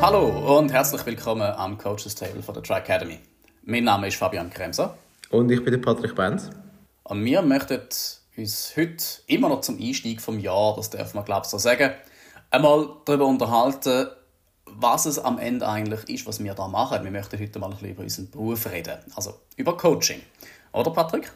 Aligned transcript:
Hallo 0.00 0.58
und 0.58 0.70
herzlich 0.70 1.06
willkommen 1.06 1.50
am 1.56 1.78
Coaches 1.78 2.14
Table 2.14 2.42
von 2.42 2.52
der 2.52 2.62
Tri 2.62 2.74
Academy. 2.74 3.20
Mein 3.64 3.84
Name 3.84 4.08
ist 4.08 4.16
Fabian 4.16 4.50
Kremser. 4.50 4.98
Und 5.30 5.50
ich 5.50 5.64
bin 5.64 5.72
der 5.72 5.78
Patrick 5.78 6.14
Benz. 6.14 6.50
Und 7.04 7.24
wir 7.24 7.40
möchten 7.40 7.80
uns 8.36 8.74
heute 8.76 9.02
immer 9.28 9.48
noch 9.48 9.62
zum 9.62 9.80
Einstieg 9.80 10.20
vom 10.20 10.38
Jahr, 10.38 10.76
das 10.76 10.90
darf 10.90 11.14
man 11.14 11.24
glaube 11.24 11.42
ich 11.44 11.50
so 11.50 11.56
sagen, 11.56 11.92
einmal 12.50 12.88
darüber 13.06 13.26
unterhalten, 13.26 14.08
was 14.66 15.06
es 15.06 15.18
am 15.18 15.38
Ende 15.38 15.66
eigentlich 15.66 16.08
ist, 16.08 16.26
was 16.26 16.42
wir 16.42 16.54
da 16.54 16.68
machen. 16.68 17.02
Wir 17.02 17.10
möchten 17.10 17.40
heute 17.40 17.58
mal 17.58 17.66
ein 17.66 17.72
bisschen 17.72 17.90
über 17.90 18.02
unseren 18.02 18.30
Beruf 18.30 18.70
reden, 18.70 18.98
also 19.14 19.40
über 19.56 19.76
Coaching. 19.76 20.20
Oder 20.74 20.90
Patrick? 20.90 21.30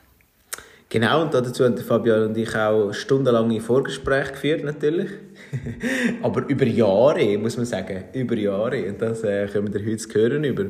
Genau, 0.91 1.23
und 1.23 1.33
dazu 1.33 1.65
haben 1.65 1.77
Fabian 1.79 2.29
und 2.29 2.37
ich 2.37 2.55
auch 2.57 2.93
stundenlange 2.93 3.61
Vorgespräche 3.61 4.33
geführt, 4.33 4.65
natürlich. 4.65 5.11
Aber 6.23 6.47
über 6.49 6.65
Jahre, 6.65 7.39
muss 7.39 7.57
man 7.57 7.67
sagen. 7.67 8.05
Über 8.15 8.35
Jahre. 8.35 8.89
Und 8.89 9.01
das 9.01 9.23
äh, 9.23 9.47
können 9.47 9.73
wir 9.73 9.81
heute 9.81 10.15
hören 10.15 10.45
über. 10.45 10.65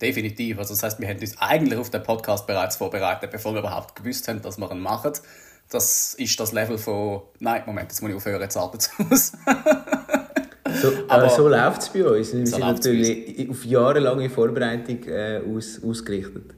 Definitiv. 0.00 0.58
Also 0.58 0.72
das 0.74 0.82
heißt, 0.82 1.00
wir 1.00 1.08
haben 1.08 1.18
uns 1.18 1.36
eigentlich 1.38 1.78
auf 1.78 1.90
den 1.90 2.02
Podcast 2.02 2.46
bereits 2.46 2.76
vorbereitet, 2.76 3.30
bevor 3.30 3.52
wir 3.54 3.60
überhaupt 3.60 3.96
gewusst 3.96 4.28
haben, 4.28 4.40
dass 4.40 4.56
wir 4.56 4.70
ihn 4.70 4.80
machen. 4.80 5.12
Das 5.68 6.14
ist 6.14 6.38
das 6.38 6.52
Level 6.52 6.78
von, 6.78 7.22
nein, 7.40 7.64
Moment, 7.66 7.90
jetzt 7.90 8.00
muss 8.00 8.10
ich 8.10 8.16
aufhören, 8.16 8.40
jetzt 8.40 8.56
atmet 8.56 8.88
aus. 9.10 9.32
so, 10.80 10.92
aber 11.08 11.28
so 11.28 11.48
läuft 11.48 11.82
es 11.82 11.88
bei 11.88 12.04
uns. 12.04 12.32
Wir 12.32 12.46
so 12.46 12.56
sind 12.56 12.60
natürlich 12.60 13.50
auf 13.50 13.64
jahrelange 13.64 14.30
Vorbereitung 14.30 15.02
äh, 15.08 15.40
aus, 15.44 15.80
ausgerichtet. 15.82 16.54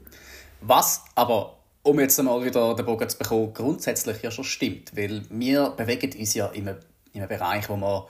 Was 0.61 1.03
aber 1.15 1.58
um 1.89 1.99
jetzt 1.99 2.19
einmal 2.19 2.43
wieder 2.43 2.75
den 2.75 2.85
Bogen 2.85 3.09
zu 3.09 3.17
bekommen, 3.17 3.53
grundsätzlich 3.53 4.21
ja 4.21 4.31
schon 4.31 4.43
stimmt. 4.43 4.95
Weil 4.95 5.23
wir 5.29 5.71
bewegen 5.71 6.17
uns 6.17 6.33
ja 6.33 6.47
in 6.47 6.67
einem, 6.67 6.79
in 7.13 7.21
einem 7.21 7.29
Bereich, 7.29 7.69
wo 7.69 7.75
man 7.75 8.03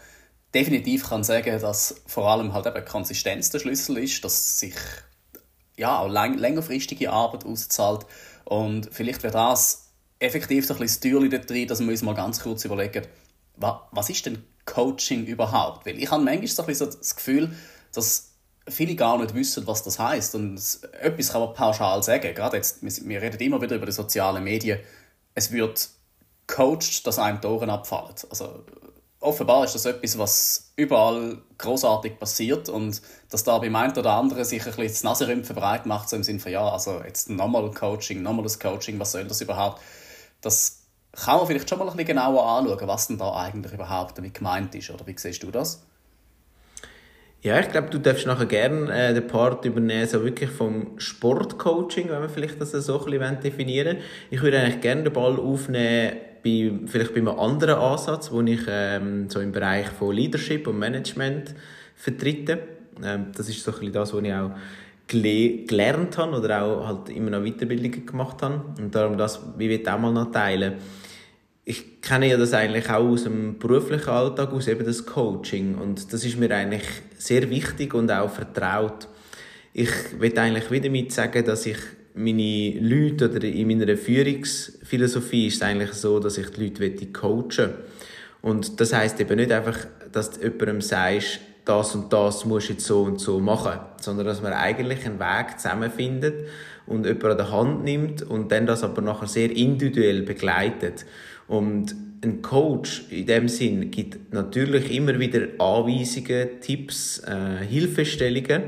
definitiv 0.53 1.08
kann 1.08 1.23
sagen 1.23 1.59
dass 1.62 2.02
vor 2.08 2.28
allem 2.28 2.53
halt 2.53 2.66
eben 2.66 2.86
Konsistenz 2.86 3.50
der 3.52 3.59
Schlüssel 3.59 3.98
ist, 4.00 4.23
dass 4.23 4.59
sich 4.59 4.73
ja 5.78 6.00
auch 6.00 6.09
längerfristige 6.09 7.12
Arbeit 7.12 7.45
auszahlt. 7.45 8.06
Und 8.45 8.90
vielleicht 8.92 9.23
wäre 9.23 9.34
das 9.34 9.92
effektiv 10.20 10.66
so 10.66 10.73
ein 10.73 10.80
bisschen 10.80 10.96
das 10.96 11.00
Türchen 11.00 11.30
da 11.30 11.38
drin, 11.38 11.68
dass 11.68 11.80
wir 11.80 11.88
uns 11.88 12.02
mal 12.02 12.16
ganz 12.16 12.42
kurz 12.42 12.66
überlegen, 12.66 13.08
was 13.58 14.09
ist 14.09 14.25
denn 14.25 14.44
Coaching 14.66 15.25
überhaupt? 15.25 15.86
Weil 15.86 16.02
ich 16.02 16.09
habe 16.12 16.23
manchmal 16.23 16.48
so 16.48 16.64
ein 16.64 16.68
bisschen 16.68 16.88
das 16.88 17.16
Gefühl, 17.16 17.56
dass 17.94 18.28
viele 18.70 18.95
gar 18.95 19.17
nicht 19.17 19.34
wissen, 19.34 19.67
was 19.67 19.84
das 19.84 20.00
heißt. 20.00 20.36
Und 20.36 20.62
etwas 21.02 21.31
kann 21.31 21.42
man 21.42 21.53
pauschal 21.53 22.02
sagen. 22.03 22.34
Gerade 22.34 22.58
jetzt, 22.58 22.80
wir 22.81 23.22
reden 23.22 23.39
immer 23.39 23.62
wieder 23.62 23.75
über 23.75 23.86
die 23.86 23.92
sozialen 23.92 24.44
Medien. 24.44 24.80
Es 25.36 25.52
wird 25.52 25.89
coacht, 26.48 27.06
dass 27.06 27.20
einem 27.20 27.40
die 27.42 27.47
Ohren 27.47 27.70
abfallen. 27.70 28.16
Also, 28.30 28.64
offenbar 29.20 29.66
ist 29.66 29.75
das 29.75 29.86
etwas, 29.86 30.17
was 30.17 30.72
überall 30.75 31.38
großartig 31.58 32.17
passiert 32.17 32.70
und 32.70 33.02
dass 33.30 33.44
da 33.44 33.58
beim 33.58 33.75
einen 33.75 33.97
oder 33.97 34.14
anderen 34.14 34.45
sich 34.45 34.62
ein 34.62 34.67
bisschen 34.67 34.88
das 34.88 35.03
Naserümpfen 35.03 35.56
bereit 35.56 35.86
macht, 35.86 36.09
so 36.09 36.16
im 36.16 36.23
Sinne 36.23 36.40
von, 36.40 36.52
ja, 36.52 36.67
also 36.67 37.02
jetzt 37.03 37.30
nochmal 37.30 37.70
Coaching, 37.72 38.22
nochmal 38.22 38.44
das 38.44 38.59
Coaching, 38.59 39.00
was 39.00 39.12
soll 39.12 39.25
das 39.25 39.42
überhaupt? 39.42 39.81
Das 40.42 40.84
kann 41.12 41.38
man 41.38 41.47
vielleicht 41.47 41.70
schon 41.70 41.80
mal 41.80 41.86
ein 41.86 41.92
bisschen 41.92 42.08
genauer 42.08 42.45
anschauen, 42.45 42.88
was 42.88 43.08
denn 43.08 43.17
da 43.17 43.34
eigentlich 43.36 43.73
überhaupt 43.73 44.17
damit 44.17 44.34
gemeint 44.34 44.73
ist, 44.75 44.90
oder 44.90 45.06
wie 45.06 45.17
siehst 45.17 45.44
du 45.44 45.52
das? 45.52 45.84
Ja, 47.42 47.58
ich 47.62 47.70
glaube, 47.70 47.90
du 47.90 48.00
darfst 48.00 48.28
nachher 48.28 48.48
gerne 48.48 48.92
äh, 48.94 49.14
den 49.14 49.26
Part 49.26 49.64
übernehmen, 49.64 50.06
so 50.06 50.22
wirklich 50.26 50.50
vom 50.50 51.00
Sportcoaching, 51.00 52.09
wenn 52.09 52.22
wir 52.22 52.28
vielleicht 52.28 52.59
das 52.59 52.72
so 52.72 53.00
ein 53.00 53.12
bisschen 53.12 53.40
definieren 53.40 53.98
Ich 54.30 54.42
würde 54.42 54.59
eigentlich 54.59 54.81
gerne 54.81 55.04
den 55.04 55.14
Ball 55.14 55.40
aufnehmen, 55.40 56.18
bei, 56.44 56.73
vielleicht 56.86 57.14
bei 57.14 57.22
einem 57.22 57.40
anderen 57.40 57.76
Ansatz, 57.76 58.30
wo 58.30 58.42
ich 58.42 58.59
ähm, 58.68 59.30
so 59.30 59.40
im 59.40 59.54
Bereich 59.54 59.88
von 59.88 60.14
Leadership 60.14 60.68
und 60.68 60.80
Management 60.80 61.56
vertrete. 61.96 62.59
Ähm, 63.02 63.28
das 63.34 63.47
ist 63.47 63.63
so 63.63 63.72
ein 63.72 63.80
bisschen 63.80 63.94
das, 63.94 64.13
was 64.13 64.22
ich 64.22 64.34
auch 64.34 64.52
gelernt 65.08 66.18
habe 66.18 66.38
oder 66.38 66.63
auch 66.63 66.88
halt 66.88 67.09
immer 67.09 67.30
noch 67.30 67.44
Weiterbildungen 67.44 68.06
gemacht 68.06 68.42
habe. 68.42 68.66
Und 68.78 68.94
darum 68.94 69.18
das, 69.18 69.40
wie 69.58 69.69
ich 69.69 69.90
auch 69.90 69.97
mal 69.97 70.12
noch 70.12 70.31
teilen 70.31 70.74
ich 71.69 72.02
kenne 72.02 72.28
ja 72.28 72.35
das 72.35 72.53
eigentlich 72.53 72.90
auch 72.90 73.06
aus 73.07 73.25
dem 73.25 73.59
beruflichen 73.59 74.09
Alltag, 74.09 74.52
aus 74.53 74.68
eben 74.68 74.84
das 74.84 75.06
Coaching. 75.06 75.75
Und 75.75 76.12
das 76.12 76.25
ist 76.25 76.40
mir 76.40 76.50
eigentlich 76.50 76.81
sehr 77.19 77.47
wichtig 77.52 77.94
und 77.94 78.09
auch 78.12 78.31
vertraut. 78.31 79.07
Ich 79.72 79.91
will 80.18 80.38
eigentlich 80.40 80.72
wieder 80.72 80.85
damit 80.85 81.12
sagen, 81.12 81.46
dass 81.46 81.68
ich 81.68 81.78
meine 82.16 82.80
Leute 82.80 83.30
oder 83.30 83.44
in 83.44 83.68
meiner 83.68 83.96
Führungsphilosophie 83.96 85.46
ist 85.46 85.57
es 85.57 85.62
eigentlich 85.62 85.94
so, 85.94 86.19
dass 86.19 86.40
ich 86.40 86.50
die 86.50 86.74
Leute 86.75 87.06
coachen 87.13 87.75
Und 88.41 88.81
das 88.81 88.91
heißt 88.91 89.19
eben 89.19 89.36
nicht 89.36 89.51
einfach, 89.51 89.78
dass 90.12 90.31
du 90.31 90.41
jemandem 90.41 90.81
sagst, 90.81 91.40
das 91.66 91.94
und 91.94 92.12
das 92.12 92.46
musst 92.46 92.69
du 92.69 92.74
jetzt 92.74 92.88
so 92.88 93.03
und 93.03 93.19
so 93.19 93.40
machen, 93.40 93.80
sondern 94.01 94.25
dass 94.25 94.41
man 94.41 94.53
eigentlich 94.53 95.06
einen 95.06 95.19
Weg 95.19 95.59
zusammenfindet 95.59 96.47
und 96.88 97.06
jemanden 97.06 97.30
an 97.30 97.38
der 97.38 97.51
Hand 97.51 97.84
nimmt 97.84 98.24
und 98.24 98.51
dann 98.51 98.66
das 98.66 98.84
aber 98.84 99.03
nachher 99.03 99.28
sehr 99.28 99.56
individuell 99.56 100.24
begleitet. 100.24 101.06
Und 101.50 101.96
ein 102.24 102.42
Coach 102.42 103.06
in 103.10 103.26
dem 103.26 103.48
Sinn 103.48 103.92
gibt 103.92 104.32
natürlich 104.32 104.96
immer 104.96 105.20
wieder 105.20 105.48
Anweisungen, 105.58 106.62
Tipps, 106.62 107.20
äh, 107.26 107.66
Hilfestellungen, 107.66 108.64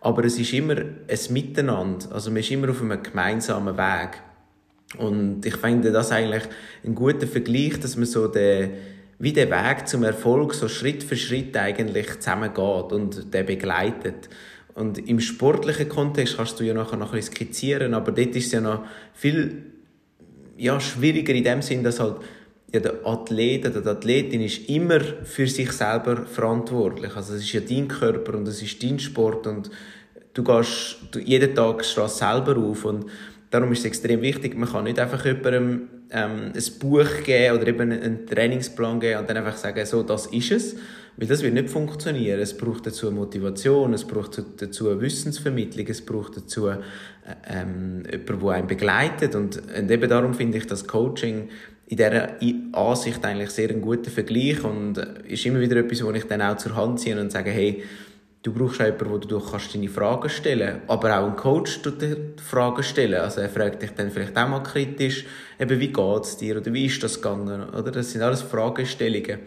aber 0.00 0.24
es 0.24 0.38
ist 0.38 0.52
immer 0.52 0.76
ein 0.76 1.18
Miteinander. 1.30 2.12
Also 2.12 2.30
man 2.30 2.40
ist 2.40 2.50
immer 2.50 2.70
auf 2.70 2.82
einem 2.82 3.02
gemeinsamen 3.02 3.76
Weg. 3.76 4.20
Und 4.98 5.46
ich 5.46 5.56
finde 5.56 5.92
das 5.92 6.12
eigentlich 6.12 6.42
ein 6.84 6.94
guter 6.94 7.26
Vergleich, 7.26 7.80
dass 7.80 7.96
man 7.96 8.06
so 8.06 8.26
den, 8.26 8.70
wie 9.18 9.32
der 9.32 9.50
Weg 9.50 9.88
zum 9.88 10.02
Erfolg 10.02 10.52
so 10.54 10.68
Schritt 10.68 11.02
für 11.02 11.16
Schritt 11.16 11.56
eigentlich 11.56 12.18
zusammengeht 12.18 12.92
und 12.92 13.32
der 13.32 13.44
begleitet. 13.44 14.28
Und 14.74 14.98
im 15.08 15.20
sportlichen 15.20 15.88
Kontext 15.88 16.36
kannst 16.36 16.60
du 16.60 16.64
ja 16.64 16.74
nachher 16.74 16.96
noch 16.96 17.12
ein 17.12 17.16
bisschen 17.18 17.34
skizzieren, 17.34 17.94
aber 17.94 18.12
dort 18.12 18.34
ist 18.36 18.46
es 18.46 18.52
ja 18.52 18.60
noch 18.60 18.84
viel 19.14 19.69
ja, 20.60 20.78
schwieriger 20.78 21.34
in 21.34 21.44
dem 21.44 21.62
Sinn, 21.62 21.82
dass 21.82 22.00
halt 22.00 22.16
ja, 22.72 22.80
der 22.80 23.04
Athlet 23.04 23.66
oder 23.66 23.80
die 23.80 23.88
Athletin 23.88 24.42
ist 24.42 24.68
immer 24.68 25.00
für 25.00 25.46
sich 25.46 25.72
selber 25.72 26.24
verantwortlich. 26.26 27.16
Also 27.16 27.34
es 27.34 27.42
ist 27.42 27.52
ja 27.52 27.60
dein 27.60 27.88
Körper 27.88 28.34
und 28.36 28.46
es 28.46 28.62
ist 28.62 28.82
dein 28.82 28.98
Sport 28.98 29.46
und 29.46 29.70
du 30.34 30.44
gehst 30.44 30.98
du, 31.10 31.18
jeden 31.18 31.54
Tag 31.54 31.84
stehst 31.84 32.18
selber 32.18 32.56
auf 32.58 32.84
und 32.84 33.06
darum 33.50 33.72
ist 33.72 33.80
es 33.80 33.86
extrem 33.86 34.20
wichtig, 34.22 34.56
man 34.56 34.68
kann 34.68 34.84
nicht 34.84 34.98
einfach 34.98 35.24
jemandem 35.24 35.88
ähm, 36.10 36.52
ein 36.54 36.78
Buch 36.78 37.22
geben 37.24 37.56
oder 37.56 37.66
eben 37.66 37.90
einen 37.90 38.26
Trainingsplan 38.26 39.00
geben 39.00 39.20
und 39.20 39.30
dann 39.30 39.38
einfach 39.38 39.56
sagen, 39.56 39.84
so, 39.86 40.02
das 40.02 40.26
ist 40.26 40.52
es, 40.52 40.76
weil 41.20 41.28
das 41.28 41.42
wird 41.42 41.52
nicht 41.52 41.68
funktionieren. 41.68 42.40
Es 42.40 42.56
braucht 42.56 42.86
dazu 42.86 43.12
Motivation, 43.12 43.92
es 43.92 44.06
braucht 44.06 44.42
dazu 44.56 44.98
Wissensvermittlung, 44.98 45.86
es 45.86 46.00
braucht 46.00 46.38
dazu 46.38 46.68
äh, 46.68 46.78
ähm, 47.46 48.04
jemanden, 48.10 48.40
der 48.40 48.50
einen 48.52 48.66
begleitet. 48.66 49.34
Und, 49.34 49.60
und 49.78 49.90
eben 49.90 50.08
darum 50.08 50.32
finde 50.32 50.56
ich 50.56 50.66
das 50.66 50.86
Coaching 50.86 51.50
in 51.88 51.96
dieser 51.98 52.30
Ansicht 52.72 53.22
eigentlich 53.22 53.50
sehr 53.50 53.68
ein 53.68 53.82
guter 53.82 54.10
Vergleich 54.10 54.64
und 54.64 54.96
ist 55.28 55.44
immer 55.44 55.60
wieder 55.60 55.76
etwas, 55.76 56.02
wo 56.02 56.10
ich 56.12 56.24
dann 56.24 56.40
auch 56.40 56.56
zur 56.56 56.74
Hand 56.74 57.00
ziehe 57.00 57.20
und 57.20 57.30
sage, 57.30 57.50
hey, 57.50 57.82
du 58.42 58.54
brauchst 58.54 58.80
auch 58.80 58.86
jemanden, 58.86 59.10
wo 59.10 59.18
du 59.18 59.40
kannst 59.40 59.74
deine 59.74 59.88
Fragen 59.88 60.30
stellen 60.30 60.80
Aber 60.86 61.18
auch 61.18 61.26
ein 61.26 61.36
Coach 61.36 61.82
tut 61.82 62.00
dir 62.00 62.16
Fragen 62.42 62.82
stellen. 62.82 63.20
Also 63.20 63.42
er 63.42 63.50
fragt 63.50 63.82
dich 63.82 63.90
dann 63.90 64.10
vielleicht 64.10 64.38
auch 64.38 64.48
mal 64.48 64.62
kritisch, 64.62 65.26
eben, 65.58 65.78
wie 65.80 65.88
geht 65.88 66.22
es 66.22 66.38
dir 66.38 66.56
oder 66.56 66.72
wie 66.72 66.86
ist 66.86 67.02
das 67.02 67.16
gegangen? 67.20 67.68
Oder? 67.74 67.90
Das 67.90 68.10
sind 68.10 68.22
alles 68.22 68.40
Fragestellungen. 68.40 69.40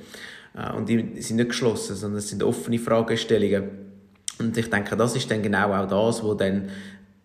Äh, 0.55 0.73
und 0.73 0.87
die 0.89 1.21
sind 1.21 1.37
nicht 1.37 1.49
geschlossen, 1.49 1.95
sondern 1.95 2.19
es 2.19 2.29
sind 2.29 2.43
offene 2.43 2.79
Fragestellungen. 2.79 3.69
Und 4.39 4.57
ich 4.57 4.69
denke, 4.69 4.95
das 4.97 5.15
ist 5.15 5.29
dann 5.29 5.41
genau 5.41 5.73
auch 5.73 5.87
das, 5.87 6.23
was 6.23 6.37
dann 6.37 6.69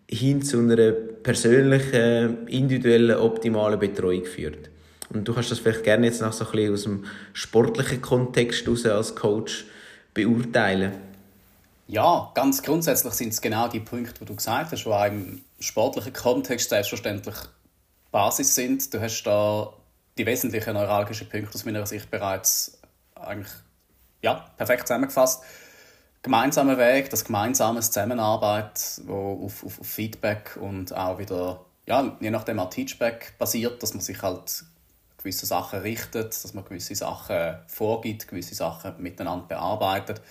hin 0.09 0.41
zu 0.41 0.59
einer 0.59 0.91
persönlichen, 0.91 2.47
individuellen, 2.47 3.17
optimalen 3.17 3.79
Betreuung 3.79 4.25
führt. 4.25 4.69
Und 5.13 5.27
du 5.27 5.33
kannst 5.33 5.51
das 5.51 5.59
vielleicht 5.59 5.83
gerne 5.83 6.07
jetzt 6.07 6.21
noch 6.21 6.33
so 6.33 6.45
ein 6.45 6.51
bisschen 6.51 6.73
aus 6.73 6.83
dem 6.83 7.05
sportlichen 7.33 8.01
Kontext 8.01 8.65
heraus 8.65 8.85
als 8.85 9.15
Coach 9.15 9.65
beurteilen. 10.13 10.93
Ja, 11.87 12.31
ganz 12.35 12.61
grundsätzlich 12.61 13.13
sind 13.13 13.29
es 13.29 13.41
genau 13.41 13.67
die 13.67 13.79
Punkte, 13.79 14.13
die 14.19 14.25
du 14.25 14.35
gesagt 14.35 14.71
hast, 14.71 14.85
die 14.85 14.89
auch 14.89 15.05
im 15.05 15.41
sportlichen 15.59 16.13
Kontext 16.13 16.69
selbstverständlich 16.69 17.35
Basis 18.11 18.53
sind. 18.53 18.93
Du 18.93 19.01
hast 19.01 19.23
da 19.23 19.73
die 20.17 20.25
wesentlichen 20.25 20.73
neuralgischen 20.73 21.27
Punkte 21.29 21.55
aus 21.55 21.65
meiner 21.65 21.85
Sicht 21.85 22.11
bereits 22.11 22.78
eigentlich 23.21 23.51
ja, 24.21 24.45
perfekt 24.57 24.87
zusammengefasst. 24.87 25.43
Gemeinsamer 26.21 26.77
Weg, 26.77 27.09
das 27.09 27.23
gemeinsame 27.23 27.79
Zusammenarbeit, 27.79 29.01
wo 29.05 29.45
auf, 29.45 29.63
auf, 29.63 29.79
auf 29.79 29.87
Feedback 29.87 30.57
und 30.59 30.93
auch 30.93 31.17
wieder, 31.17 31.65
ja, 31.85 32.17
je 32.19 32.29
nachdem 32.29 32.59
auch 32.59 32.69
Teachback 32.69 33.37
basiert, 33.37 33.81
dass 33.81 33.93
man 33.93 34.01
sich 34.01 34.21
halt 34.21 34.65
gewisse 35.17 35.45
Sachen 35.45 35.79
richtet, 35.79 36.43
dass 36.43 36.53
man 36.53 36.65
gewisse 36.65 36.95
Sachen 36.95 37.57
vorgibt, 37.67 38.27
gewisse 38.27 38.55
Sachen 38.55 39.01
miteinander 39.01 39.45
bearbeitet. 39.47 40.21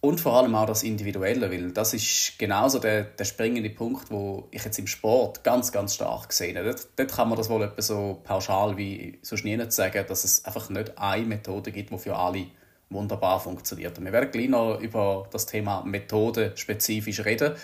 Und 0.00 0.20
vor 0.20 0.34
allem 0.34 0.54
auch 0.54 0.66
das 0.66 0.84
Individuelle, 0.84 1.50
weil 1.50 1.72
das 1.72 1.92
ist 1.92 2.38
genauso 2.38 2.78
der, 2.78 3.02
der 3.02 3.24
springende 3.24 3.70
Punkt, 3.70 4.12
wo 4.12 4.46
ich 4.52 4.64
jetzt 4.64 4.78
im 4.78 4.86
Sport 4.86 5.42
ganz, 5.42 5.72
ganz 5.72 5.96
stark 5.96 6.32
sehe. 6.32 6.54
Dort, 6.54 6.86
dort 6.94 7.12
kann 7.12 7.28
man 7.28 7.36
das 7.36 7.50
wohl 7.50 7.62
etwa 7.64 7.82
so 7.82 8.20
pauschal 8.22 8.76
wie 8.76 9.18
sonst 9.22 9.44
nie 9.44 9.56
nicht 9.56 9.72
sagen, 9.72 10.04
dass 10.06 10.22
es 10.22 10.44
einfach 10.44 10.70
nicht 10.70 10.96
eine 10.98 11.26
Methode 11.26 11.72
gibt, 11.72 11.90
die 11.90 11.98
für 11.98 12.14
alle 12.14 12.46
wunderbar 12.90 13.40
funktioniert. 13.40 13.98
Und 13.98 14.04
wir 14.04 14.12
werden 14.12 14.30
gleich 14.30 14.48
noch 14.48 14.78
über 14.80 15.28
das 15.32 15.46
Thema 15.46 15.82
Methode 15.82 16.52
spezifisch 16.54 17.24
reden. 17.24 17.54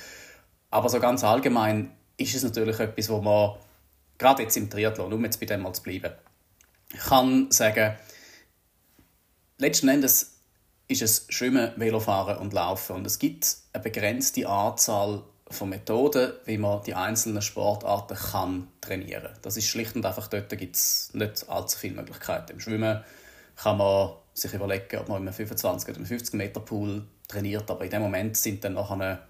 Aber 0.71 0.89
so 0.89 0.99
ganz 0.99 1.23
allgemein 1.23 1.93
ist 2.17 2.35
es 2.35 2.43
natürlich 2.43 2.81
etwas, 2.81 3.09
wo 3.11 3.21
man, 3.21 3.55
gerade 4.19 4.43
jetzt 4.43 4.57
im 4.57 4.69
Triathlon, 4.69 5.13
um 5.13 5.25
jetzt 5.25 5.39
bei 5.39 5.47
dem 5.47 5.63
mal 5.63 5.73
zu 5.73 5.85
bleiben, 5.85 6.13
kann 7.09 7.51
sagen, 7.53 7.95
letzten 9.59 9.89
Endes 9.89 10.34
ist 10.89 11.03
es 11.03 11.27
Schwimmen, 11.29 11.73
Velofahren 11.77 12.39
und 12.39 12.53
Laufen. 12.53 12.97
Und 12.97 13.07
es 13.07 13.19
gibt 13.19 13.57
eine 13.73 13.83
begrenzte 13.83 14.49
Anzahl 14.49 15.23
von 15.51 15.69
Methoden, 15.69 16.33
wie 16.45 16.59
man 16.59 16.83
die 16.83 16.95
einzelnen 16.95 17.43
Sportarten 17.43 18.17
kann 18.17 18.69
trainieren 18.81 19.25
kann. 19.25 19.39
Das 19.43 19.57
ist 19.57 19.67
schlicht 19.67 19.95
und 19.97 20.05
einfach, 20.05 20.29
dort 20.29 20.49
gibt 20.51 20.77
es 20.77 21.11
nicht 21.13 21.49
allzu 21.49 21.79
viele 21.79 21.95
Möglichkeiten. 21.95 22.53
Im 22.53 22.61
Schwimmen 22.61 23.03
kann 23.57 23.79
man 23.79 24.13
sich 24.33 24.53
überlegen, 24.53 24.99
ob 24.99 25.09
man 25.09 25.23
in 25.23 25.29
einem 25.29 25.35
25 25.35 25.97
oder 25.97 26.05
50 26.05 26.35
Meter 26.35 26.61
Pool 26.61 27.05
trainiert, 27.29 27.71
aber 27.71 27.85
in 27.85 27.91
dem 27.91 28.03
Moment 28.03 28.37
sind 28.37 28.65
dann 28.65 28.75
noch 28.75 28.91
eine, 28.91 29.21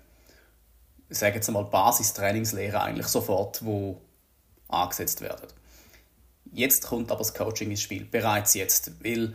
ich 1.09 1.19
sage 1.19 1.37
jetzt 1.37 1.49
einmal, 1.49 1.65
Basistrainingslehre 1.65 2.81
eigentlich 2.81 3.07
sofort, 3.07 3.65
wo 3.65 4.01
angesetzt 4.69 5.21
werden. 5.21 5.49
Jetzt 6.53 6.87
kommt 6.87 7.11
aber 7.11 7.19
das 7.19 7.35
Coaching 7.35 7.71
ins 7.71 7.83
Spiel, 7.83 8.05
bereits 8.05 8.55
jetzt, 8.55 9.05
weil 9.05 9.35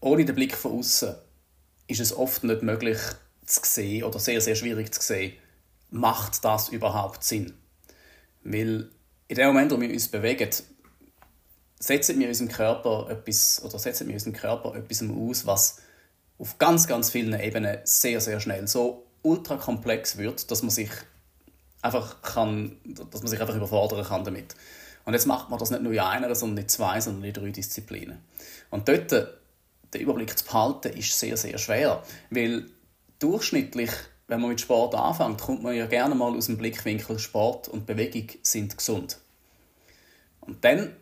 ohne 0.00 0.24
den 0.24 0.34
Blick 0.34 0.56
von 0.56 0.78
außen 0.78 1.14
ist 1.86 2.00
es 2.00 2.16
oft 2.16 2.44
nicht 2.44 2.62
möglich 2.62 2.98
zu 3.44 3.60
sehen 3.64 4.04
oder 4.04 4.18
sehr, 4.18 4.40
sehr 4.40 4.54
schwierig 4.54 4.92
zu 4.94 5.02
sehen, 5.02 5.34
macht 5.90 6.44
das 6.44 6.68
überhaupt 6.68 7.24
Sinn? 7.24 7.54
Weil 8.44 8.90
in 9.28 9.36
dem 9.36 9.46
Moment, 9.48 9.72
wo 9.72 9.80
wir 9.80 9.90
uns 9.90 10.08
bewegen, 10.08 10.50
setzen 11.78 12.18
wir 12.18 12.28
unserem 12.28 12.48
Körper 12.48 13.08
etwas, 13.10 13.62
oder 13.64 13.78
setzen 13.78 14.06
wir 14.06 14.14
unserem 14.14 14.32
Körper 14.32 14.74
etwas 14.74 15.02
aus, 15.02 15.46
was 15.46 15.78
auf 16.38 16.58
ganz, 16.58 16.86
ganz 16.86 17.10
vielen 17.10 17.38
Ebenen 17.38 17.78
sehr, 17.84 18.20
sehr 18.20 18.40
schnell 18.40 18.66
so 18.68 19.06
ultra 19.22 19.56
komplex 19.56 20.16
wird, 20.16 20.50
dass 20.50 20.62
man 20.62 20.70
sich 20.70 20.90
einfach 21.80 22.22
kann, 22.22 22.76
dass 22.84 23.22
man 23.22 23.28
sich 23.28 23.40
einfach 23.40 23.56
überfordern 23.56 24.04
kann 24.04 24.24
damit. 24.24 24.54
Und 25.04 25.14
jetzt 25.14 25.26
macht 25.26 25.50
man 25.50 25.58
das 25.58 25.70
nicht 25.70 25.82
nur 25.82 25.92
in 25.92 25.98
einer, 25.98 26.34
sondern 26.34 26.64
in 26.64 26.68
zwei, 26.68 27.00
sondern 27.00 27.24
in 27.24 27.32
drei 27.32 27.50
Disziplinen. 27.50 28.18
Und 28.70 28.88
dort 28.88 29.12
den 29.92 30.00
Überblick 30.00 30.36
zu 30.36 30.44
behalten, 30.44 30.96
ist 30.96 31.18
sehr, 31.18 31.36
sehr 31.36 31.58
schwer. 31.58 32.02
Weil 32.30 32.66
durchschnittlich, 33.18 33.90
wenn 34.26 34.40
man 34.40 34.50
mit 34.50 34.60
Sport 34.60 34.94
anfängt, 34.94 35.40
kommt 35.40 35.62
man 35.62 35.74
ja 35.74 35.86
gerne 35.86 36.14
mal 36.14 36.34
aus 36.34 36.46
dem 36.46 36.56
Blickwinkel 36.56 37.18
Sport 37.18 37.68
und 37.68 37.86
Bewegung 37.86 38.28
sind 38.42 38.76
gesund. 38.76 39.18
Und 40.40 40.64
dann 40.64 40.96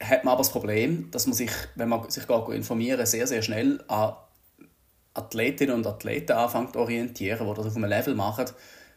hat 0.00 0.24
man 0.24 0.32
aber 0.32 0.42
das 0.42 0.52
Problem, 0.52 1.10
dass 1.10 1.26
man 1.26 1.34
sich, 1.34 1.50
wenn 1.74 1.88
man 1.88 2.10
sich 2.10 2.26
gar 2.26 2.52
informieren 2.52 3.06
sehr, 3.06 3.26
sehr 3.26 3.42
schnell 3.42 3.82
an 3.88 4.14
Athletinnen 5.14 5.74
und 5.74 5.86
Athleten 5.86 6.32
anfängt 6.32 6.74
zu 6.74 6.80
orientieren, 6.80 7.46
die 7.48 7.54
das 7.54 7.66
auf 7.66 7.76
einem 7.76 7.88
Level 7.88 8.14
machen, 8.14 8.46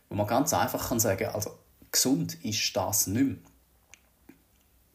wo 0.10 0.16
man 0.16 0.28
ganz 0.28 0.54
einfach 0.54 0.90
kann 0.90 1.00
sagen 1.00 1.30
also 1.30 1.52
gesund 1.92 2.44
ist 2.44 2.76
das 2.76 3.08
nicht 3.08 3.26
mehr. 3.26 3.36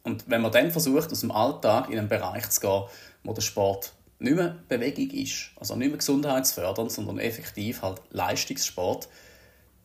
Und 0.02 0.28
wenn 0.28 0.42
man 0.42 0.52
dann 0.52 0.70
versucht, 0.70 1.10
aus 1.10 1.20
dem 1.20 1.30
Alltag 1.30 1.88
in 1.88 1.98
einen 1.98 2.08
Bereich 2.08 2.48
zu 2.50 2.60
gehen, 2.60 2.82
wo 3.24 3.32
der 3.32 3.42
Sport 3.42 3.92
nicht 4.18 4.36
mehr 4.36 4.56
Bewegung 4.68 5.10
ist, 5.10 5.50
also 5.56 5.76
nicht 5.76 5.88
mehr 5.88 5.98
gesundheitsfördernd, 5.98 6.92
sondern 6.92 7.18
effektiv 7.18 7.82
halt 7.82 8.00
Leistungssport, 8.10 9.08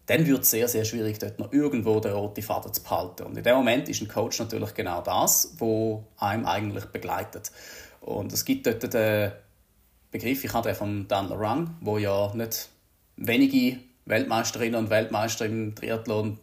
dann 0.06 0.26
wird 0.26 0.42
es 0.42 0.52
sehr, 0.52 0.68
sehr 0.68 0.86
schwierig, 0.86 1.20
dort 1.20 1.40
noch 1.40 1.54
irgendwo 1.54 2.00
den 2.00 2.14
roten 2.14 2.42
Faden 2.42 2.74
zu 2.74 2.82
behalten. 2.82 3.24
Und 3.24 3.38
in 3.38 3.44
dem 3.44 3.56
Moment 3.56 3.90
ist 3.90 4.02
ein 4.02 4.08
Coach 4.08 4.40
natürlich 4.40 4.74
genau 4.74 5.02
das, 5.02 5.54
wo 5.58 6.06
einem 6.18 6.46
eigentlich 6.46 6.86
begleitet. 6.86 7.52
Und 8.02 8.34
es 8.34 8.44
gibt 8.44 8.66
dort 8.66 8.92
den 8.92 9.32
Begriff, 10.10 10.44
ich 10.44 10.54
habe 10.54 10.68
den 10.68 10.76
von 10.76 11.08
Dan 11.08 11.30
Larang, 11.30 11.76
wo 11.82 12.00
ja 12.00 12.34
nicht 12.34 12.70
wenige 13.18 13.78
Weltmeisterinnen 14.06 14.80
und 14.80 14.90
Weltmeister 14.90 15.46
im 15.46 15.76
Triathlon 15.76 16.40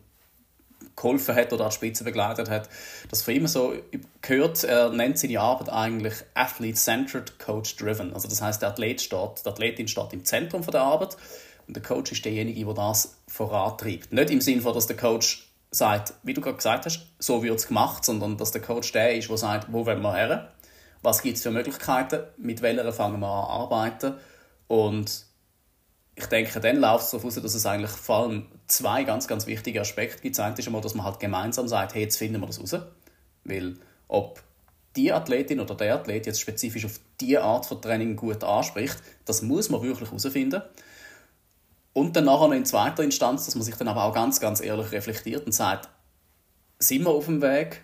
geholfen 0.97 1.35
hat 1.35 1.53
oder 1.53 1.67
an 1.67 1.71
Spitze 1.71 2.05
begleitet 2.05 2.51
hat, 2.51 2.69
das 3.11 3.23
von 3.23 3.35
ihm 3.35 3.47
so 3.47 3.75
gehört, 4.23 4.65
er 4.65 4.91
nennt 4.91 5.19
seine 5.19 5.41
Arbeit 5.41 5.69
eigentlich 5.69 6.15
Athlete-Centered, 6.35 7.39
Coach-Driven. 7.39 8.15
Also 8.15 8.29
das 8.29 8.41
heißt, 8.41 8.63
der 8.63 8.71
Athlet 8.71 9.01
steht, 9.01 9.45
die 9.45 9.49
Athletin 9.49 9.89
steht 9.89 10.13
im 10.13 10.25
Zentrum 10.25 10.63
von 10.63 10.73
der 10.73 10.83
Arbeit 10.83 11.17
und 11.67 11.77
der 11.77 11.83
Coach 11.83 12.13
ist 12.13 12.25
derjenige, 12.25 12.65
der 12.65 12.75
das 12.75 13.17
vorantreibt. 13.29 14.13
Nicht 14.13 14.31
im 14.31 14.41
Sinne 14.41 14.63
dass 14.63 14.87
der 14.87 14.97
Coach 14.97 15.47
sagt, 15.71 16.15
wie 16.23 16.33
du 16.33 16.41
gerade 16.41 16.57
gesagt 16.57 16.87
hast, 16.87 17.07
so 17.19 17.43
wird 17.43 17.59
es 17.59 17.69
gemacht, 17.69 18.05
sondern 18.05 18.37
dass 18.37 18.53
der 18.53 18.63
Coach 18.63 18.93
der 18.93 19.17
ist, 19.17 19.29
der 19.29 19.37
sagt, 19.37 19.73
wo 19.73 19.85
wollen 19.85 20.01
wir 20.01 20.15
her, 20.15 20.53
was 21.03 21.23
gibt 21.23 21.37
es 21.37 21.43
für 21.43 21.51
Möglichkeiten, 21.51 22.21
mit 22.39 22.63
welcher 22.63 22.93
fangen 22.93 23.21
wir 23.21 23.27
an 23.27 23.63
arbeiten 23.63 24.15
und 24.69 25.26
ich 26.19 26.27
denke, 26.27 26.61
dann 26.61 26.77
läuft 26.77 27.05
es 27.05 27.11
darauf 27.11 27.27
aus, 27.27 27.35
dass 27.35 27.55
es 27.55 27.67
eigentlich 27.67 27.91
vor 27.91 28.17
allem 28.17 28.47
zwei 28.67 29.05
ganz, 29.05 29.29
ganz 29.29 29.47
wichtige 29.47 29.83
Aspekte 29.83 30.23
gibt. 30.23 30.39
Das 30.39 30.59
ist 30.59 30.67
einmal, 30.67 30.81
dass 30.81 30.95
man 30.95 31.05
halt 31.05 31.21
gemeinsam 31.21 31.69
sagt, 31.69 31.95
hey, 31.95 32.03
jetzt 32.03 32.17
finden 32.17 32.41
wir 32.41 32.47
das 32.47 32.59
raus. 32.59 32.75
Weil 33.45 33.77
ob 34.09 34.43
die 34.97 35.13
Athletin 35.13 35.61
oder 35.61 35.75
der 35.75 35.95
Athlet 35.95 36.25
jetzt 36.25 36.41
spezifisch 36.41 36.87
auf 36.87 36.99
diese 37.21 37.43
Art 37.43 37.67
von 37.67 37.83
Training 37.83 38.17
gut 38.17 38.43
anspricht, 38.43 38.97
das 39.27 39.43
muss 39.43 39.69
man 39.69 39.83
wirklich 39.83 40.09
herausfinden. 40.09 40.63
Und 41.93 42.17
dann 42.17 42.25
nachher 42.25 42.53
in 42.53 42.65
zweiter 42.65 43.03
Instanz, 43.03 43.45
dass 43.45 43.55
man 43.55 43.65
sich 43.65 43.75
dann 43.77 43.89
aber 43.89 44.05
auch 44.05 44.15
ganz, 44.15 44.41
ganz 44.41 44.63
ehrlich 44.63 44.93
reflektiert 44.93 45.45
und 45.45 45.53
sagt, 45.53 45.91
sind 46.79 47.05
wir 47.05 47.11
auf 47.11 47.27
dem 47.27 47.43
Weg, 47.43 47.83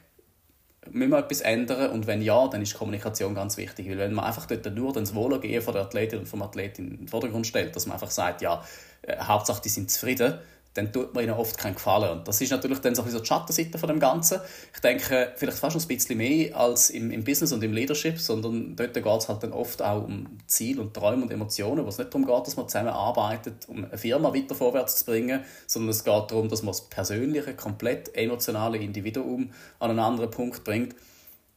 müssen 0.90 1.10
wir 1.10 1.18
etwas 1.18 1.40
ändern? 1.40 1.90
Und 1.90 2.06
wenn 2.06 2.22
ja, 2.22 2.48
dann 2.48 2.62
ist 2.62 2.74
Kommunikation 2.74 3.34
ganz 3.34 3.56
wichtig. 3.56 3.88
Weil 3.88 3.98
wenn 3.98 4.14
man 4.14 4.24
einfach 4.24 4.46
dort 4.46 4.74
nur 4.74 4.92
das 4.92 5.14
Wohlergehen 5.14 5.62
von 5.62 5.74
der 5.74 5.82
Athletin 5.84 6.20
und 6.20 6.26
vom 6.26 6.42
Athleten 6.42 6.88
in 6.88 6.96
den 6.98 7.08
Vordergrund 7.08 7.46
stellt, 7.46 7.74
dass 7.76 7.86
man 7.86 7.94
einfach 7.94 8.10
sagt, 8.10 8.42
ja, 8.42 8.62
äh, 9.02 9.16
Hauptsache 9.18 9.62
die 9.62 9.68
sind 9.68 9.90
zufrieden, 9.90 10.38
dann 10.74 10.92
tut 10.92 11.14
man 11.14 11.24
ihnen 11.24 11.34
oft 11.34 11.58
keinen 11.58 11.74
Gefallen. 11.74 12.18
Und 12.18 12.28
das 12.28 12.40
ist 12.40 12.50
natürlich 12.50 12.78
dann 12.78 12.94
so 12.94 13.02
die 13.02 13.24
Schattenseite 13.24 13.78
von 13.78 13.88
dem 13.88 14.00
Ganzen. 14.00 14.40
Ich 14.74 14.80
denke, 14.80 15.32
vielleicht 15.36 15.58
fast 15.58 15.76
noch 15.76 15.82
ein 15.82 15.88
bisschen 15.88 16.16
mehr 16.16 16.56
als 16.56 16.90
im, 16.90 17.10
im 17.10 17.24
Business 17.24 17.52
und 17.52 17.62
im 17.62 17.72
Leadership, 17.72 18.18
sondern 18.18 18.74
dort 18.74 18.94
geht 18.94 19.06
es 19.06 19.28
halt 19.28 19.42
dann 19.42 19.52
oft 19.52 19.82
auch 19.82 20.04
um 20.04 20.38
Ziel 20.46 20.80
und 20.80 20.94
Träume 20.94 21.24
und 21.24 21.30
Emotionen, 21.30 21.84
wo 21.84 21.88
es 21.88 21.98
nicht 21.98 22.12
darum 22.12 22.26
geht, 22.26 22.46
dass 22.46 22.56
man 22.56 22.68
zusammenarbeitet, 22.68 23.68
um 23.68 23.84
eine 23.84 23.98
Firma 23.98 24.32
weiter 24.34 24.54
vorwärts 24.54 25.00
zu 25.00 25.04
bringen, 25.04 25.44
sondern 25.66 25.90
es 25.90 26.04
geht 26.04 26.30
darum, 26.30 26.48
dass 26.48 26.62
man 26.62 26.72
das 26.72 26.88
persönliche, 26.88 27.54
komplett 27.54 28.14
emotionale 28.16 28.78
Individuum 28.78 29.50
an 29.78 29.90
einen 29.90 29.98
anderen 29.98 30.30
Punkt 30.30 30.64
bringt. 30.64 30.94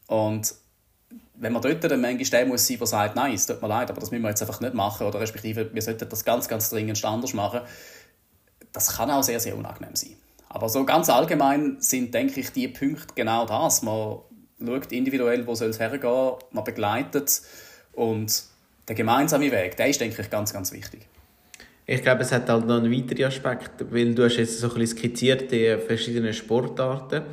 Und 0.07 0.55
wenn 1.38 1.53
man 1.53 1.62
dort 1.62 1.84
dann 1.84 2.01
manchmal 2.01 2.25
der 2.25 2.45
muss 2.45 2.67
sein, 2.67 2.77
der 2.77 2.88
sagt, 2.88 3.15
nein, 3.15 3.34
es 3.34 3.45
tut 3.45 3.62
mir 3.62 3.67
leid, 3.67 3.89
aber 3.89 4.00
das 4.00 4.12
müssen 4.12 4.24
wir 4.24 4.29
jetzt 4.29 4.41
einfach 4.41 4.62
nicht 4.62 4.74
machen, 4.74 5.07
oder 5.07 5.19
respektive, 5.19 5.74
wir 5.74 5.81
sollten 5.81 6.07
das 6.07 6.24
ganz, 6.24 6.48
ganz 6.48 6.69
dringend 6.69 7.03
anders 7.03 7.34
machen, 7.34 7.62
das 8.75 8.98
kann 8.98 9.10
auch 9.10 9.24
sehr, 9.24 9.39
sehr 9.39 9.58
unangenehm 9.58 9.96
sein. 9.96 10.17
Aber 10.50 10.70
so 10.70 10.86
ganz 10.86 11.10
allgemein 11.10 11.77
sind, 11.79 12.13
denke 12.13 12.39
ich, 12.39 12.51
die 12.51 12.67
Punkte 12.67 13.13
genau 13.15 13.46
das. 13.46 13.82
Man 13.82 14.20
schaut 14.63 14.91
individuell, 14.91 15.46
wo 15.48 15.55
soll 15.55 15.70
es 15.70 15.79
hergehen, 15.79 16.34
man 16.51 16.63
begleitet 16.63 17.41
und 17.94 18.44
der 18.88 18.96
gemeinsame 18.96 19.51
Weg, 19.51 19.77
der 19.77 19.88
ist, 19.88 20.00
denke 20.00 20.22
ich, 20.22 20.29
ganz, 20.29 20.53
ganz 20.53 20.72
wichtig. 20.72 21.08
Ich 21.88 22.01
glaube, 22.01 22.22
es 22.22 22.32
hat 22.32 22.50
halt 22.50 22.65
noch 22.65 22.77
einen 22.77 22.91
weiteren 22.91 23.25
Aspekt, 23.25 23.91
weil 23.91 24.13
du 24.13 24.25
hast 24.25 24.38
jetzt 24.38 24.60
so 24.60 24.67
ein 24.67 24.75
bisschen 24.75 24.98
skizziert, 24.98 25.51
die 25.51 25.77
verschiedenen 25.86 26.34
Sportarten. 26.34 27.24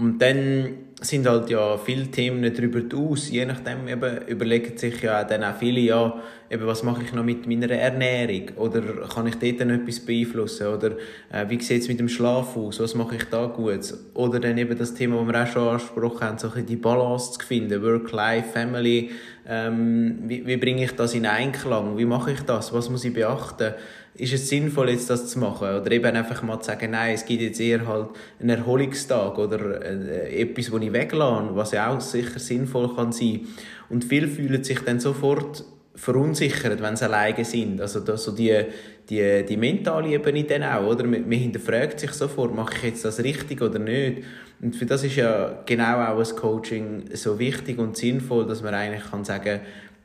Und 0.00 0.18
dann 0.22 0.78
sind 1.02 1.26
halt 1.26 1.50
ja 1.50 1.76
viele 1.76 2.06
Themen 2.06 2.54
darüber 2.54 2.80
aus. 2.96 3.30
Je 3.30 3.44
nachdem 3.44 3.86
eben 3.86 4.26
überlegen 4.26 4.76
sich 4.78 5.02
ja 5.02 5.24
dann 5.24 5.44
auch 5.44 5.56
viele, 5.56 5.80
ja, 5.80 6.14
eben, 6.48 6.66
was 6.66 6.82
mache 6.82 7.02
ich 7.02 7.12
noch 7.12 7.22
mit 7.22 7.46
meiner 7.46 7.70
Ernährung? 7.70 8.56
Oder 8.56 8.80
kann 9.12 9.26
ich 9.26 9.34
dort 9.36 9.60
dann 9.60 9.70
etwas 9.70 10.00
beeinflussen? 10.00 10.68
Oder 10.68 10.92
äh, 11.30 11.48
wie 11.48 11.60
sieht 11.60 11.82
es 11.82 11.88
mit 11.88 12.00
dem 12.00 12.08
Schlaf 12.08 12.56
aus? 12.56 12.80
Was 12.80 12.94
mache 12.94 13.16
ich 13.16 13.24
da 13.24 13.44
gut? 13.46 13.92
Oder 14.14 14.40
dann 14.40 14.56
eben 14.56 14.76
das 14.76 14.94
Thema, 14.94 15.22
das 15.22 15.26
wir 15.26 15.42
auch 15.42 15.46
schon 15.46 15.68
angesprochen 15.68 16.20
haben, 16.26 16.38
so 16.38 16.50
ein 16.50 16.64
die 16.64 16.76
Balance 16.76 17.38
zu 17.38 17.46
finden, 17.46 17.82
Work-Life, 17.82 18.48
Family. 18.52 19.10
Ähm, 19.46 20.20
wie, 20.26 20.46
wie 20.46 20.56
bringe 20.56 20.84
ich 20.84 20.92
das 20.92 21.14
in 21.14 21.26
Einklang? 21.26 21.98
Wie 21.98 22.06
mache 22.06 22.32
ich 22.32 22.40
das? 22.40 22.72
Was 22.72 22.88
muss 22.88 23.04
ich 23.04 23.12
beachten? 23.12 23.74
Ist 24.14 24.32
es 24.32 24.48
sinnvoll, 24.48 24.90
jetzt 24.90 25.08
das 25.08 25.28
zu 25.28 25.38
machen? 25.38 25.68
Oder 25.68 25.90
eben 25.92 26.16
einfach 26.16 26.42
mal 26.42 26.60
zu 26.60 26.66
sagen, 26.66 26.90
nein, 26.90 27.14
es 27.14 27.24
gibt 27.24 27.42
jetzt 27.42 27.60
eher 27.60 27.86
halt 27.86 28.08
einen 28.38 28.50
Erholungstag 28.50 29.38
oder 29.38 29.82
äh, 29.82 30.42
etwas, 30.42 30.70
wo 30.70 30.78
ich 30.78 30.92
weglasse, 30.92 31.54
was 31.54 31.72
ja 31.72 31.90
auch 31.90 32.00
sicher 32.00 32.38
sinnvoll 32.38 32.94
kann 32.94 33.12
sein. 33.12 33.40
Und 33.88 34.04
viele 34.04 34.28
fühlen 34.28 34.62
sich 34.62 34.80
dann 34.80 35.00
sofort 35.00 35.64
verunsichert, 35.94 36.80
wenn 36.82 36.96
sie 36.96 37.04
alleine 37.04 37.44
sind. 37.44 37.80
Also 37.80 38.00
das, 38.00 38.24
so 38.24 38.32
die, 38.32 38.64
die, 39.08 39.44
die 39.46 39.56
mentale 39.56 40.08
Ebene 40.08 40.44
dann 40.44 40.62
auch, 40.62 40.86
oder? 40.86 41.04
Man, 41.04 41.22
man 41.28 41.38
hinterfragt 41.38 42.00
sich 42.00 42.12
sofort, 42.12 42.54
mache 42.54 42.74
ich 42.76 42.82
jetzt 42.84 43.04
das 43.04 43.22
richtig 43.22 43.60
oder 43.60 43.78
nicht? 43.78 44.22
Und 44.62 44.76
für 44.76 44.86
das 44.86 45.04
ist 45.04 45.16
ja 45.16 45.62
genau 45.66 46.00
auch 46.00 46.18
ein 46.18 46.36
Coaching 46.36 47.04
so 47.14 47.38
wichtig 47.38 47.78
und 47.78 47.96
sinnvoll, 47.96 48.46
dass 48.46 48.62
man 48.62 48.74
eigentlich 48.74 49.10
kann 49.10 49.24
sagen 49.24 49.60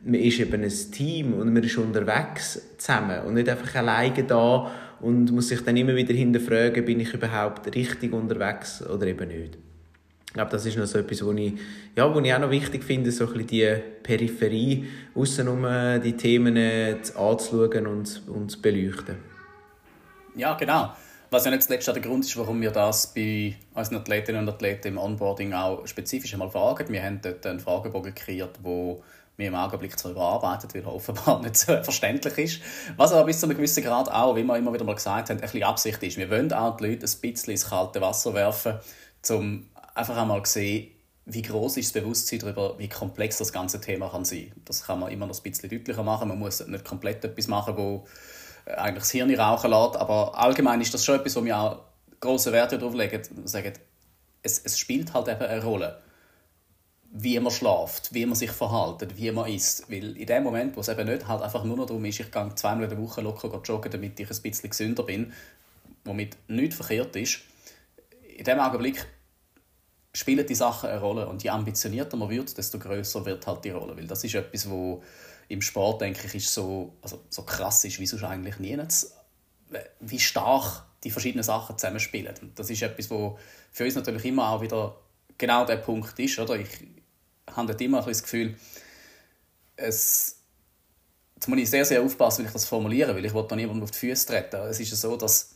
man 0.05 0.19
ist 0.21 0.39
eben 0.39 0.63
ein 0.63 0.91
Team 0.91 1.33
und 1.33 1.51
man 1.51 1.63
ist 1.63 1.77
unterwegs 1.77 2.61
zusammen 2.77 3.21
und 3.25 3.33
nicht 3.33 3.49
einfach 3.49 3.75
alleine 3.75 4.23
da 4.23 4.71
und 4.99 5.31
muss 5.31 5.49
sich 5.49 5.61
dann 5.61 5.75
immer 5.75 5.95
wieder 5.95 6.13
hinterfragen, 6.13 6.85
bin 6.85 6.99
ich 6.99 7.13
überhaupt 7.13 7.73
richtig 7.75 8.13
unterwegs 8.13 8.85
oder 8.85 9.07
eben 9.07 9.27
nicht. 9.27 9.57
Ich 10.27 10.33
glaube, 10.33 10.51
das 10.51 10.65
ist 10.65 10.77
noch 10.77 10.85
so 10.85 10.99
etwas, 10.99 11.25
was 11.25 11.35
ich, 11.37 11.53
ja, 11.95 12.19
ich 12.23 12.33
auch 12.33 12.39
noch 12.39 12.51
wichtig 12.51 12.83
finde, 12.83 13.11
so 13.11 13.25
ein 13.25 13.33
bisschen 13.33 13.47
die 13.47 13.75
Peripherie, 14.03 14.85
außenrum 15.15 15.65
die 16.03 16.13
Themen 16.13 16.57
anzuschauen 16.57 17.87
und, 17.87 18.21
und 18.27 18.51
zu 18.51 18.61
beleuchten. 18.61 19.15
Ja, 20.35 20.53
genau. 20.55 20.93
Was 21.31 21.45
ja 21.45 21.51
nicht 21.51 21.63
zuletzt 21.63 21.87
der 21.87 21.99
Grund 22.01 22.25
ist, 22.25 22.37
warum 22.37 22.61
wir 22.61 22.71
das 22.71 23.13
bei 23.13 23.55
unseren 23.73 23.97
Athletinnen 23.97 24.41
und 24.41 24.49
Athleten 24.49 24.89
im 24.89 24.97
Onboarding 24.97 25.53
auch 25.53 25.87
spezifisch 25.87 26.33
einmal 26.33 26.51
fragen. 26.51 26.89
Wir 26.89 27.01
haben 27.01 27.19
dort 27.21 27.45
einen 27.45 27.59
Fragebogen 27.59 28.13
kreiert, 28.13 28.59
wo 28.61 29.01
mir 29.37 29.47
im 29.47 29.55
Augenblick 29.55 29.97
zwar 29.99 30.11
überarbeitet, 30.11 30.73
weil 30.73 30.83
er 30.83 30.93
offenbar 30.93 31.39
nicht 31.43 31.57
so 31.57 31.81
verständlich 31.83 32.37
ist. 32.37 32.61
Was 32.97 33.11
aber 33.11 33.25
bis 33.25 33.39
zu 33.39 33.45
einem 33.45 33.57
gewissen 33.57 33.83
Grad 33.83 34.11
auch, 34.11 34.35
wie 34.35 34.43
wir 34.43 34.57
immer 34.57 34.73
wieder 34.73 34.85
mal 34.85 34.95
gesagt 34.95 35.29
haben, 35.29 35.37
ein 35.37 35.41
bisschen 35.41 35.63
Absicht 35.63 36.01
ist. 36.03 36.17
Wir 36.17 36.29
wollen 36.29 36.51
auch 36.53 36.77
die 36.77 36.87
Leute 36.87 37.05
ein 37.05 37.21
bisschen 37.21 37.51
ins 37.51 37.69
kalte 37.69 38.01
Wasser 38.01 38.33
werfen, 38.33 38.79
um 39.29 39.69
einfach 39.93 40.17
einmal 40.17 40.43
zu 40.43 40.53
sehen, 40.53 40.91
wie 41.25 41.41
groß 41.41 41.77
ist 41.77 41.95
das 41.95 42.01
Bewusstsein 42.03 42.39
darüber, 42.39 42.77
wie 42.77 42.87
komplex 42.87 43.39
das 43.39 43.51
ganze 43.51 43.81
Thema 43.81 44.09
kann 44.09 44.25
sein. 44.25 44.51
Das 44.63 44.83
kann 44.83 44.99
man 44.99 45.11
immer 45.11 45.25
noch 45.25 45.35
ein 45.35 45.43
bisschen 45.43 45.69
deutlicher 45.69 46.03
machen. 46.03 46.27
Man 46.27 46.37
muss 46.37 46.65
nicht 46.65 46.85
komplett 46.85 47.25
etwas 47.25 47.47
machen, 47.47 47.75
wo 47.77 48.05
äh, 48.65 48.73
eigentlich 48.75 49.03
das 49.03 49.11
Hirn 49.11 49.33
rauchen 49.33 49.71
lässt, 49.71 49.97
aber 49.97 50.37
allgemein 50.37 50.81
ist 50.81 50.93
das 50.93 51.03
schon 51.03 51.15
etwas, 51.15 51.35
wo 51.35 51.43
wir 51.43 51.57
auch 51.57 51.79
große 52.19 52.51
Werte 52.51 52.77
darauf 52.77 52.93
legen, 52.93 53.21
sagen, 53.45 53.73
es, 54.43 54.59
es 54.59 54.77
spielt 54.77 55.13
halt 55.13 55.27
eben 55.27 55.41
eine 55.41 55.63
Rolle 55.63 55.99
wie 57.17 57.39
man 57.39 57.51
schläft, 57.51 58.13
wie 58.13 58.25
man 58.25 58.35
sich 58.35 58.51
verhält, 58.51 59.17
wie 59.17 59.31
man 59.31 59.49
isst. 59.49 59.89
Weil 59.89 60.17
in 60.17 60.25
dem 60.25 60.43
Moment, 60.43 60.75
wo 60.75 60.81
es 60.81 60.89
eben 60.89 61.07
nicht 61.07 61.25
halt 61.27 61.41
einfach 61.41 61.63
nur 61.63 61.77
noch 61.77 61.85
darum 61.85 62.03
ist, 62.03 62.19
ich 62.19 62.29
gehe 62.29 62.55
zweimal 62.55 62.83
in 62.83 62.89
der 62.89 62.99
Woche 62.99 63.21
locker 63.21 63.61
joggen, 63.63 63.89
damit 63.89 64.19
ich 64.19 64.29
ein 64.29 64.41
bisschen 64.41 64.69
gesünder 64.69 65.03
bin, 65.03 65.31
womit 66.03 66.35
nichts 66.49 66.75
verkehrt 66.75 67.15
ist, 67.15 67.39
in 68.35 68.43
dem 68.43 68.59
Augenblick 68.59 69.05
spielen 70.13 70.45
die 70.45 70.55
Sachen 70.55 70.89
eine 70.89 70.99
Rolle. 70.99 71.27
Und 71.27 71.41
je 71.41 71.51
ambitionierter 71.51 72.17
man 72.17 72.29
wird, 72.29 72.57
desto 72.57 72.79
größer 72.79 73.25
wird 73.25 73.47
halt 73.47 73.63
die 73.63 73.69
Rolle. 73.69 73.95
Weil 73.95 74.07
das 74.07 74.25
ist 74.25 74.35
etwas, 74.35 74.69
wo 74.69 75.01
im 75.47 75.61
Sport, 75.61 76.01
denke 76.01 76.27
ich, 76.27 76.35
ist 76.35 76.53
so, 76.53 76.97
also 77.01 77.21
so 77.29 77.43
krass 77.43 77.85
ist, 77.85 77.97
wie 77.97 78.07
sonst 78.07 78.23
eigentlich 78.23 78.59
nie 78.59 78.77
wie 80.01 80.19
stark 80.19 80.83
die 81.05 81.11
verschiedenen 81.11 81.43
Sachen 81.43 81.77
zusammenspielen. 81.77 82.35
Und 82.41 82.59
das 82.59 82.69
ist 82.69 82.81
etwas, 82.81 83.09
wo 83.09 83.39
für 83.71 83.85
uns 83.85 83.95
natürlich 83.95 84.25
immer 84.25 84.49
auch 84.49 84.61
wieder 84.61 84.97
genau 85.37 85.65
der 85.65 85.77
Punkt 85.77 86.19
ist. 86.19 86.39
Oder? 86.39 86.57
Ich, 86.57 86.69
habe 87.55 87.67
dort 87.67 87.81
immer 87.81 88.01
das 88.01 88.23
Gefühl, 88.23 88.55
es, 89.75 90.37
jetzt 91.35 91.47
muss 91.47 91.59
ich 91.59 91.69
sehr, 91.69 91.85
sehr 91.85 92.01
aufpassen, 92.01 92.43
wie 92.43 92.47
ich 92.47 92.53
das 92.53 92.65
formuliere, 92.65 93.15
weil 93.15 93.25
ich 93.25 93.33
will 93.33 93.45
da 93.47 93.55
niemandem 93.55 93.83
auf 93.83 93.91
die 93.91 93.99
Füße 93.99 94.27
treten. 94.27 94.55
Es 94.67 94.79
ist 94.79 94.91
ja 94.91 94.95
so, 94.95 95.17
dass 95.17 95.55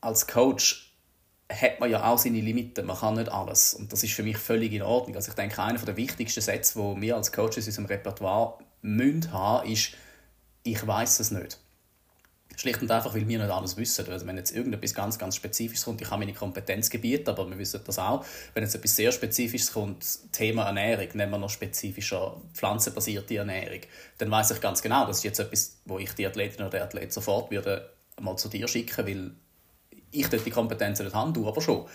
als 0.00 0.26
Coach 0.26 0.90
hat 1.50 1.80
man 1.80 1.90
ja 1.90 2.04
auch 2.04 2.18
seine 2.18 2.40
Limiten, 2.40 2.86
man 2.86 2.96
kann 2.96 3.14
nicht 3.14 3.30
alles. 3.30 3.74
Und 3.74 3.92
das 3.92 4.02
ist 4.02 4.12
für 4.12 4.22
mich 4.22 4.38
völlig 4.38 4.72
in 4.72 4.82
Ordnung. 4.82 5.16
Also 5.16 5.30
ich 5.30 5.34
denke, 5.34 5.62
einer 5.62 5.78
der 5.78 5.96
wichtigsten 5.96 6.40
Sätze, 6.40 6.78
die 6.78 7.00
wir 7.00 7.16
als 7.16 7.32
Coaches 7.32 7.58
in 7.58 7.66
unserem 7.66 7.86
Repertoire 7.86 8.58
müssen 8.82 9.32
haben, 9.32 9.70
ist, 9.70 9.94
ich 10.62 10.86
weiß 10.86 11.20
es 11.20 11.30
nicht. 11.30 11.58
Schlicht 12.60 12.82
und 12.82 12.90
einfach, 12.90 13.14
weil 13.14 13.26
wir 13.26 13.38
nicht 13.38 13.50
alles 13.50 13.78
wissen. 13.78 14.06
Also 14.10 14.26
wenn 14.26 14.36
jetzt 14.36 14.54
irgendetwas 14.54 14.92
ganz, 14.92 15.18
ganz 15.18 15.34
Spezifisches 15.34 15.86
kommt, 15.86 16.02
ich 16.02 16.10
habe 16.10 16.20
meine 16.20 16.34
Kompetenzgebiete, 16.34 17.30
aber 17.30 17.48
wir 17.48 17.56
wissen 17.56 17.80
das 17.86 17.98
auch, 17.98 18.22
wenn 18.52 18.62
jetzt 18.62 18.74
etwas 18.74 18.94
sehr 18.94 19.12
Spezifisches 19.12 19.72
kommt, 19.72 20.04
Thema 20.32 20.64
Ernährung, 20.64 21.08
nehmen 21.14 21.32
wir 21.32 21.38
noch 21.38 21.48
spezifischer 21.48 22.38
pflanzenbasierte 22.52 23.36
Ernährung, 23.36 23.80
dann 24.18 24.30
weiß 24.30 24.50
ich 24.50 24.60
ganz 24.60 24.82
genau, 24.82 25.06
das 25.06 25.18
ist 25.18 25.24
jetzt 25.24 25.40
etwas, 25.40 25.78
wo 25.86 25.98
ich 25.98 26.12
die 26.12 26.26
Athletin 26.26 26.60
oder 26.60 26.70
der 26.70 26.84
Athlet 26.84 27.12
sofort 27.14 27.50
würde 27.50 27.90
mal 28.20 28.36
zu 28.36 28.50
dir 28.50 28.68
schicken, 28.68 29.06
weil 29.06 29.30
ich 30.10 30.28
dort 30.28 30.44
die 30.44 30.50
Kompetenzen 30.50 31.04
nicht 31.04 31.14
habe, 31.14 31.32
du 31.32 31.48
aber 31.48 31.62
schon. 31.62 31.86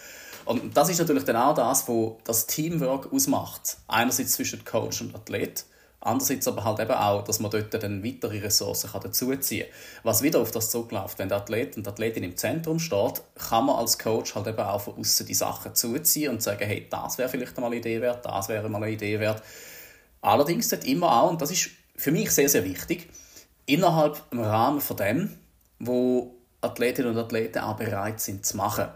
Und 0.46 0.76
das 0.76 0.90
ist 0.90 1.00
natürlich 1.00 1.26
dann 1.26 1.36
auch 1.36 1.54
das, 1.54 1.88
was 1.88 2.14
das 2.24 2.48
Teamwork 2.48 3.14
ausmacht. 3.14 3.78
Einerseits 3.88 4.34
zwischen 4.34 4.66
Coach 4.66 5.02
und 5.02 5.14
Athlet, 5.14 5.66
Andererseits 6.06 6.48
aber 6.48 6.64
halt 6.64 6.80
eben 6.80 6.92
auch, 6.92 7.24
dass 7.24 7.40
man 7.40 7.50
dort 7.50 7.74
dann 7.74 8.04
weitere 8.04 8.38
Ressourcen 8.38 8.92
dazuziehen 8.94 9.66
kann. 9.66 10.04
Was 10.04 10.22
wieder 10.22 10.40
auf 10.40 10.52
das 10.52 10.70
zurückläuft, 10.70 11.18
wenn 11.18 11.30
der 11.30 11.40
Athlet 11.40 11.78
und 11.78 11.88
die 11.88 11.90
Athletin 11.90 12.22
im 12.22 12.38
Zentrum 12.38 12.78
steht, 12.78 13.24
kann 13.50 13.66
man 13.66 13.78
als 13.78 13.98
Coach 13.98 14.36
halt 14.36 14.46
eben 14.46 14.60
auch 14.60 14.82
von 14.82 15.00
außen 15.00 15.26
die 15.26 15.34
Sachen 15.34 15.74
zuziehen 15.74 16.30
und 16.30 16.44
sagen, 16.44 16.64
hey, 16.64 16.86
das 16.92 17.18
wäre 17.18 17.28
vielleicht 17.28 17.58
mal 17.58 17.66
eine 17.66 17.78
Idee 17.78 18.02
wert, 18.02 18.24
das 18.24 18.50
wäre 18.50 18.70
mal 18.70 18.84
eine 18.84 18.94
Idee 18.94 19.20
wert. 19.20 19.42
Allerdings 20.22 20.70
dort 20.70 20.86
immer 20.86 21.24
auch, 21.24 21.32
und 21.32 21.42
das 21.42 21.50
ist 21.50 21.72
für 21.96 22.12
mich 22.12 22.30
sehr, 22.30 22.50
sehr 22.50 22.64
wichtig, 22.64 23.10
innerhalb 23.66 24.22
im 24.30 24.42
Rahmen 24.42 24.82
von 24.82 24.98
dem, 24.98 25.36
wo 25.80 26.36
Athletinnen 26.62 27.14
und 27.14 27.18
Athleten 27.18 27.58
auch 27.58 27.78
bereit 27.78 28.20
sind 28.22 28.46
zu 28.46 28.58
machen. 28.58 28.90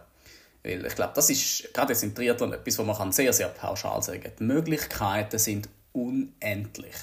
Weil 0.62 0.86
ich 0.86 0.94
glaube, 0.94 1.14
das 1.16 1.32
ist 1.32 1.74
gerade 1.74 1.94
jetzt 1.94 2.04
im 2.04 2.14
Triathlon 2.14 2.54
etwas, 2.54 2.78
wo 2.78 2.84
man 2.84 3.12
sehr, 3.12 3.34
sehr 3.34 3.48
pauschal 3.48 4.04
sagen 4.04 4.22
kann. 4.22 4.34
Die 4.38 4.44
Möglichkeiten 4.44 5.40
sind 5.40 5.70
unendlich. 5.94 6.96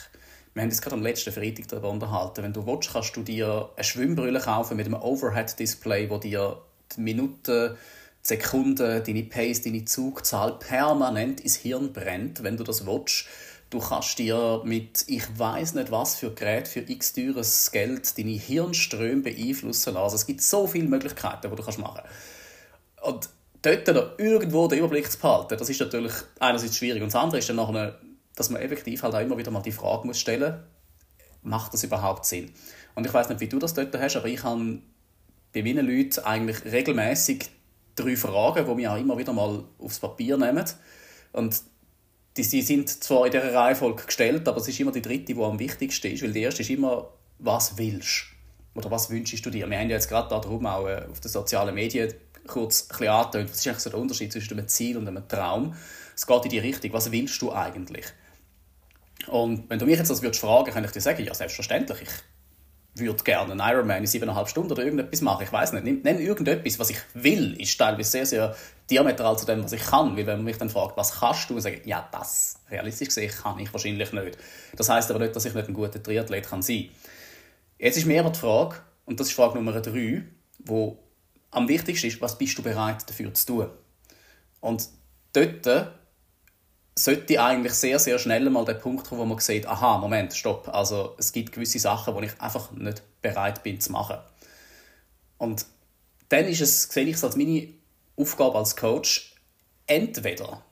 Wir 0.55 0.63
haben 0.63 0.71
uns 0.71 0.81
gerade 0.81 0.97
am 0.97 1.03
letzten 1.03 1.33
Freitag 1.33 1.69
darüber 1.69 1.91
unterhalten. 1.91 2.43
Wenn 2.43 2.53
du 2.55 2.67
willst, 2.67 2.93
kannst 2.93 3.15
du 3.15 3.23
dir 3.23 3.71
eine 3.77 3.85
Schwimmbrille 3.85 4.41
kaufen 4.41 4.79
mit 4.79 4.87
einem 4.87 4.95
Overhead-Display, 4.95 6.09
wo 6.09 6.17
dir 6.17 6.63
die 6.97 7.01
Minuten, 7.03 7.77
die 8.25 8.29
Sekunden, 8.29 9.03
deine 9.05 9.23
Pace, 9.25 9.63
deine 9.63 9.85
Zugzahl 9.85 10.59
permanent 10.59 11.41
ins 11.41 11.57
Hirn 11.57 11.93
brennt, 11.93 12.43
wenn 12.43 12.57
du 12.57 12.65
das 12.65 12.87
willst. 12.87 13.27
Du 13.69 13.81
kannst 13.81 14.19
dir 14.19 14.63
mit 14.65 15.05
ich 15.09 15.25
weiß 15.39 15.75
nicht 15.75 15.91
was 15.91 16.17
für 16.17 16.33
Gerät 16.33 16.69
für 16.69 16.81
x 16.81 17.13
teures 17.13 17.71
Geld 17.73 18.17
deine 18.17 18.31
Hirnströme 18.31 19.23
beeinflussen 19.23 19.93
lassen. 19.93 20.15
Es 20.15 20.27
gibt 20.27 20.41
so 20.41 20.67
viele 20.67 20.89
Möglichkeiten, 20.89 21.51
die 21.51 21.55
du 21.55 21.81
machen 21.81 22.03
kannst. 22.03 23.03
Und 23.03 23.29
dort 23.61 23.87
noch 23.89 24.19
irgendwo 24.19 24.69
den 24.69 24.79
Überblick 24.79 25.11
zu 25.11 25.19
behalten, 25.19 25.59
das 25.59 25.69
ist 25.69 25.81
natürlich 25.81 26.13
einerseits 26.39 26.77
schwierig. 26.77 27.03
Und 27.03 27.13
das 27.13 27.21
andere 27.21 27.41
ist 27.41 27.49
dann 27.49 27.57
nachher 27.57 27.99
dass 28.37 28.51
man 28.51 28.63
effektiv 28.63 29.03
halt 29.03 29.15
auch 29.15 29.21
immer 29.21 29.37
wieder 29.37 29.51
mal 29.51 29.63
die 29.63 29.73
Frage 29.73 30.07
muss 30.07 30.21
stellen 30.21 30.63
macht 31.47 31.73
das 31.73 31.85
überhaupt 31.85 32.27
Sinn? 32.27 32.51
Und 32.95 33.07
ich 33.07 33.15
weiß 33.15 33.29
nicht, 33.29 33.41
wie 33.41 33.49
du 33.49 33.59
das 33.59 33.75
dort 33.75 33.97
hast, 33.97 34.17
aber 34.17 34.27
ich 34.27 34.43
habe 34.43 34.79
bei 35.53 35.63
meinen 35.63 35.87
Leuten 35.87 36.21
eigentlich 36.25 36.65
regelmäßig 36.65 37.49
drei 37.95 38.17
Fragen, 38.17 38.67
die 38.67 38.77
wir 38.77 38.93
auch 38.93 38.99
immer 38.99 39.17
wieder 39.17 39.33
mal 39.33 39.65
aufs 39.79 40.01
Papier 40.01 40.37
nehmen. 40.37 40.65
Und 41.33 41.63
die, 42.37 42.43
die 42.43 42.63
sind 42.63 42.89
zwar 43.03 43.27
in 43.27 43.33
dieser 43.33 43.55
Reihenfolge 43.55 44.05
gestellt, 44.05 44.47
aber 44.47 44.59
es 44.59 44.69
ist 44.69 44.79
immer 44.81 44.93
die 44.93 45.03
dritte, 45.03 45.33
die 45.35 45.41
am 45.41 45.59
wichtigsten 45.59 46.13
ist, 46.13 46.23
weil 46.23 46.33
die 46.33 46.43
erste 46.43 46.63
ist 46.63 46.71
immer, 46.71 47.09
was 47.39 47.79
willst 47.79 48.27
du? 48.75 48.81
Oder 48.81 48.91
was 48.91 49.09
wünschst 49.09 49.45
du 49.47 49.49
dir? 49.49 49.71
Wir 49.71 49.79
haben 49.79 49.89
ja 49.89 49.97
jetzt 49.97 50.09
gerade 50.09 50.29
darum 50.29 50.67
auch 50.67 50.87
äh, 50.87 51.07
auf 51.11 51.21
den 51.21 51.31
sozialen 51.31 51.75
Medien 51.75 52.13
kurz 52.47 52.89
ein 53.01 53.09
angetönt, 53.09 53.51
was 53.51 53.59
ist 53.59 53.67
eigentlich 53.67 53.79
so 53.81 53.91
der 53.91 53.99
Unterschied 53.99 54.33
zwischen 54.33 54.59
einem 54.59 54.69
Ziel 54.69 54.99
und 54.99 55.09
einem 55.09 55.27
Traum? 55.27 55.75
Es 56.15 56.27
geht 56.27 56.45
in 56.45 56.51
die 56.51 56.59
Richtung, 56.59 56.93
was 56.93 57.11
willst 57.11 57.41
du 57.41 57.53
eigentlich? 57.53 58.05
Und 59.29 59.69
wenn 59.69 59.79
du 59.79 59.87
mich 59.87 59.99
jetzt 59.99 60.11
das 60.11 60.23
würdest 60.23 60.41
fragen, 60.41 60.71
kann 60.73 60.85
ich 60.85 60.91
dir 60.91 61.01
sagen, 61.01 61.25
ja, 61.25 61.35
selbstverständlich, 61.35 62.03
ich 62.03 63.01
würde 63.01 63.23
gerne 63.25 63.53
einen 63.53 63.61
Ironman 63.61 63.99
in 63.99 64.07
siebeneinhalb 64.07 64.49
Stunden 64.49 64.73
oder 64.73 64.83
irgendetwas 64.83 65.21
machen. 65.21 65.45
Ich 65.45 65.53
weiß 65.53 65.73
nicht. 65.73 66.05
Nenn 66.05 66.19
irgendetwas, 66.19 66.79
was 66.79 66.91
ich 66.91 66.99
will, 67.15 67.61
ist 67.61 67.77
teilweise 67.77 68.11
sehr, 68.11 68.27
sehr 68.27 68.57
diametral 68.91 69.39
zu 69.39 69.45
dem, 69.45 69.63
was 69.63 69.73
ich 69.73 69.83
kann. 69.83 70.17
Weil 70.17 70.27
wenn 70.27 70.39
man 70.39 70.45
mich 70.45 70.57
dann 70.57 70.71
fragt, 70.71 70.97
was 70.97 71.21
kannst 71.21 71.51
du, 71.51 71.55
und 71.55 71.61
sage 71.61 71.83
ja, 71.85 72.09
das 72.11 72.59
realistisch 72.71 73.09
gesehen 73.09 73.31
kann 73.31 73.59
ich 73.59 73.73
wahrscheinlich 73.73 74.13
nicht. 74.13 74.39
Das 74.77 74.89
heißt 74.89 75.11
aber 75.11 75.21
nicht, 75.21 75.37
dass 75.37 75.45
ich 75.45 75.55
nicht 75.55 75.69
ein 75.69 75.75
guter 75.75 76.03
Triathlet 76.03 76.49
kann 76.49 76.63
sein. 76.63 76.89
Jetzt 77.79 77.99
ist 77.99 78.07
mir 78.07 78.21
aber 78.21 78.31
die 78.31 78.39
Frage, 78.39 78.77
und 79.05 79.21
das 79.21 79.29
ist 79.29 79.35
Frage 79.35 79.57
Nummer 79.57 79.79
drei, 79.81 80.23
wo 80.61 80.99
am 81.51 81.69
wichtigsten 81.69 82.07
ist, 82.07 82.21
was 82.21 82.39
bist 82.39 82.57
du 82.57 82.63
bereit 82.63 83.09
dafür 83.09 83.33
zu 83.35 83.47
tun? 83.47 83.71
Und 84.61 84.89
dort 85.35 85.93
sollte 86.99 87.43
eigentlich 87.43 87.75
sehr, 87.75 87.99
sehr 87.99 88.19
schnell 88.19 88.49
mal 88.49 88.65
der 88.65 88.75
Punkt 88.75 89.07
kommen, 89.07 89.21
wo 89.21 89.25
man 89.27 89.39
sieht, 89.39 89.67
aha, 89.67 89.99
Moment, 89.99 90.33
stopp, 90.33 90.69
also 90.69 91.15
es 91.19 91.33
gibt 91.33 91.53
gewisse 91.53 91.79
Sachen, 91.79 92.17
die 92.17 92.27
ich 92.27 92.41
einfach 92.41 92.73
nicht 92.73 93.03
bereit 93.21 93.63
bin 93.63 93.81
zu 93.81 93.93
machen. 93.93 94.17
Und 95.39 95.67
dann 96.31 96.47
ist 96.47 96.63
es, 96.63 96.85
sehe 96.85 97.05
ich 97.05 97.17
es 97.17 97.25
als 97.25 97.37
meine 97.37 97.69
Aufgabe 98.17 98.57
als 98.57 98.77
Coach, 98.77 99.35
entweder 99.87 100.63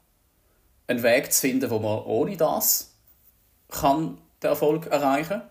einen 0.87 1.03
Weg 1.03 1.33
zu 1.33 1.43
finden, 1.43 1.71
wo 1.71 1.79
man 1.79 2.05
ohne 2.05 2.37
das 2.37 2.91
kann 3.71 4.19
den 4.43 4.51
Erfolg 4.51 4.87
erreichen 4.87 5.43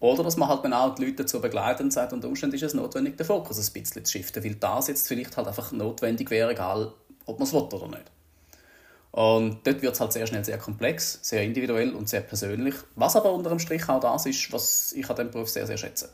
oder 0.00 0.24
dass 0.24 0.36
man 0.36 0.48
halt 0.48 0.64
auch 0.72 0.94
die 0.94 1.04
Leute 1.04 1.22
dazu 1.22 1.40
begleitet 1.40 1.82
und 1.82 1.92
sagt, 1.92 2.12
unter 2.12 2.28
Umständen 2.28 2.56
ist 2.56 2.62
es 2.62 2.74
notwendig, 2.74 3.16
den 3.16 3.26
Fokus 3.26 3.58
ein 3.58 3.72
bisschen 3.72 4.04
zu 4.04 4.12
shiften, 4.12 4.44
weil 4.44 4.54
das 4.56 4.88
jetzt 4.88 5.08
vielleicht 5.08 5.36
halt 5.36 5.46
einfach 5.46 5.72
notwendig 5.72 6.30
wäre, 6.30 6.50
egal 6.50 6.92
ob 7.24 7.38
man 7.38 7.46
es 7.46 7.54
will 7.54 7.62
oder 7.62 7.88
nicht. 7.88 8.10
Und 9.16 9.60
dort 9.64 9.80
wird 9.80 9.94
es 9.94 10.00
halt 10.00 10.12
sehr 10.12 10.26
schnell 10.26 10.44
sehr 10.44 10.58
komplex, 10.58 11.18
sehr 11.22 11.42
individuell 11.42 11.94
und 11.94 12.06
sehr 12.06 12.20
persönlich. 12.20 12.74
Was 12.96 13.16
aber 13.16 13.32
unter 13.32 13.48
dem 13.48 13.58
Strich 13.58 13.88
auch 13.88 13.98
das 13.98 14.26
ist, 14.26 14.52
was 14.52 14.92
ich 14.94 15.08
an 15.08 15.16
diesem 15.16 15.30
Beruf 15.30 15.48
sehr, 15.48 15.66
sehr 15.66 15.78
schätze. 15.78 16.10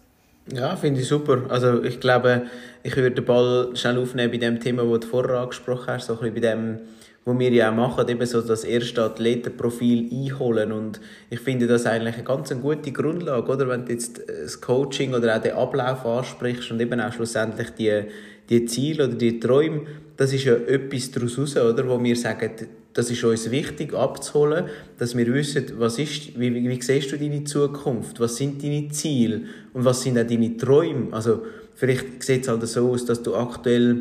Ja, 0.53 0.77
finde 0.77 1.01
ich 1.01 1.09
super. 1.09 1.43
Also 1.49 1.83
ich 1.83 1.99
glaube, 1.99 2.43
ich 2.85 2.95
würde 2.95 3.11
den 3.11 3.25
Ball 3.25 3.71
schnell 3.75 3.99
aufnehmen 3.99 4.31
bei 4.31 4.39
dem 4.39 4.61
Thema, 4.61 4.85
das 4.85 5.01
du 5.01 5.07
vorher 5.09 5.41
angesprochen 5.41 5.89
hast, 5.89 6.07
so 6.07 6.13
ein 6.13 6.33
bisschen 6.33 6.35
bei 6.35 6.41
dem, 6.41 6.79
was 7.25 7.39
wir 7.41 7.51
ja 7.51 7.71
auch 7.73 7.75
machen, 7.75 8.09
eben 8.09 8.25
so 8.25 8.41
das 8.41 8.63
erste 8.63 9.03
Athletenprofil 9.03 10.09
einholen 10.13 10.71
und 10.71 11.01
ich 11.29 11.41
finde 11.41 11.67
das 11.67 11.87
eigentlich 11.87 12.15
eine 12.15 12.25
ganz 12.25 12.55
gute 12.55 12.93
Grundlage, 12.93 13.51
oder? 13.51 13.69
Wenn 13.69 13.85
du 13.85 13.93
jetzt 13.93 14.21
das 14.29 14.61
Coaching 14.61 15.13
oder 15.15 15.37
auch 15.37 15.43
den 15.43 15.55
Ablauf 15.55 16.07
ansprichst 16.07 16.71
und 16.71 16.81
eben 16.81 17.01
auch 17.01 17.13
schlussendlich 17.13 17.71
die, 17.71 18.05
die 18.49 18.65
Ziele 18.67 19.07
oder 19.07 19.15
die 19.15 19.41
Träume, 19.41 19.83
das 20.17 20.33
ist 20.33 20.45
ja 20.45 20.55
etwas 20.55 21.11
daraus 21.11 21.37
raus, 21.37 21.57
oder? 21.57 21.89
Wo 21.89 22.01
wir 22.01 22.17
sagen, 22.17 22.51
das 22.95 23.11
ist 23.11 23.25
uns 23.25 23.51
wichtig 23.51 23.95
abzuholen, 23.95 24.67
dass 24.99 25.17
wir 25.17 25.27
wissen, 25.33 25.65
was 25.79 25.99
ist, 25.99 26.39
wie, 26.39 26.55
wie, 26.55 26.69
wie 26.69 26.83
siehst 26.83 27.13
du 27.13 27.19
deine 27.19 27.45
Zukunft, 27.45 28.21
was 28.21 28.37
sind 28.37 28.63
deine 28.63 28.89
Ziele 28.89 29.43
und 29.73 29.85
was 29.85 30.03
sind 30.03 30.19
auch 30.19 30.27
deine 30.27 30.57
Träume. 30.57 31.13
Also 31.13 31.43
vielleicht 31.75 32.23
sieht 32.23 32.43
es 32.43 32.49
halt 32.49 32.67
so 32.67 32.91
aus, 32.91 33.05
dass 33.05 33.23
du 33.23 33.35
aktuell 33.35 33.99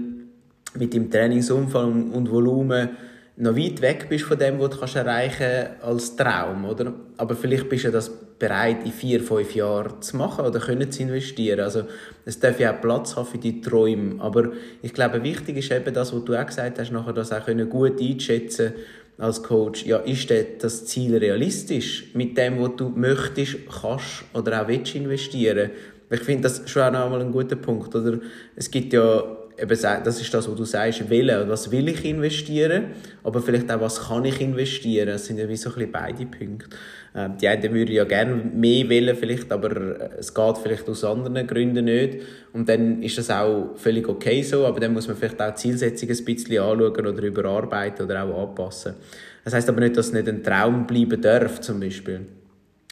mit 0.78 0.94
dem 0.94 1.10
Trainingsumfang 1.10 2.12
und 2.12 2.30
Volumen 2.30 2.90
noch 3.38 3.56
weit 3.56 3.82
weg 3.82 4.08
bist 4.10 4.26
von 4.26 4.38
dem, 4.38 4.60
was 4.60 4.72
du 4.72 4.78
kannst 4.80 4.96
erreichen 4.96 5.70
als 5.82 6.16
Traum, 6.16 6.66
oder? 6.66 6.94
Aber 7.18 7.36
vielleicht 7.36 7.70
bist 7.70 7.86
du 7.86 7.92
das 7.92 8.10
bereit, 8.10 8.84
in 8.84 8.92
vier, 8.92 9.22
fünf 9.22 9.54
Jahren 9.56 10.02
zu 10.02 10.18
machen 10.18 10.46
oder 10.46 10.60
können 10.60 10.92
zu 10.92 11.04
investieren. 11.04 11.60
Also 11.60 11.84
es 12.26 12.40
darf 12.40 12.60
ja 12.60 12.76
auch 12.76 12.82
Platz 12.82 13.16
haben 13.16 13.28
für 13.28 13.38
die 13.38 13.62
Träume. 13.62 14.20
Aber 14.20 14.52
ich 14.82 14.94
glaube, 14.94 15.24
wichtig 15.24 15.58
ist 15.58 15.72
eben 15.72 15.94
das, 15.94 16.14
was 16.14 16.26
du 16.26 16.36
auch 16.36 16.46
gesagt 16.46 16.80
hast, 16.80 16.92
nachher 16.92 17.14
das 17.14 17.32
auch 17.32 17.46
können 17.46 17.70
gut 17.70 18.02
einschätzen 18.02 18.74
als 19.18 19.44
Coach. 19.44 19.86
Ja, 19.86 19.98
ist 19.98 20.32
das 20.60 20.86
Ziel 20.86 21.16
realistisch 21.18 22.06
mit 22.16 22.36
dem, 22.38 22.60
was 22.60 22.72
du 22.78 22.90
möchtest, 22.90 23.58
kannst 23.82 24.24
oder 24.34 24.64
auch 24.64 24.68
willst 24.68 24.96
investieren? 24.96 25.70
Ich 26.10 26.22
finde 26.22 26.44
das 26.44 26.70
schon 26.70 26.96
auch 26.96 27.06
einmal 27.06 27.22
ein 27.22 27.32
guter 27.32 27.56
Punkt, 27.56 27.96
oder? 27.96 28.20
Es 28.56 28.70
gibt 28.70 28.92
ja 28.92 29.24
eben, 29.62 30.04
das 30.04 30.22
ist 30.22 30.34
das, 30.34 30.50
was 30.50 30.56
du 30.56 30.66
sagst, 30.66 31.10
wählen. 31.10 31.48
Was 31.48 31.72
will 31.72 31.88
ich 31.90 32.04
investieren? 32.04 32.86
Aber 33.24 33.42
vielleicht 33.42 33.72
auch, 33.72 33.80
was 33.80 34.08
kann 34.08 34.26
ich 34.26 34.42
investieren? 34.42 35.08
Das 35.08 35.26
sind 35.26 35.38
ja 35.38 35.48
wie 35.48 35.56
so 35.56 35.70
ein 35.70 35.76
bisschen 35.76 35.92
beide 35.92 36.26
Punkte. 36.26 36.76
Ähm, 37.14 37.38
die 37.40 37.48
einen 37.48 37.74
würden 37.74 37.94
ja 37.94 38.06
gerne 38.06 38.36
mehr 38.36 38.88
wählen, 38.90 39.16
vielleicht, 39.16 39.52
aber 39.52 39.76
äh, 39.76 40.10
es 40.20 40.34
geht 40.34 40.58
vielleicht 40.58 40.90
aus 40.90 41.04
anderen 41.04 41.46
Gründen 41.46 41.86
nicht. 41.86 42.20
Und 42.54 42.68
dann 42.70 43.04
ist 43.04 43.18
das 43.18 43.30
auch 43.30 43.76
völlig 43.76 44.08
okay 44.08 44.42
so, 44.42 44.66
aber 44.66 44.80
dann 44.80 44.94
muss 44.94 45.08
man 45.08 45.18
vielleicht 45.18 45.42
auch 45.42 45.52
die 45.52 45.56
Zielsetzung 45.56 46.10
ein 46.10 46.26
bisschen 46.26 46.60
anschauen 46.60 47.08
oder 47.08 47.24
überarbeiten 47.24 48.06
oder 48.06 48.24
auch 48.24 48.50
anpassen. 48.50 48.96
Das 49.44 49.54
heißt 49.54 49.70
aber 49.70 49.82
nicht, 49.82 49.98
dass 49.98 50.08
es 50.08 50.14
nicht 50.14 50.28
ein 50.28 50.44
Traum 50.44 50.88
bleiben 50.88 51.22
darf, 51.22 51.62
zum 51.62 51.80
Beispiel. 51.80 52.22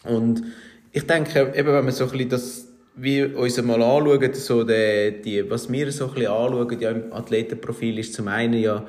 Und 0.04 0.44
ich 0.92 1.06
denke, 1.06 1.54
eben, 1.56 1.68
wenn 1.68 1.86
man 1.86 1.92
so 1.94 2.06
ein 2.06 2.12
bisschen 2.12 2.30
das 2.30 2.69
wie 3.02 3.24
uns 3.24 3.62
mal 3.62 3.82
anschauen, 3.82 4.34
so 4.34 4.64
die, 4.64 5.22
die, 5.24 5.50
was 5.50 5.72
wir 5.72 5.92
so 5.92 6.06
ein 6.06 6.14
bisschen 6.14 6.32
anschauen 6.32 6.80
ja, 6.80 6.92
im 6.92 7.14
Athletenprofil, 7.14 8.00
ist 8.00 8.14
zum 8.14 8.28
einen 8.28 8.56
ja 8.56 8.86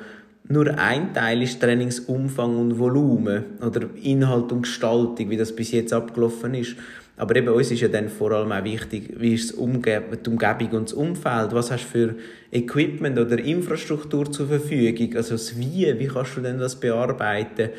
nur 0.47 0.67
ein 0.77 1.13
Teil 1.13 1.43
ist 1.43 1.61
Trainingsumfang 1.61 2.57
und 2.57 2.77
Volumen 2.77 3.45
oder 3.65 3.87
Inhalt 4.01 4.51
und 4.51 4.63
Gestaltung, 4.63 5.29
wie 5.29 5.37
das 5.37 5.55
bis 5.55 5.71
jetzt 5.71 5.93
abgelaufen 5.93 6.55
ist. 6.55 6.75
Aber 7.15 7.35
eben 7.35 7.49
uns 7.49 7.69
ist 7.71 7.81
ja 7.81 7.87
dann 7.87 8.09
vor 8.09 8.31
allem 8.31 8.51
auch 8.51 8.63
wichtig, 8.63 9.13
wie 9.17 9.35
ist 9.35 9.53
die 9.53 9.57
Umgebung 9.57 10.71
und 10.71 10.89
das 10.89 10.93
Umfeld, 10.93 11.53
was 11.53 11.69
hast 11.69 11.85
du 11.85 11.89
für 11.89 12.15
Equipment 12.51 13.19
oder 13.19 13.37
Infrastruktur 13.37 14.31
zur 14.31 14.47
Verfügung, 14.47 15.15
also 15.15 15.35
das 15.35 15.57
Wie, 15.57 15.93
wie 15.99 16.07
kannst 16.07 16.35
du 16.35 16.41
denn 16.41 16.57
das 16.57 16.79
bearbeiten, 16.79 17.69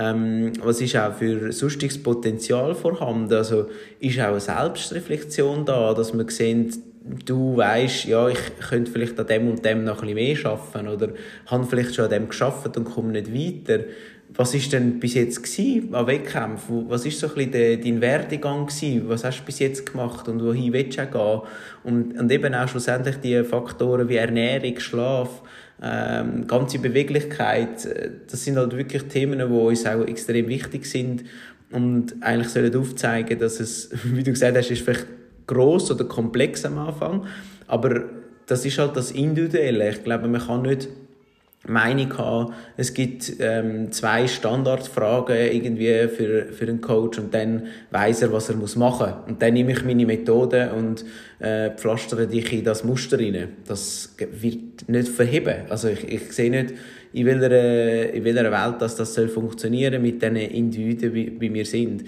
ähm, 0.00 0.52
was 0.62 0.80
ist 0.80 0.96
auch 0.96 1.12
für 1.12 1.52
sonstiges 1.52 2.02
Potenzial 2.02 2.74
vorhanden, 2.74 3.34
also 3.34 3.66
ist 4.00 4.18
auch 4.18 4.28
eine 4.28 4.40
Selbstreflexion 4.40 5.66
da, 5.66 5.92
dass 5.92 6.14
man 6.14 6.26
sehen, 6.28 6.72
du 7.26 7.58
weißt, 7.58 8.06
ja, 8.06 8.28
ich 8.28 8.38
könnte 8.66 8.90
vielleicht 8.90 9.20
an 9.20 9.26
dem 9.26 9.48
und 9.48 9.64
dem 9.64 9.84
noch 9.84 10.02
ein 10.02 10.14
bisschen 10.14 10.42
mehr 10.42 10.50
arbeiten 10.50 10.88
oder 10.88 11.08
habe 11.46 11.66
vielleicht 11.66 11.94
schon 11.94 12.06
an 12.06 12.10
dem 12.10 12.28
geschafft 12.28 12.74
und 12.76 12.84
komme 12.84 13.12
nicht 13.12 13.34
weiter. 13.34 13.84
Was 14.32 14.54
ist 14.54 14.72
denn 14.72 15.00
bis 15.00 15.14
jetzt 15.14 15.40
an 15.58 16.06
Wettkämpfen? 16.06 16.88
Was 16.88 17.04
ist 17.04 17.18
so 17.18 17.26
ein 17.26 17.50
bisschen 17.50 17.82
dein 17.82 18.00
Werdegang 18.00 18.66
gewesen? 18.66 19.08
Was 19.08 19.24
hast 19.24 19.40
du 19.40 19.44
bis 19.44 19.58
jetzt 19.58 19.84
gemacht 19.84 20.28
und 20.28 20.42
wohin 20.42 20.72
willst 20.72 20.98
du 20.98 21.06
gehen? 21.06 21.40
Und, 21.82 22.18
und 22.18 22.32
eben 22.32 22.54
auch 22.54 22.68
schlussendlich 22.68 23.16
die 23.16 23.42
Faktoren 23.42 24.08
wie 24.08 24.16
Ernährung, 24.16 24.78
Schlaf, 24.78 25.42
ähm, 25.82 26.46
ganze 26.46 26.78
Beweglichkeit, 26.78 27.86
äh, 27.86 28.10
das 28.30 28.44
sind 28.44 28.56
halt 28.56 28.76
wirklich 28.76 29.04
Themen, 29.04 29.38
die 29.38 29.44
uns 29.44 29.86
auch 29.86 30.06
extrem 30.06 30.48
wichtig 30.48 30.86
sind 30.86 31.24
und 31.70 32.14
eigentlich 32.20 32.48
sollen 32.48 32.74
aufzeigen, 32.74 33.38
dass 33.38 33.60
es, 33.60 33.90
wie 34.04 34.22
du 34.22 34.32
gesagt 34.32 34.56
hast, 34.56 34.70
ist 34.70 34.82
vielleicht 34.82 35.06
groß 35.46 35.92
oder 35.92 36.04
komplex 36.04 36.64
am 36.64 36.78
Anfang, 36.78 37.26
aber 37.66 38.04
das 38.46 38.64
ist 38.64 38.78
halt 38.78 38.96
das 38.96 39.12
Individuelle. 39.12 39.90
Ich 39.90 40.02
glaube, 40.02 40.28
man 40.28 40.40
kann 40.40 40.62
nicht 40.62 40.88
Meinung 41.66 42.16
haben, 42.16 42.54
es 42.78 42.94
gibt 42.94 43.34
ähm, 43.38 43.92
zwei 43.92 44.26
Standardfragen 44.26 45.36
irgendwie 45.36 46.08
für, 46.08 46.46
für 46.52 46.64
einen 46.64 46.80
Coach 46.80 47.18
und 47.18 47.34
dann 47.34 47.66
weiß 47.90 48.22
er, 48.22 48.32
was 48.32 48.48
er 48.48 48.56
muss 48.56 48.76
machen 48.76 49.08
muss. 49.08 49.28
Und 49.28 49.42
dann 49.42 49.52
nehme 49.52 49.72
ich 49.72 49.84
meine 49.84 50.06
Methode 50.06 50.72
und 50.72 51.04
äh, 51.38 51.70
pflastere 51.70 52.26
dich 52.26 52.50
in 52.52 52.64
das 52.64 52.82
Muster 52.82 53.18
rein. 53.18 53.48
Das 53.66 54.16
wird 54.18 54.88
nicht 54.88 55.08
verheben. 55.08 55.66
Also 55.68 55.88
ich, 55.88 56.10
ich 56.10 56.32
sehe 56.32 56.50
nicht, 56.50 56.74
in 57.12 57.26
welcher, 57.26 58.12
in 58.12 58.24
welcher 58.24 58.50
Welt 58.50 58.80
dass 58.80 58.96
das 58.96 59.12
soll 59.12 59.28
funktionieren 59.28 60.00
mit 60.00 60.22
den 60.22 60.36
Individuen, 60.36 61.12
wie, 61.12 61.40
wie 61.40 61.52
wir 61.52 61.66
sind. 61.66 62.04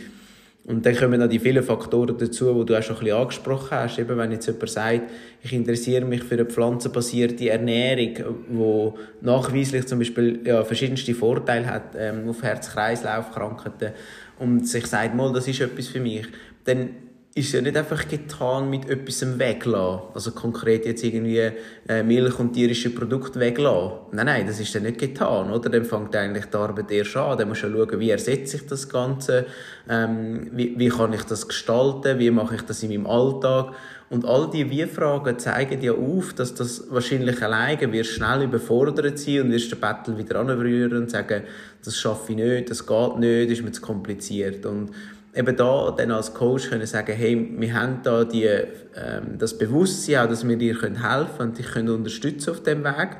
Und 0.64 0.87
dann 0.87 0.94
kommen 0.94 1.18
noch 1.18 1.29
die 1.29 1.40
vielen 1.40 1.62
Faktoren 1.64 2.16
dazu, 2.16 2.55
die 2.55 2.66
du 2.66 2.79
auch 2.79 2.83
schon 2.83 2.96
ein 2.96 3.01
bisschen 3.01 3.18
angesprochen 3.18 3.70
hast. 3.72 3.98
Eben, 3.98 4.16
wenn 4.16 4.31
jetzt 4.31 4.46
jemand 4.46 4.70
sagt, 4.70 5.03
ich 5.42 5.53
interessiere 5.53 6.05
mich 6.05 6.22
für 6.22 6.35
eine 6.35 6.44
pflanzenbasierte 6.44 7.51
Ernährung, 7.51 8.14
die 8.48 9.27
nachweislich 9.27 9.87
zum 9.87 9.98
Beispiel 9.98 10.40
ja, 10.44 10.62
verschiedenste 10.62 11.14
Vorteile 11.14 11.66
hat 11.66 11.96
ähm, 11.98 12.29
auf 12.29 12.44
Herz-Kreislauf-Krankheiten 12.44 13.92
und 14.38 14.68
sich 14.68 14.87
sagt, 14.87 15.16
mal, 15.16 15.33
das 15.33 15.48
ist 15.48 15.61
etwas 15.61 15.88
für 15.88 16.01
mich, 16.01 16.27
dann 16.64 16.90
ist 17.34 17.52
ja 17.52 17.62
nicht 17.62 17.76
einfach 17.78 18.06
getan 18.08 18.68
mit 18.68 18.90
etwas 18.90 19.38
weglassen. 19.38 20.02
Also 20.12 20.32
konkret 20.32 20.84
jetzt 20.84 21.02
irgendwie 21.02 21.50
äh, 21.88 22.02
Milch 22.02 22.38
und 22.38 22.52
tierische 22.52 22.90
Produkte 22.90 23.40
weglassen. 23.40 24.00
Nein, 24.12 24.26
nein, 24.26 24.46
das 24.46 24.60
ist 24.60 24.74
dann 24.74 24.82
nicht 24.82 24.98
getan, 24.98 25.50
oder? 25.50 25.70
Dann 25.70 25.84
fängt 25.84 26.14
eigentlich 26.14 26.44
die 26.46 26.56
Arbeit 26.56 26.90
erst 26.90 27.16
an. 27.16 27.38
Dann 27.38 27.48
musst 27.48 27.62
du 27.62 27.72
schauen, 27.72 28.00
wie 28.00 28.10
ersetze 28.10 28.58
ich 28.58 28.66
das 28.66 28.86
Ganze, 28.86 29.46
ähm, 29.88 30.50
wie, 30.52 30.78
wie 30.78 30.90
kann 30.90 31.14
ich 31.14 31.22
das 31.22 31.48
gestalten, 31.48 32.18
wie 32.18 32.30
mache 32.30 32.56
ich 32.56 32.62
das 32.62 32.82
in 32.82 32.90
meinem 32.90 33.06
Alltag. 33.06 33.72
Und 34.10 34.26
all 34.26 34.50
diese 34.50 34.68
Wie-Fragen 34.68 35.38
zeigen 35.38 35.80
ja 35.80 35.92
auf, 35.92 36.34
dass 36.34 36.54
das 36.54 36.84
wahrscheinlich 36.90 37.42
alleine 37.42 37.90
wirst 37.94 38.10
schnell 38.10 38.42
überfordert 38.42 39.18
sein 39.18 39.40
und 39.40 39.52
wirst 39.52 39.72
den 39.72 39.80
Battle 39.80 40.18
wieder 40.18 40.38
anrühren 40.38 41.04
und 41.04 41.10
sagen, 41.10 41.44
das 41.82 41.96
schaffe 41.96 42.32
ich 42.32 42.36
nicht, 42.36 42.68
das 42.68 42.86
geht 42.86 43.18
nicht, 43.18 43.50
ist 43.50 43.64
mir 43.64 43.72
zu 43.72 43.80
kompliziert. 43.80 44.66
Und 44.66 44.90
eben 45.34 45.56
da 45.56 45.94
dann 45.96 46.10
als 46.10 46.34
Coach 46.34 46.68
können 46.68 46.86
sagen, 46.86 47.12
hey, 47.12 47.54
wir 47.58 47.74
haben 47.74 48.00
da 48.02 48.24
die, 48.24 48.44
ähm, 48.44 49.38
das 49.38 49.56
Bewusstsein 49.56 50.18
auch, 50.18 50.28
dass 50.28 50.46
wir 50.46 50.56
dir 50.56 50.80
helfen 50.80 50.98
können 51.00 51.38
und 51.38 51.58
dich 51.58 51.66
können 51.66 51.88
unterstützen 51.90 52.50
auf 52.50 52.62
dem 52.62 52.84
Weg. 52.84 53.16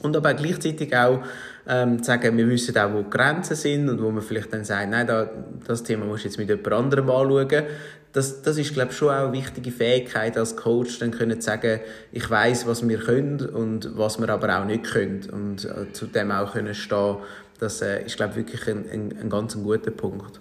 Und 0.00 0.16
aber 0.16 0.34
gleichzeitig 0.34 0.96
auch 0.96 1.22
ähm, 1.66 2.02
sagen, 2.02 2.36
wir 2.36 2.48
wissen 2.48 2.76
auch, 2.78 2.92
wo 2.92 3.02
die 3.02 3.10
Grenzen 3.10 3.56
sind 3.56 3.88
und 3.88 4.00
wo 4.00 4.10
man 4.10 4.22
vielleicht 4.22 4.52
dann 4.52 4.64
sagt, 4.64 4.90
nein, 4.90 5.06
da, 5.06 5.28
das 5.66 5.82
Thema 5.82 6.04
musst 6.04 6.24
du 6.24 6.28
jetzt 6.28 6.38
mit 6.38 6.48
jemand 6.48 6.72
anderem 6.72 7.10
anschauen. 7.10 7.64
Das, 8.12 8.42
das 8.42 8.56
ist, 8.56 8.72
glaube 8.72 8.90
ich, 8.90 8.96
schon 8.96 9.08
auch 9.08 9.24
eine 9.24 9.32
wichtige 9.32 9.70
Fähigkeit 9.70 10.38
als 10.38 10.56
Coach, 10.56 10.98
dann 10.98 11.10
können 11.10 11.40
zu 11.40 11.46
sagen, 11.46 11.80
ich 12.10 12.28
weiß, 12.28 12.66
was 12.66 12.88
wir 12.88 12.98
können 12.98 13.40
und 13.40 13.96
was 13.98 14.18
wir 14.18 14.28
aber 14.30 14.60
auch 14.60 14.64
nicht 14.64 14.84
können 14.84 15.28
und 15.30 15.64
äh, 15.64 15.92
zu 15.92 16.06
dem 16.06 16.30
auch 16.30 16.52
können 16.52 16.74
stehen. 16.74 17.16
Das 17.58 17.82
äh, 17.82 18.04
ist, 18.04 18.16
glaube 18.16 18.32
ich, 18.32 18.36
wirklich 18.38 18.66
ein, 18.68 18.88
ein, 18.90 19.18
ein 19.20 19.30
ganz 19.30 19.54
guter 19.54 19.90
Punkt. 19.90 20.38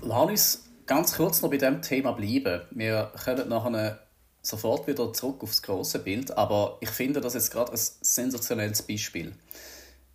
Lass 0.00 0.28
uns 0.30 0.70
ganz 0.86 1.16
kurz 1.16 1.42
noch 1.42 1.50
bei 1.50 1.56
diesem 1.56 1.82
Thema 1.82 2.12
bleiben. 2.12 2.62
Wir 2.70 3.12
kommen 3.24 3.48
nachher 3.48 3.98
sofort 4.42 4.86
wieder 4.86 5.12
zurück 5.12 5.42
aufs 5.42 5.62
große 5.62 5.98
Bild, 5.98 6.36
aber 6.36 6.78
ich 6.80 6.90
finde 6.90 7.20
das 7.20 7.34
jetzt 7.34 7.50
gerade 7.50 7.72
ein 7.72 7.78
sensationelles 7.78 8.82
Beispiel. 8.82 9.32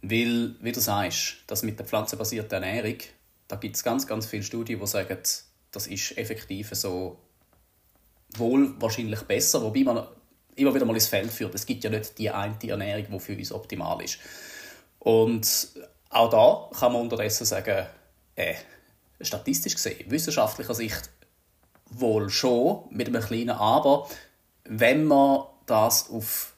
Weil, 0.01 0.55
wie 0.61 0.71
du 0.71 0.79
sagst, 0.79 1.43
das 1.47 1.63
mit 1.63 1.77
der 1.79 1.85
pflanzenbasierten 1.85 2.63
Ernährung, 2.63 2.97
da 3.47 3.57
gibt 3.57 3.75
es 3.75 3.83
ganz, 3.83 4.07
ganz 4.07 4.25
viele 4.25 4.43
Studien, 4.43 4.79
die 4.79 4.87
sagen, 4.87 5.17
das 5.71 5.87
ist 5.87 6.17
effektiv 6.17 6.69
so 6.73 7.19
wohl 8.35 8.73
wahrscheinlich 8.81 9.21
besser, 9.21 9.61
wobei 9.61 9.83
man 9.83 10.07
immer 10.55 10.73
wieder 10.73 10.85
mal 10.85 10.95
ins 10.95 11.07
Feld 11.07 11.31
führt. 11.31 11.55
Es 11.55 11.65
gibt 11.65 11.83
ja 11.83 11.89
nicht 11.89 12.17
die 12.17 12.29
eine 12.29 12.57
Ernährung, 12.63 13.05
die 13.11 13.19
für 13.19 13.35
uns 13.35 13.51
optimal 13.51 14.01
ist. 14.01 14.19
Und 14.99 15.69
auch 16.09 16.29
da 16.29 16.79
kann 16.79 16.93
man 16.93 17.01
unterdessen 17.01 17.45
sagen, 17.45 17.85
äh, 18.35 18.55
statistisch 19.21 19.75
gesehen, 19.75 20.09
wissenschaftlicher 20.09 20.73
Sicht 20.73 21.09
wohl 21.89 22.29
schon, 22.29 22.85
mit 22.89 23.07
einem 23.07 23.21
kleinen 23.21 23.51
Aber, 23.51 24.07
wenn 24.65 25.05
man 25.05 25.45
das 25.65 26.09
auf 26.09 26.53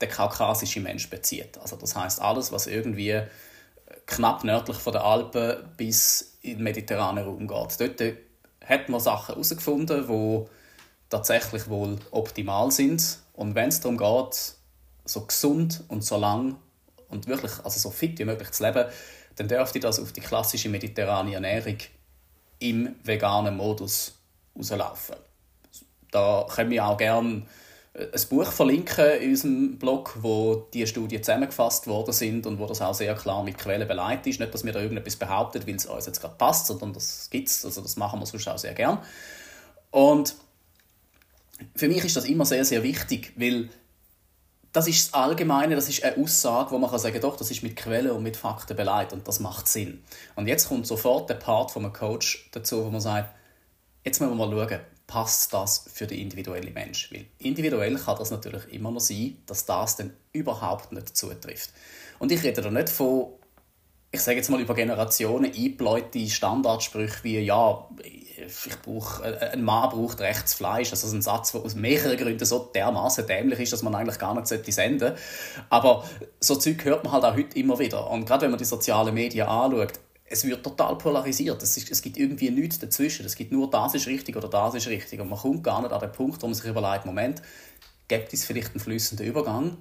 den 0.00 0.08
kaukasischen 0.08 0.82
Mensch 0.82 1.08
bezieht. 1.08 1.58
Also 1.58 1.76
das 1.76 1.94
heißt 1.94 2.20
alles, 2.20 2.52
was 2.52 2.66
irgendwie 2.66 3.22
knapp 4.06 4.44
nördlich 4.44 4.76
von 4.76 4.92
den 4.92 5.02
Alpen 5.02 5.68
bis 5.76 6.38
in 6.42 6.56
den 6.56 6.64
mediterranen 6.64 7.24
Raum 7.24 7.46
geht. 7.46 7.80
Dort 7.80 8.16
hat 8.64 8.88
man 8.88 9.00
Sachen 9.00 9.34
herausgefunden, 9.34 10.08
wo 10.08 10.48
tatsächlich 11.10 11.68
wohl 11.68 11.98
optimal 12.10 12.70
sind. 12.70 13.18
Und 13.34 13.54
wenn 13.54 13.68
es 13.68 13.80
darum 13.80 13.98
geht, 13.98 14.54
so 15.04 15.26
gesund 15.26 15.84
und 15.88 16.04
so 16.04 16.16
lang 16.16 16.56
und 17.08 17.26
wirklich 17.26 17.52
also 17.62 17.78
so 17.78 17.90
fit 17.90 18.18
wie 18.18 18.24
möglich 18.24 18.50
zu 18.50 18.64
leben, 18.64 18.86
dann 19.36 19.48
dürfte 19.48 19.80
das 19.80 20.00
auf 20.00 20.12
die 20.12 20.20
klassische 20.20 20.68
mediterrane 20.68 21.34
Ernährung 21.34 21.76
im 22.58 22.94
veganen 23.02 23.56
Modus 23.56 24.14
rauslaufen. 24.56 25.16
Da 26.10 26.46
können 26.48 26.70
wir 26.70 26.86
auch 26.86 26.96
gerne 26.96 27.42
ein 27.96 28.28
Buch 28.28 28.50
verlinken 28.50 29.20
in 29.20 29.30
unserem 29.30 29.78
Blog, 29.78 30.16
wo 30.20 30.66
die 30.72 30.86
Studien 30.86 31.22
zusammengefasst 31.22 31.86
worden 31.86 32.12
sind 32.12 32.46
und 32.46 32.58
wo 32.58 32.66
das 32.66 32.80
auch 32.80 32.94
sehr 32.94 33.14
klar 33.14 33.44
mit 33.44 33.56
Quellen 33.56 33.86
beleidigt 33.86 34.26
ist. 34.26 34.40
Nicht, 34.40 34.52
dass 34.52 34.64
wir 34.64 34.72
da 34.72 34.80
irgendetwas 34.80 35.16
behaupten, 35.16 35.64
weil 35.66 35.76
es 35.76 35.86
uns 35.86 36.06
jetzt 36.06 36.20
gerade 36.20 36.34
passt, 36.36 36.66
sondern 36.66 36.92
das 36.92 37.28
gibt 37.30 37.48
es. 37.48 37.64
Also 37.64 37.80
das 37.80 37.96
machen 37.96 38.18
wir 38.18 38.26
sonst 38.26 38.48
auch 38.48 38.58
sehr 38.58 38.74
gern. 38.74 38.98
Und 39.90 40.34
für 41.76 41.88
mich 41.88 42.04
ist 42.04 42.16
das 42.16 42.24
immer 42.24 42.44
sehr, 42.44 42.64
sehr 42.64 42.82
wichtig, 42.82 43.32
weil 43.36 43.68
das 44.74 44.88
ist 44.88 45.06
das 45.06 45.14
Allgemeine, 45.14 45.76
das 45.76 45.88
ist 45.88 46.02
eine 46.02 46.16
Aussage, 46.22 46.72
wo 46.72 46.78
man 46.78 46.90
kann 46.90 46.98
sagen 46.98 47.20
doch, 47.20 47.36
das 47.36 47.48
ist 47.52 47.62
mit 47.62 47.76
Quellen 47.76 48.10
und 48.10 48.24
mit 48.24 48.36
Fakten 48.36 48.76
beleidigt 48.76 49.12
und 49.12 49.26
das 49.26 49.38
macht 49.38 49.68
Sinn. 49.68 50.02
Und 50.34 50.48
jetzt 50.48 50.68
kommt 50.68 50.84
sofort 50.84 51.30
der 51.30 51.36
Part 51.36 51.70
von 51.70 51.84
einem 51.84 51.92
Coach 51.92 52.48
dazu, 52.50 52.84
wo 52.84 52.90
man 52.90 53.00
sagt, 53.00 53.32
jetzt 54.04 54.20
müssen 54.20 54.36
wir 54.36 54.46
mal 54.46 54.68
schauen, 54.68 54.80
passt 55.06 55.54
das 55.54 55.84
für 55.94 56.08
den 56.08 56.18
individuellen 56.18 56.74
Mensch? 56.74 57.08
Weil 57.12 57.26
individuell 57.38 57.94
kann 57.94 58.18
das 58.18 58.32
natürlich 58.32 58.66
immer 58.72 58.90
noch 58.90 59.00
sein, 59.00 59.38
dass 59.46 59.64
das 59.64 59.94
dann 59.94 60.12
überhaupt 60.32 60.90
nicht 60.90 61.16
zutrifft. 61.16 61.70
Und 62.18 62.32
ich 62.32 62.42
rede 62.42 62.60
da 62.60 62.70
nicht 62.70 62.88
von, 62.88 63.28
ich 64.14 64.22
sage 64.22 64.36
jetzt 64.36 64.48
mal 64.48 64.60
über 64.60 64.74
Generationen 64.74 65.46
eingebläute 65.46 66.28
Standardsprüche 66.28 67.24
wie, 67.24 67.40
ja, 67.40 67.88
ich 68.02 68.80
brauche, 68.82 69.24
äh, 69.24 69.50
ein 69.50 69.62
Mann 69.62 69.90
braucht 69.90 70.20
rechtes 70.20 70.54
Fleisch. 70.54 70.90
Also 70.92 71.14
ein 71.14 71.22
Satz, 71.22 71.52
der 71.52 71.62
aus 71.62 71.74
mehreren 71.74 72.16
Gründen 72.16 72.44
so 72.44 72.70
dermaßen 72.74 73.26
dämlich 73.26 73.60
ist, 73.60 73.72
dass 73.72 73.82
man 73.82 73.94
eigentlich 73.94 74.18
gar 74.18 74.34
nicht 74.34 74.46
senden 74.46 74.98
sollte. 74.98 75.16
Aber 75.68 76.04
so 76.40 76.56
Zeug 76.56 76.84
hört 76.84 77.04
man 77.04 77.12
halt 77.12 77.24
auch 77.24 77.36
heute 77.36 77.58
immer 77.58 77.78
wieder. 77.78 78.08
Und 78.10 78.24
gerade 78.26 78.42
wenn 78.42 78.50
man 78.50 78.58
die 78.58 78.64
sozialen 78.64 79.14
Medien 79.14 79.48
anschaut, 79.48 79.94
es 80.26 80.44
wird 80.44 80.62
total 80.62 80.96
polarisiert. 80.96 81.62
Es, 81.62 81.76
ist, 81.76 81.90
es 81.90 82.00
gibt 82.00 82.16
irgendwie 82.16 82.50
nichts 82.50 82.78
dazwischen. 82.78 83.26
Es 83.26 83.34
gibt 83.34 83.52
nur, 83.52 83.68
das 83.68 83.94
ist 83.94 84.06
richtig 84.06 84.36
oder 84.36 84.48
das 84.48 84.74
ist 84.74 84.86
richtig. 84.86 85.20
Und 85.20 85.28
man 85.28 85.38
kommt 85.38 85.64
gar 85.64 85.82
nicht 85.82 85.92
an 85.92 86.00
den 86.00 86.12
Punkt, 86.12 86.40
wo 86.42 86.46
man 86.46 86.54
sich 86.54 86.64
überlegt, 86.64 87.04
Moment, 87.04 87.42
gibt 88.08 88.32
es 88.32 88.44
vielleicht 88.44 88.70
einen 88.70 88.80
flüssenden 88.80 89.26
Übergang 89.26 89.76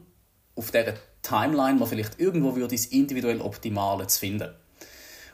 auf 0.56 0.72
dieser 0.72 0.94
Timeline, 1.24 1.80
wo 1.80 1.86
vielleicht 1.86 2.20
irgendwo 2.20 2.56
würde 2.56 2.76
das 2.76 2.86
individuell 2.86 3.42
Optimale 3.42 4.06
zu 4.08 4.20
finden. 4.20 4.54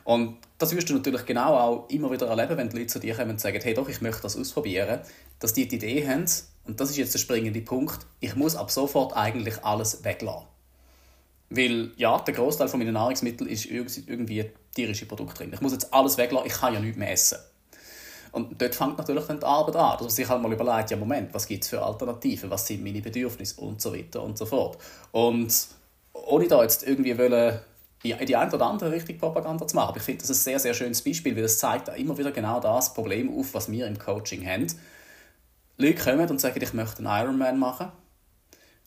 Und 0.06 0.38
das 0.58 0.76
wirst 0.76 0.90
du 0.90 0.94
natürlich 0.94 1.26
genau 1.26 1.56
auch 1.56 1.90
immer 1.90 2.10
wieder 2.12 2.28
erleben, 2.28 2.58
wenn 2.58 2.70
die 2.70 2.78
Leute 2.78 2.88
zu 2.88 3.00
dir 3.00 3.16
kommen 3.16 3.32
und 3.32 3.42
sagen, 3.42 3.60
hey 3.62 3.74
doch, 3.74 3.90
ich 3.90 4.02
möchte 4.02 4.22
das 4.22 4.38
ausprobieren, 4.38 5.02
dass 5.40 5.54
die 5.54 5.68
die 5.68 5.76
Idee 5.76 6.08
haben, 6.08 6.26
und 6.66 6.80
das 6.80 6.90
ist 6.90 6.98
jetzt 6.98 7.14
der 7.14 7.20
springende 7.20 7.62
Punkt, 7.62 8.06
ich 8.20 8.36
muss 8.36 8.56
ab 8.56 8.72
sofort 8.72 9.16
eigentlich 9.16 9.64
alles 9.64 10.04
weglassen. 10.04 10.48
Weil, 11.50 11.92
ja, 11.98 12.20
der 12.20 12.34
Großteil 12.34 12.68
von 12.68 12.80
meinen 12.80 12.94
Nahrungsmitteln 12.94 13.50
ist 13.50 13.66
irgendwie 13.66 14.52
tierische 14.76 15.08
Produkte 15.08 15.36
drin. 15.36 15.52
Ich 15.54 15.62
muss 15.62 15.72
jetzt 15.72 15.94
alles 15.94 16.18
weglassen, 16.18 16.48
ich 16.48 16.54
kann 16.54 16.74
ja 16.74 16.80
nichts 16.80 16.98
mehr 16.98 17.12
essen. 17.12 17.40
Und 18.32 18.62
dort 18.62 18.76
fängt 18.76 18.98
natürlich 18.98 19.26
dann 19.26 19.40
die 19.40 19.46
Arbeit 19.46 19.76
an, 19.76 19.94
dass 19.94 20.02
man 20.02 20.10
sich 20.10 20.28
halt 20.28 20.42
mal 20.42 20.54
überlegt, 20.54 20.92
ja 20.92 20.98
Moment, 20.98 21.34
was 21.34 21.48
gibt 21.48 21.64
es 21.64 21.70
für 21.70 21.82
Alternativen, 21.82 22.50
was 22.50 22.68
sind 22.68 22.84
meine 22.84 23.02
Bedürfnisse 23.02 23.60
und 23.62 23.82
so 23.82 23.94
weiter 23.94 24.22
und 24.22 24.38
so 24.38 24.46
fort. 24.46 24.78
Und 25.12 25.52
ohne 26.28 26.48
da 26.48 26.62
jetzt 26.62 26.88
irgendwie 26.88 27.18
wollen, 27.18 27.60
in 28.04 28.26
die 28.26 28.36
eine 28.36 28.52
oder 28.52 28.66
andere 28.66 28.92
Richtung 28.92 29.18
Propaganda 29.18 29.68
zu 29.68 29.76
machen, 29.76 29.90
aber 29.90 29.98
ich 29.98 30.04
finde 30.04 30.22
das 30.22 30.30
ein 30.30 30.36
sehr, 30.36 30.60
sehr 30.60 30.74
schönes 30.74 31.02
Beispiel, 31.04 31.36
weil 31.36 31.44
es 31.44 31.60
zeigt 31.60 31.90
immer 31.90 32.18
wieder 32.18 32.32
genau 32.32 32.60
das 32.60 32.94
Problem 32.94 33.38
auf, 33.38 33.54
was 33.54 33.72
wir 33.72 33.88
im 33.88 34.00
Coaching 34.00 34.46
haben. 34.46 34.68
Leute 35.78 36.02
kommen 36.02 36.30
und 36.30 36.40
sagen, 36.40 36.62
ich 36.62 36.74
möchte 36.74 37.00
einen 37.00 37.26
Ironman 37.26 37.60
machen. 37.60 37.92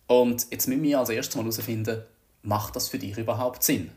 Und 0.07 0.47
jetzt 0.51 0.69
müssen 0.69 0.83
wir 0.83 0.99
als 0.99 1.11
erstes 1.11 1.37
mal 1.37 1.43
herausfinden, 1.43 2.03
macht 2.43 2.77
das 2.77 2.89
für 2.89 2.99
dich 2.99 3.17
überhaupt 3.17 3.63
Sinn? 3.63 3.91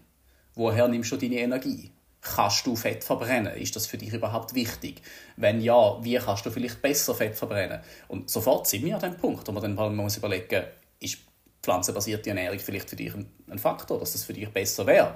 Woher 0.54 0.88
nimmst 0.88 1.12
du 1.12 1.17
deine 1.17 1.39
Energie? 1.39 1.91
Kannst 2.21 2.65
du 2.65 2.76
Fett 2.76 3.04
verbrennen? 3.04 3.54
Ist 3.56 3.76
das 3.76 3.86
für 3.86 3.98
dich 3.98 4.13
überhaupt 4.13 4.56
wichtig? 4.56 5.02
Wenn 5.36 5.62
ja, 5.62 6.04
wie 6.04 6.15
kannst 6.17 6.45
du 6.45 6.52
vielleicht 6.52 6.82
besser 6.82 7.13
Fett 7.13 7.36
verbrennen? 7.36 7.82
Und 8.08 8.30
sofort 8.30 8.67
sind 8.67 8.86
wir 8.86 8.95
an 8.95 9.02
dem 9.02 9.17
Punkt, 9.17 9.48
wo 9.48 9.52
man 9.52 9.62
dann 9.62 9.76
mal 9.76 9.89
muss 9.91 10.17
überlegen 10.17 10.63
ist 11.00 11.19
pflanzenbasierte 11.65 12.30
Ernährung 12.30 12.60
vielleicht 12.60 12.89
für 12.89 12.95
dich 12.95 13.13
ein 13.13 13.60
Faktor, 13.60 13.99
dass 13.99 14.13
das 14.13 14.23
für 14.23 14.34
dich 14.34 14.47
besser 14.49 14.86
wäre? 14.86 15.15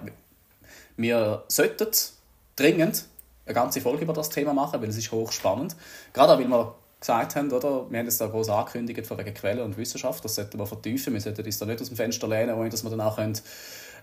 Wir 0.98 1.44
sollten 1.48 1.88
dringend 2.56 3.06
eine 3.46 3.54
ganze 3.54 3.82
Folge 3.82 4.04
über 4.04 4.14
das 4.14 4.30
Thema 4.30 4.54
machen, 4.54 4.82
weil 4.82 4.90
es 4.90 4.98
ist 4.98 5.12
hochspannend. 5.12 5.76
Gerade 6.12 6.34
auch, 6.34 6.40
weil 6.40 6.48
wir 6.48 6.76
gesagt 7.00 7.36
haben, 7.36 7.52
oder? 7.52 7.90
wir 7.90 8.00
haben 8.00 8.08
es 8.08 8.18
da 8.18 8.28
groß 8.28 8.50
angekündigt 8.50 9.06
von 9.06 9.18
wegen 9.18 9.34
Quellen 9.34 9.62
und 9.62 9.78
Wissenschaft, 9.78 10.26
das 10.26 10.36
sollten 10.36 10.60
wir 10.60 10.66
vertiefen, 10.66 11.14
wir 11.14 11.22
sollten 11.22 11.46
uns 11.46 11.58
da 11.58 11.66
nicht 11.66 11.82
aus 11.82 11.88
dem 11.88 11.96
Fenster 11.96 12.28
lehnen, 12.28 12.56
ohne 12.56 12.70
dass 12.70 12.84
wir 12.84 12.90
dann 12.90 13.02
auch 13.02 13.18
ein 13.18 13.34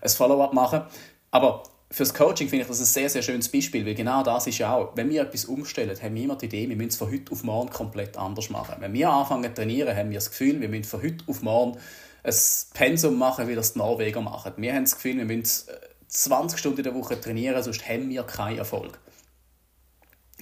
Follow-up 0.03 0.53
machen 0.53 0.79
können. 0.79 0.91
Aber 1.31 1.63
fürs 1.91 2.13
Coaching 2.13 2.49
finde 2.49 2.63
ich 2.63 2.67
das 2.67 2.79
ein 2.79 2.85
sehr, 2.85 3.09
sehr 3.09 3.21
schönes 3.21 3.49
Beispiel, 3.49 3.85
weil 3.85 3.93
genau 3.93 4.23
das 4.23 4.47
ist 4.47 4.57
ja 4.57 4.73
auch, 4.73 4.95
wenn 4.95 5.09
wir 5.09 5.21
etwas 5.21 5.45
umstellen, 5.45 5.95
haben 6.01 6.15
wir 6.15 6.23
immer 6.23 6.35
die 6.35 6.45
Idee, 6.47 6.67
wir 6.67 6.75
müssen 6.75 6.89
es 6.89 6.97
von 6.97 7.11
heute 7.11 7.31
auf 7.31 7.43
morgen 7.43 7.69
komplett 7.69 8.17
anders 8.17 8.49
machen. 8.49 8.75
Wenn 8.79 8.93
wir 8.93 9.09
anfangen 9.09 9.43
zu 9.43 9.53
trainieren, 9.53 9.95
haben 9.95 10.09
wir 10.09 10.17
das 10.17 10.29
Gefühl, 10.29 10.59
wir 10.59 10.69
müssen 10.69 10.85
von 10.85 11.03
heute 11.03 11.23
auf 11.27 11.41
morgen 11.43 11.77
ein 12.23 12.33
Pensum 12.73 13.17
machen, 13.17 13.47
wie 13.47 13.55
das 13.55 13.73
die 13.73 13.79
Norweger 13.79 14.21
machen. 14.21 14.53
Wir 14.57 14.73
haben 14.73 14.83
das 14.83 14.95
Gefühl, 14.95 15.17
wir 15.17 15.25
müssen 15.25 15.69
20 16.07 16.59
Stunden 16.59 16.79
in 16.79 16.83
der 16.83 16.95
Woche 16.95 17.19
trainieren, 17.19 17.61
sonst 17.63 17.87
haben 17.87 18.09
wir 18.09 18.23
keinen 18.23 18.57
Erfolg. 18.57 18.99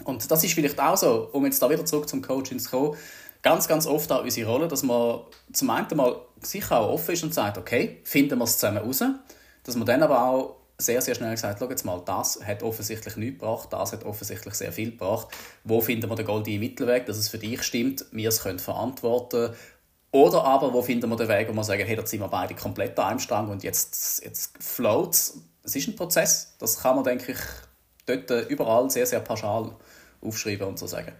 Und 0.03 0.29
das 0.29 0.43
ist 0.43 0.53
vielleicht 0.53 0.79
auch 0.79 0.97
so, 0.97 1.29
um 1.31 1.45
jetzt 1.45 1.61
da 1.61 1.69
wieder 1.69 1.85
zurück 1.85 2.09
zum 2.09 2.21
Coaching 2.21 2.59
zu 2.59 2.69
kommen, 2.69 2.97
ganz, 3.41 3.67
ganz 3.67 3.87
oft 3.87 4.11
auch 4.11 4.23
unsere 4.23 4.49
Rolle, 4.49 4.67
dass 4.67 4.83
man 4.83 5.21
zum 5.53 5.69
einen 5.69 5.95
mal 5.95 6.19
sicher 6.41 6.79
auch 6.79 6.93
offen 6.93 7.13
ist 7.13 7.23
und 7.23 7.33
sagt, 7.33 7.57
okay, 7.57 8.01
finden 8.03 8.39
wir 8.39 8.43
es 8.43 8.57
zusammen 8.57 8.79
raus, 8.79 9.03
dass 9.63 9.75
man 9.75 9.85
dann 9.85 10.03
aber 10.03 10.27
auch 10.27 10.57
sehr, 10.77 11.01
sehr 11.01 11.15
schnell 11.15 11.31
gesagt, 11.31 11.59
schau 11.59 11.69
jetzt 11.69 11.85
mal, 11.85 12.01
das 12.05 12.39
hat 12.45 12.61
offensichtlich 12.61 13.15
nichts 13.15 13.39
gebracht, 13.39 13.71
das 13.71 13.93
hat 13.93 14.03
offensichtlich 14.03 14.55
sehr 14.55 14.73
viel 14.73 14.91
gebracht. 14.91 15.27
Wo 15.63 15.79
finden 15.79 16.09
wir 16.09 16.15
den 16.15 16.25
goldenen 16.25 16.59
Mittelweg, 16.59 17.05
dass 17.05 17.17
es 17.17 17.29
für 17.29 17.37
dich 17.37 17.63
stimmt, 17.63 18.05
wir 18.11 18.27
es 18.27 18.41
können 18.43 18.59
verantworten 18.59 19.53
oder 20.15 20.45
aber, 20.45 20.71
wo 20.71 20.81
finden 20.81 21.09
wir 21.09 21.17
den 21.17 21.27
Weg, 21.27 21.49
wo 21.49 21.53
wir 21.53 21.63
sagen, 21.65 21.83
hey, 21.85 21.93
da 21.93 22.05
sind 22.05 22.21
wir 22.21 22.29
beide 22.29 22.55
komplett 22.55 22.97
an 22.97 23.07
einem 23.07 23.19
Strang 23.19 23.49
und 23.49 23.63
jetzt, 23.63 24.23
jetzt 24.23 24.63
float 24.63 25.13
es. 25.13 25.41
Es 25.61 25.75
ist 25.75 25.89
ein 25.89 25.95
Prozess, 25.97 26.55
das 26.57 26.81
kann 26.81 26.95
man, 26.95 27.03
denke 27.03 27.33
ich, 27.33 27.37
dort 28.05 28.49
überall 28.49 28.89
sehr, 28.89 29.05
sehr 29.05 29.19
pauschal 29.19 29.71
aufschreiben 30.21 30.67
und 30.67 30.79
so 30.79 30.87
sagen. 30.87 31.11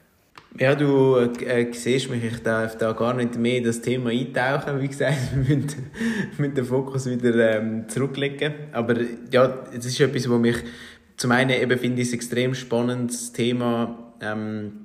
Ja, 0.58 0.76
du 0.76 1.18
äh, 1.18 1.74
siehst 1.74 2.10
mich, 2.10 2.24
ich 2.24 2.42
darf 2.42 2.78
da 2.78 2.94
gar 2.94 3.14
nicht 3.14 3.36
mehr 3.36 3.58
in 3.58 3.66
das 3.66 3.82
Thema 3.82 4.12
eintauchen. 4.12 4.80
Wie 4.80 4.88
gesagt, 4.88 5.18
wir 5.34 5.58
müssen, 5.58 5.92
müssen 6.38 6.56
den 6.56 6.64
Fokus 6.64 7.06
wieder 7.06 7.58
ähm, 7.58 7.90
zurücklegen. 7.90 8.54
Aber 8.72 8.96
ja, 9.30 9.66
es 9.78 9.86
ist 9.86 10.00
etwas, 10.00 10.30
wo 10.30 10.38
mich 10.38 10.56
zum 11.18 11.32
einen 11.32 11.50
eben 11.50 11.78
finde 11.78 12.02
ich 12.02 12.12
ein 12.12 12.14
extrem 12.14 12.56
spannendes 12.56 13.34
Thema 13.34 14.14
ähm, 14.22 14.85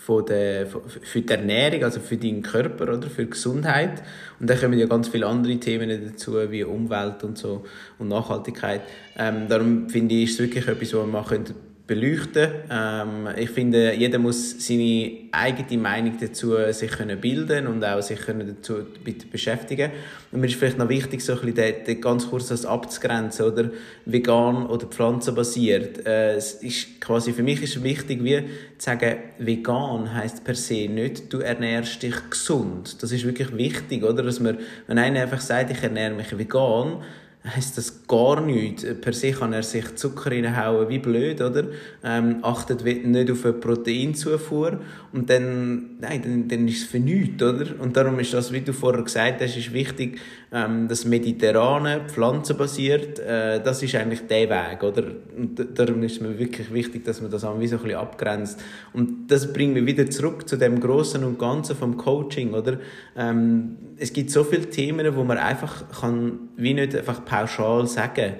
von 0.00 0.24
der, 0.24 0.66
für 0.66 1.20
die 1.20 1.28
Ernährung, 1.28 1.84
also 1.84 2.00
für 2.00 2.16
deinen 2.16 2.42
Körper 2.42 2.84
oder 2.84 3.08
für 3.08 3.24
die 3.24 3.30
Gesundheit. 3.30 4.02
Und 4.38 4.48
dann 4.48 4.58
kommen 4.58 4.78
ja 4.78 4.86
ganz 4.86 5.08
viele 5.08 5.26
andere 5.26 5.56
Themen 5.58 5.90
dazu, 6.06 6.36
wie 6.50 6.64
Umwelt 6.64 7.22
und 7.22 7.36
so 7.36 7.64
und 7.98 8.08
Nachhaltigkeit. 8.08 8.80
Ähm, 9.18 9.46
darum 9.48 9.90
finde 9.90 10.14
ich, 10.14 10.30
ist 10.30 10.32
es 10.32 10.38
wirklich 10.40 10.66
etwas, 10.66 10.94
wo 10.94 11.00
man 11.00 11.10
machen 11.10 11.44
beleuchten. 11.90 12.50
Ähm, 12.70 13.28
ich 13.36 13.50
finde, 13.50 13.92
jeder 13.94 14.20
muss 14.20 14.64
seine 14.64 15.10
eigene 15.32 15.82
Meinung 15.82 16.14
dazu 16.20 16.54
sich 16.70 16.92
können 16.92 17.20
bilden 17.20 17.66
und 17.66 17.84
auch 17.84 18.00
sich 18.00 18.20
können 18.20 18.46
dazu 18.46 18.86
beschäftigen. 19.32 19.90
Und 20.30 20.40
mir 20.40 20.46
ist 20.46 20.54
vielleicht 20.54 20.78
noch 20.78 20.88
wichtig, 20.88 21.20
so 21.20 21.32
ein 21.32 21.40
bisschen 21.40 21.56
den, 21.56 21.84
den 21.84 22.00
ganz 22.00 22.30
kurz 22.30 22.46
das 22.46 22.64
abzugrenzen, 22.64 23.44
oder 23.44 23.70
vegan 24.04 24.66
oder 24.66 24.86
pflanzenbasiert. 24.86 26.06
Äh, 26.06 26.36
es 26.36 26.54
ist 26.62 27.00
quasi 27.00 27.32
für 27.32 27.42
mich 27.42 27.60
ist 27.60 27.82
wichtig, 27.82 28.22
wie 28.22 28.36
zu 28.78 28.86
sagen, 28.86 29.16
vegan 29.38 30.14
heißt 30.14 30.44
per 30.44 30.54
se 30.54 30.86
nicht, 30.88 31.32
du 31.32 31.38
ernährst 31.38 32.04
dich 32.04 32.14
gesund. 32.30 33.02
Das 33.02 33.10
ist 33.10 33.24
wirklich 33.24 33.56
wichtig, 33.56 34.04
oder? 34.04 34.22
Dass 34.22 34.38
man, 34.38 34.58
wenn 34.86 34.98
einer 34.98 35.22
einfach 35.22 35.40
sagt, 35.40 35.72
ich 35.72 35.82
ernähre 35.82 36.14
mich 36.14 36.38
vegan, 36.38 37.02
heisst 37.44 37.78
das 37.78 38.06
gar 38.06 38.40
nichts. 38.40 38.84
Per 39.00 39.12
se 39.12 39.32
kann 39.32 39.52
er 39.52 39.62
sich 39.62 39.94
Zucker 39.96 40.30
reinhauen 40.30 40.88
wie 40.88 40.98
blöd, 40.98 41.40
oder? 41.40 41.68
Ähm, 42.04 42.38
achtet 42.42 42.84
nicht 42.84 43.30
auf 43.30 43.44
eine 43.44 43.54
Proteinzufuhr 43.54 44.80
und 45.12 45.30
dann, 45.30 45.96
nein, 46.00 46.22
dann, 46.22 46.48
dann 46.48 46.68
ist 46.68 46.82
es 46.82 46.84
für 46.84 47.00
nichts, 47.00 47.42
oder? 47.42 47.66
Und 47.80 47.96
darum 47.96 48.18
ist 48.18 48.34
das, 48.34 48.52
wie 48.52 48.60
du 48.60 48.72
vorher 48.72 49.02
gesagt 49.02 49.40
hast, 49.40 49.56
ist 49.56 49.72
wichtig, 49.72 50.20
ähm, 50.52 50.88
das 50.88 51.04
Mediterrane, 51.04 52.02
pflanzenbasiert, 52.08 53.18
äh, 53.20 53.62
das 53.62 53.82
ist 53.82 53.94
eigentlich 53.94 54.26
der 54.26 54.50
Weg, 54.50 54.82
oder? 54.82 55.04
Und 55.36 55.78
darum 55.78 56.02
ist 56.02 56.20
mir 56.20 56.38
wirklich 56.38 56.72
wichtig, 56.72 57.04
dass 57.04 57.20
man 57.20 57.30
das 57.30 57.44
auch 57.44 57.60
wie 57.60 57.68
so 57.68 57.76
ein 57.76 57.82
bisschen 57.82 57.98
abgrenzt. 57.98 58.60
Und 58.92 59.28
das 59.28 59.52
bringt 59.52 59.74
mich 59.74 59.86
wieder 59.86 60.10
zurück 60.10 60.48
zu 60.48 60.56
dem 60.56 60.80
Großen 60.80 61.22
und 61.22 61.38
Ganzen 61.38 61.76
vom 61.76 61.96
Coaching, 61.96 62.52
oder? 62.52 62.78
Ähm, 63.16 63.76
es 63.96 64.12
gibt 64.12 64.30
so 64.30 64.42
viele 64.42 64.68
Themen, 64.68 65.14
wo 65.14 65.22
man 65.22 65.38
einfach 65.38 65.84
kann, 66.00 66.48
wie 66.56 66.74
nicht 66.74 66.96
einfach 66.96 67.24
pauschal 67.24 67.86
sagen, 67.86 68.34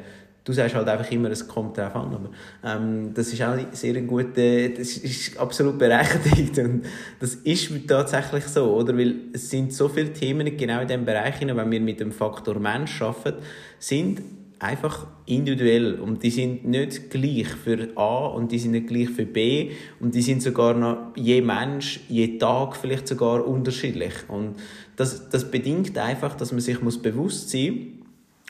Du 0.50 0.54
sagst 0.54 0.74
halt 0.74 0.88
einfach 0.88 1.08
immer, 1.12 1.30
es 1.30 1.46
kommt 1.46 1.78
darauf 1.78 1.94
an. 1.94 2.12
Aber, 2.12 2.30
ähm, 2.64 3.14
das 3.14 3.32
ist 3.32 3.40
auch 3.40 3.56
sehr 3.70 4.02
gute, 4.02 4.70
das 4.70 4.96
ist 4.96 5.38
absolut 5.38 5.78
berechtigt. 5.78 6.58
Und 6.58 6.86
das 7.20 7.36
ist 7.36 7.70
tatsächlich 7.86 8.42
so, 8.46 8.74
oder? 8.74 8.98
Weil 8.98 9.14
es 9.32 9.48
sind 9.48 9.72
so 9.72 9.88
viele 9.88 10.12
Themen 10.12 10.56
genau 10.56 10.80
in 10.80 10.88
diesem 10.88 11.04
Bereich, 11.04 11.40
wenn 11.40 11.54
wir 11.54 11.80
mit 11.80 12.00
dem 12.00 12.10
Faktor 12.10 12.58
Mensch 12.58 13.00
arbeiten, 13.00 13.38
sind 13.78 14.22
einfach 14.58 15.06
individuell 15.26 16.00
und 16.00 16.24
die 16.24 16.30
sind 16.30 16.66
nicht 16.66 17.10
gleich 17.10 17.46
für 17.46 17.90
A 17.94 18.26
und 18.26 18.50
die 18.50 18.58
sind 18.58 18.72
nicht 18.72 18.88
gleich 18.88 19.08
für 19.08 19.26
B 19.26 19.70
und 20.00 20.16
die 20.16 20.20
sind 20.20 20.42
sogar 20.42 20.74
noch 20.74 21.12
je 21.14 21.42
Mensch, 21.42 22.00
je 22.08 22.38
Tag 22.38 22.76
vielleicht 22.76 23.06
sogar 23.06 23.46
unterschiedlich 23.46 24.12
und 24.26 24.56
das, 24.96 25.30
das 25.30 25.48
bedingt 25.50 25.96
einfach, 25.96 26.34
dass 26.34 26.50
man 26.52 26.60
sich 26.60 26.82
muss 26.82 27.00
bewusst 27.00 27.50
sein 27.50 27.99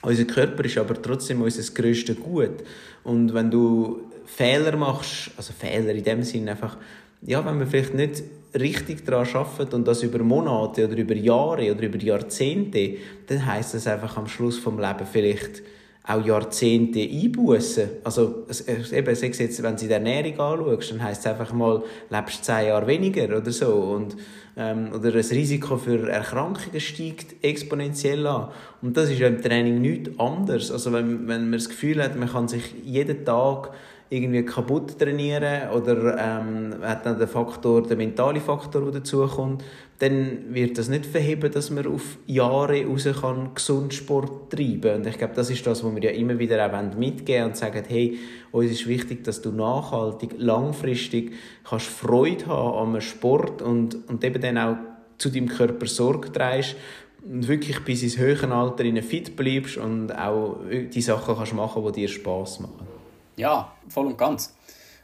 unser 0.02 0.24
Körper 0.24 0.64
ist 0.64 0.78
aber 0.78 1.00
trotzdem 1.00 1.42
unser 1.42 1.72
grösstes 1.72 2.18
Gut 2.18 2.62
und 3.04 3.34
wenn 3.34 3.50
du 3.50 4.00
Fehler 4.26 4.76
machst, 4.76 5.30
also 5.36 5.52
Fehler 5.52 5.92
in 5.92 6.04
dem 6.04 6.22
Sinne 6.22 6.52
einfach, 6.52 6.76
ja, 7.22 7.44
wenn 7.44 7.58
man 7.58 7.66
vielleicht 7.66 7.94
nicht 7.94 8.22
richtig 8.58 9.04
daran 9.04 9.28
arbeitet 9.32 9.74
und 9.74 9.86
das 9.86 10.02
über 10.02 10.20
Monate 10.20 10.86
oder 10.86 10.96
über 10.96 11.14
Jahre 11.14 11.70
oder 11.72 11.82
über 11.82 11.98
Jahrzehnte, 11.98 12.96
dann 13.26 13.44
heißt 13.44 13.74
das 13.74 13.86
einfach 13.86 14.16
am 14.16 14.26
Schluss 14.26 14.58
vom 14.58 14.78
Leben 14.78 15.06
vielleicht 15.10 15.62
auch 16.04 16.24
Jahrzehnte 16.24 17.00
einbußen. 17.00 17.88
Also, 18.02 18.46
eben, 18.92 19.14
sei 19.14 19.26
jetzt, 19.26 19.62
wenn 19.62 19.76
du 19.76 19.86
die 19.86 19.92
Ernährung 19.92 20.40
anschaust, 20.40 20.92
dann 20.92 21.02
heisst 21.02 21.20
es 21.20 21.26
einfach 21.26 21.52
mal, 21.52 21.82
lebst 22.08 22.44
zehn 22.44 22.68
Jahre 22.68 22.86
weniger 22.86 23.36
oder 23.36 23.50
so. 23.50 23.72
Und, 23.72 24.16
ähm, 24.60 24.92
oder 24.92 25.10
das 25.10 25.30
Risiko 25.30 25.78
für 25.78 26.10
Erkrankungen 26.10 26.80
steigt 26.80 27.42
exponentiell 27.42 28.26
an. 28.26 28.48
Und 28.82 28.96
das 28.96 29.08
ist 29.08 29.20
im 29.20 29.40
Training 29.40 29.80
nichts 29.80 30.10
anderes. 30.18 30.70
Also, 30.70 30.92
wenn, 30.92 31.26
wenn 31.26 31.44
man 31.44 31.52
das 31.52 31.70
Gefühl 31.70 32.02
hat, 32.02 32.16
man 32.16 32.28
kann 32.28 32.46
sich 32.46 32.74
jeden 32.84 33.24
Tag 33.24 33.70
irgendwie 34.12 34.44
kaputt 34.44 34.98
trainieren 34.98 35.70
oder 35.70 36.18
ähm, 36.18 36.74
hat 36.82 37.06
dann 37.06 37.16
den 37.16 37.28
Faktor, 37.28 37.86
den 37.86 37.96
mentalen 37.98 38.40
Faktor, 38.40 38.82
der 38.82 39.00
dazukommt, 39.00 39.62
dann 40.00 40.52
wird 40.52 40.78
das 40.78 40.88
nicht 40.88 41.06
verheben, 41.06 41.52
dass 41.52 41.70
man 41.70 41.86
auf 41.86 42.18
Jahre 42.26 42.84
raus 42.86 43.08
kann 43.20 43.54
gesund 43.54 43.94
Sport 43.94 44.50
treiben 44.50 44.96
Und 44.96 45.06
ich 45.06 45.16
glaube, 45.16 45.34
das 45.36 45.50
ist 45.50 45.64
das, 45.64 45.84
was 45.84 45.94
wir 45.94 46.02
ja 46.02 46.10
immer 46.10 46.38
wieder 46.40 46.66
auch 46.66 46.96
mitgeben 46.96 47.46
und 47.46 47.56
sagen, 47.56 47.84
hey, 47.86 48.18
uns 48.50 48.72
ist 48.72 48.88
wichtig, 48.88 49.22
dass 49.22 49.42
du 49.42 49.52
nachhaltig, 49.52 50.34
langfristig 50.38 51.34
kannst 51.62 51.86
Freude 51.86 52.46
haben 52.46 52.94
am 52.94 53.00
Sport 53.00 53.62
und, 53.62 54.08
und 54.08 54.24
eben 54.24 54.42
dann 54.42 54.58
auch 54.58 54.76
zu 55.18 55.30
deinem 55.30 55.46
Körper 55.46 55.86
Sorge 55.86 56.32
trägst 56.32 56.74
und 57.22 57.46
wirklich 57.46 57.78
bis 57.84 58.02
ins 58.02 58.18
höhere 58.18 58.52
Alter 58.52 58.84
in 58.84 59.00
fit 59.02 59.36
bleibst 59.36 59.76
und 59.76 60.10
auch 60.10 60.56
die 60.68 61.02
Sachen 61.02 61.36
kannst 61.36 61.54
machen, 61.54 61.84
die 61.86 61.92
dir 61.92 62.08
Spaß 62.08 62.60
machen. 62.60 62.99
Ja, 63.40 63.72
voll 63.88 64.06
und 64.06 64.18
ganz. 64.18 64.52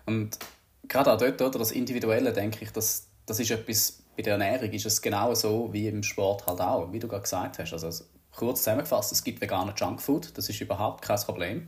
Und 0.04 0.38
gerade 0.86 1.10
auch 1.10 1.18
dort, 1.18 1.40
oder, 1.40 1.58
das 1.58 1.72
Individuelle, 1.72 2.34
denke 2.34 2.58
ich, 2.62 2.70
das, 2.70 3.06
das 3.24 3.40
ist 3.40 3.50
etwas, 3.50 4.02
bei 4.14 4.22
der 4.22 4.34
Ernährung 4.34 4.70
ist 4.72 4.84
es 4.84 5.00
genau 5.00 5.34
so 5.34 5.72
wie 5.72 5.88
im 5.88 6.02
Sport 6.02 6.46
halt 6.46 6.60
auch, 6.60 6.92
wie 6.92 6.98
du 6.98 7.08
gerade 7.08 7.22
gesagt 7.22 7.58
hast. 7.58 7.72
Also 7.72 8.04
kurz 8.34 8.58
zusammengefasst, 8.58 9.10
es 9.12 9.24
gibt 9.24 9.40
veganen 9.40 9.74
Junkfood, 9.74 10.36
das 10.36 10.50
ist 10.50 10.60
überhaupt 10.60 11.00
kein 11.02 11.18
Problem. 11.20 11.66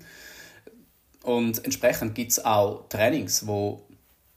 Und 1.23 1.65
entsprechend 1.65 2.15
gibt 2.15 2.33
es 2.33 2.45
auch 2.45 2.87
Trainings, 2.91 3.47
wo 3.47 3.83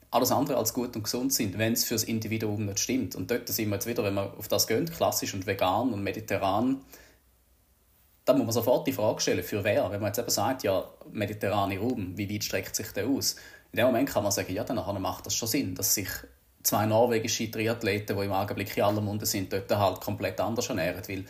alles 0.09 0.31
andere 0.31 0.57
als 0.57 0.73
gut 0.73 0.95
und 0.95 1.03
gesund 1.03 1.33
sind, 1.33 1.57
wenn 1.57 1.73
es 1.73 1.83
für 1.83 1.95
das 1.95 2.05
Individuum 2.05 2.65
nicht 2.65 2.79
stimmt. 2.79 3.13
Und 3.15 3.29
dort 3.29 3.49
sind 3.49 3.67
wir 3.69 3.75
jetzt 3.75 3.87
wieder, 3.87 4.05
wenn 4.05 4.13
wir 4.13 4.33
auf 4.37 4.47
das 4.47 4.67
gehen, 4.67 4.85
klassisch 4.85 5.33
und 5.33 5.45
vegan 5.45 5.91
und 5.91 6.01
mediterran, 6.01 6.81
da 8.31 8.37
muss 8.37 8.45
man 8.45 8.53
sofort 8.53 8.87
die 8.87 8.93
Frage 8.93 9.21
stellen, 9.21 9.43
für 9.43 9.63
wer? 9.63 9.89
Wenn 9.91 10.01
man 10.01 10.09
jetzt 10.09 10.19
eben 10.19 10.29
sagt, 10.29 10.63
ja, 10.63 10.83
mediterrane 11.11 11.77
Raum, 11.77 12.17
wie 12.17 12.33
weit 12.33 12.43
streckt 12.43 12.75
sich 12.75 12.91
der 12.91 13.07
aus? 13.07 13.35
In 13.71 13.77
dem 13.77 13.87
Moment 13.87 14.09
kann 14.09 14.23
man 14.23 14.31
sagen, 14.31 14.53
ja, 14.53 14.63
dann 14.63 15.01
macht 15.01 15.25
das 15.25 15.35
schon 15.35 15.47
Sinn, 15.47 15.75
dass 15.75 15.93
sich 15.93 16.09
zwei 16.63 16.85
norwegische 16.85 17.49
Triathleten, 17.49 18.17
die 18.17 18.25
im 18.25 18.31
Augenblick 18.31 18.75
in 18.77 18.83
aller 18.83 19.01
Munde 19.01 19.25
sind, 19.25 19.51
dort 19.51 19.71
halt 19.71 20.01
komplett 20.01 20.39
anders 20.39 20.69
ernähren, 20.69 21.01
weil 21.07 21.25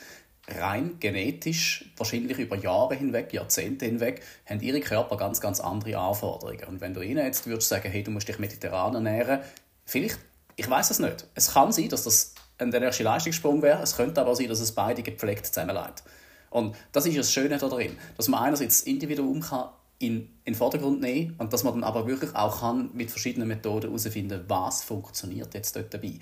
rein 0.47 0.97
genetisch, 0.99 1.85
wahrscheinlich 1.97 2.37
über 2.37 2.57
Jahre 2.57 2.95
hinweg, 2.95 3.31
Jahrzehnte 3.33 3.85
hinweg, 3.85 4.21
haben 4.45 4.59
ihre 4.59 4.81
Körper 4.81 5.17
ganz, 5.17 5.39
ganz 5.39 5.59
andere 5.59 5.97
Anforderungen. 5.97 6.63
Und 6.65 6.81
wenn 6.81 6.93
du 6.93 7.01
ihnen 7.01 7.25
jetzt 7.25 7.45
würdest 7.47 7.69
sagen, 7.69 7.89
hey, 7.89 8.03
du 8.03 8.11
musst 8.11 8.27
dich 8.27 8.39
mediterran 8.39 8.95
ernähren, 8.95 9.39
vielleicht, 9.85 10.19
ich 10.55 10.69
weiß 10.69 10.91
es 10.91 10.99
nicht. 10.99 11.27
Es 11.35 11.53
kann 11.53 11.71
sein, 11.71 11.89
dass 11.89 12.03
das 12.03 12.35
ein 12.57 12.69
nächste 12.69 13.03
Leistungssprung 13.03 13.61
wäre, 13.61 13.81
es 13.81 13.95
könnte 13.95 14.21
aber 14.21 14.35
sein, 14.35 14.49
dass 14.49 14.59
es 14.59 14.73
beide 14.73 15.03
gepflegt 15.03 15.45
zusammenleitet. 15.45 16.03
Und 16.51 16.75
das 16.91 17.07
ist 17.07 17.17
das 17.17 17.33
Schöne 17.33 17.57
darin, 17.57 17.97
dass 18.17 18.27
man 18.27 18.43
einerseits 18.43 18.81
das 18.81 18.87
Individuum 18.87 19.41
kann 19.41 19.69
in, 20.01 20.29
den 20.45 20.55
Vordergrund 20.55 20.99
nehmen 20.99 21.35
und 21.37 21.53
dass 21.53 21.63
man 21.63 21.73
dann 21.73 21.83
aber 21.83 22.07
wirklich 22.07 22.35
auch 22.35 22.61
kann 22.61 22.89
mit 22.93 23.09
verschiedenen 23.09 23.47
Methoden 23.47 23.87
herausfinden, 23.87 24.43
was 24.47 24.83
funktioniert 24.83 25.53
jetzt 25.53 25.75
dort 25.75 25.93
dabei. 25.93 26.13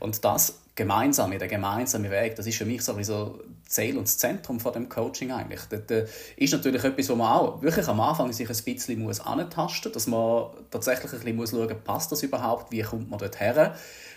Und 0.00 0.24
das 0.24 0.60
gemeinsame, 0.74 1.38
der 1.38 1.48
gemeinsame 1.48 2.10
Weg, 2.10 2.34
das 2.36 2.46
ist 2.46 2.56
für 2.56 2.64
mich 2.64 2.82
so 2.82 2.94
das 2.94 3.38
Ziel 3.68 3.96
und 3.96 4.04
das 4.04 4.18
Zentrum 4.18 4.58
von 4.58 4.72
dem 4.72 4.88
Coaching 4.88 5.32
eigentlich. 5.32 5.60
Das 5.68 5.90
äh, 5.90 6.06
ist 6.36 6.52
natürlich 6.52 6.82
etwas, 6.82 7.08
wo 7.10 7.14
man 7.14 7.28
auch 7.28 7.62
wirklich 7.62 7.86
am 7.86 8.00
Anfang 8.00 8.32
sich 8.32 8.48
ein 8.48 8.56
bisschen 8.56 9.00
muss 9.00 9.20
antasten 9.20 9.92
dass 9.92 10.06
man 10.06 10.48
tatsächlich 10.70 11.12
ein 11.12 11.18
bisschen 11.18 11.36
muss 11.36 11.50
schauen 11.50 11.76
passt 11.84 12.10
das 12.10 12.22
überhaupt, 12.22 12.72
wie 12.72 12.82
kommt 12.82 13.10
man 13.10 13.18
dort 13.18 13.38
her, 13.38 13.74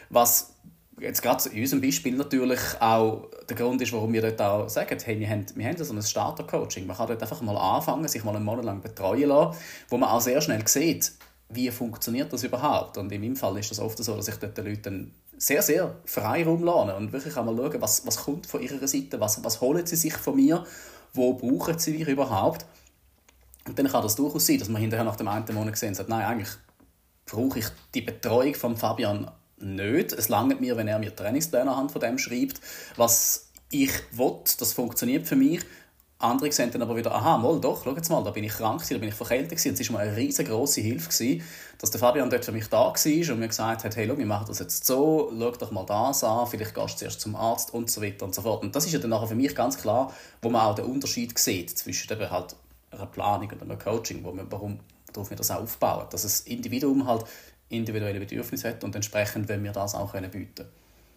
was 0.10 0.54
jetzt 1.00 1.22
gerade 1.22 1.50
in 1.50 1.62
unserem 1.62 1.82
Beispiel 1.82 2.16
natürlich 2.16 2.60
auch 2.80 3.30
der 3.48 3.56
Grund 3.56 3.82
ist, 3.82 3.94
warum 3.94 4.14
wir 4.14 4.22
dort 4.22 4.42
auch 4.42 4.70
sagen, 4.70 4.98
hey, 5.04 5.20
wir 5.20 5.30
haben, 5.30 5.46
wir 5.56 5.66
haben 5.66 5.84
so 5.84 5.94
ein 5.94 6.02
Starter-Coaching. 6.02 6.86
Man 6.86 6.98
kann 6.98 7.08
dort 7.08 7.22
einfach 7.22 7.42
mal 7.42 7.58
anfangen, 7.58 8.08
sich 8.08 8.24
mal 8.24 8.36
einen 8.36 8.46
Monat 8.46 8.66
lang 8.66 8.82
betreuen 8.82 9.30
lassen, 9.30 9.58
wo 9.90 9.98
man 9.98 10.10
auch 10.10 10.22
sehr 10.22 10.42
schnell 10.42 10.68
sieht, 10.68 11.14
wie 11.50 11.72
funktioniert 11.72 12.32
das 12.32 12.44
überhaupt. 12.44 12.98
Und 12.98 13.12
in 13.12 13.22
meinem 13.22 13.36
Fall 13.36 13.58
ist 13.58 13.72
das 13.72 13.80
oft 13.80 13.98
so, 14.04 14.16
dass 14.16 14.28
ich 14.28 14.36
dort 14.36 14.58
den 14.58 14.66
Leuten 14.66 15.14
sehr, 15.38 15.62
sehr 15.62 15.96
Freiraum 16.06 16.64
lasse 16.64 16.96
und 16.96 17.12
wirklich 17.14 17.36
einmal 17.38 17.56
schauen, 17.56 17.82
was, 17.82 18.06
was 18.06 18.18
kommt 18.18 18.46
von 18.46 18.62
ihrer 18.62 18.88
Seite, 18.88 19.20
was, 19.20 19.44
was 19.44 19.62
holen 19.62 19.86
sie 19.86 19.96
sich 19.96 20.14
von 20.14 20.36
mir, 20.36 20.66
wo 21.14 21.34
brauchen 21.34 21.80
sie 21.80 21.94
mich 21.98 22.08
überhaupt. 22.08 22.66
Und 23.68 23.80
dann 23.80 23.88
kann 23.88 24.04
das 24.04 24.16
durchaus 24.16 24.46
sein, 24.46 24.60
dass 24.60 24.70
man 24.70 24.82
hinterher 24.82 25.06
nach 25.06 25.16
dem 25.16 25.28
einen 25.28 25.46
Monat 25.54 25.78
sehen 25.78 25.96
sagt, 25.96 26.10
nein, 26.10 26.26
eigentlich 26.26 26.50
brauche 27.26 27.60
ich 27.60 27.66
die 27.94 28.02
Betreuung 28.02 28.56
von 28.56 28.76
Fabian 28.76 29.32
nicht. 29.62 30.14
Es 30.14 30.30
langt 30.30 30.62
mir, 30.62 30.78
wenn 30.78 30.88
er 30.88 31.00
mir 31.00 31.16
Trainingspläne 31.16 31.72
anhand 31.72 31.92
von 31.92 32.02
dem 32.02 32.18
schreibt, 32.18 32.62
was 32.96 33.50
ich 33.72 33.92
will, 34.12 34.36
das 34.58 34.74
funktioniert 34.74 35.28
für 35.28 35.36
mich. 35.36 35.62
Andere 36.22 36.52
sehen 36.52 36.70
dann 36.72 36.82
aber 36.82 36.98
wieder, 36.98 37.16
aha, 37.16 37.38
mal 37.38 37.62
doch, 37.62 37.84
schau 37.86 37.96
jetzt 37.96 38.10
mal, 38.10 38.22
da 38.22 38.32
bin 38.32 38.44
ich 38.44 38.52
krank, 38.52 38.84
da 38.90 38.98
bin 38.98 39.08
ich 39.08 39.16
verkältet 39.16 39.52
gewesen. 39.52 39.74
Es 39.80 39.94
war 39.94 40.00
mir 40.00 40.10
eine 40.10 40.18
riesengroße 40.18 40.82
Hilfe, 40.82 41.08
gewesen, 41.08 41.44
dass 41.78 41.92
der 41.92 42.00
Fabian 42.02 42.30
dort 42.30 42.44
für 42.44 42.52
mich 42.52 42.68
da 42.68 42.78
war 42.78 42.94
und 42.94 43.40
mir 43.40 43.48
gesagt 43.48 43.86
hat, 43.86 43.96
hey, 43.96 44.06
schau, 44.06 44.18
wir 44.18 44.26
machen 44.26 44.46
das 44.50 44.60
jetzt 44.60 44.86
so, 44.86 45.32
schau 45.32 45.52
doch 45.52 45.72
mal 45.72 45.86
das 45.86 46.26
an, 46.26 46.46
vielleicht 46.48 46.76
gehst 46.76 46.96
du 46.96 46.98
zuerst 46.98 47.22
zum 47.22 47.38
Arzt 47.38 47.74
und 47.74 47.90
so 47.90 48.02
weiter 48.02 48.26
und 48.26 48.36
so 48.36 48.42
fort. 48.42 48.64
Und 48.64 48.76
das 48.76 48.86
ist 48.86 48.92
ja 48.92 49.00
dann 49.00 49.12
nachher 49.12 49.28
für 49.28 49.36
mich 49.36 49.56
ganz 49.56 49.78
klar, 49.78 50.14
wo 50.42 50.50
man 50.50 50.62
auch 50.62 50.76
den 50.76 50.86
Unterschied 50.86 51.38
sieht 51.40 51.78
zwischen 51.78 52.12
eben 52.12 52.30
halt 52.30 52.54
einer 52.92 53.06
Planung 53.06 53.50
und 53.50 53.62
einem 53.62 53.80
Coaching, 53.80 54.22
wo 54.24 54.36
wir, 54.36 54.46
warum 54.50 54.80
darauf 55.14 55.30
wir 55.30 55.38
das 55.38 55.52
auch 55.52 55.62
aufbauen. 55.62 56.08
Dass 56.10 56.24
das 56.24 56.42
Individuum 56.42 57.08
halt 57.08 57.24
individuelle 57.70 58.20
Bedürfnisse 58.20 58.70
hat 58.70 58.84
und 58.84 58.96
entsprechend 58.96 59.48
wollen 59.48 59.64
wir 59.64 59.72
das 59.72 59.96
auch 59.96 60.14
bieten 60.14 60.32
können. 60.56 60.70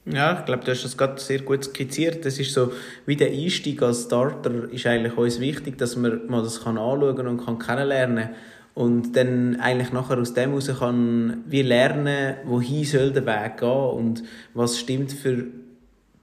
Ja, 0.05 0.41
ich 0.41 0.45
glaube, 0.45 0.65
du 0.65 0.73
hast 0.73 0.85
das 0.85 0.97
gerade 0.97 1.21
sehr 1.21 1.43
gut 1.43 1.65
skizziert. 1.65 2.25
Das 2.25 2.39
ist 2.39 2.53
so, 2.53 2.73
wie 3.07 3.15
der 3.15 3.31
Einstieg 3.31 3.83
als 3.83 4.03
Starter 4.05 4.69
ist 4.71 4.87
eigentlich 4.87 5.17
uns 5.17 5.39
wichtig, 5.39 5.79
dass 5.79 5.97
man 5.97 6.27
mal 6.27 6.43
das 6.43 6.65
kann 6.65 6.77
anschauen 6.77 7.27
und 7.27 7.45
kann 7.45 7.59
kennenlernen 7.59 8.31
und 8.75 9.15
dann 9.15 9.61
eigentlich 9.61 9.93
nachher 9.93 10.19
aus 10.19 10.35
dem 10.35 10.51
heraus 10.51 10.71
kann 10.79 11.45
wie 11.47 11.63
lernen, 11.63 12.37
wohin 12.45 12.85
soll 12.85 13.13
der 13.13 13.27
Weg 13.27 13.59
gehen 13.59 13.69
und 13.69 14.25
was 14.55 14.79
stimmt 14.79 15.13
für 15.13 15.45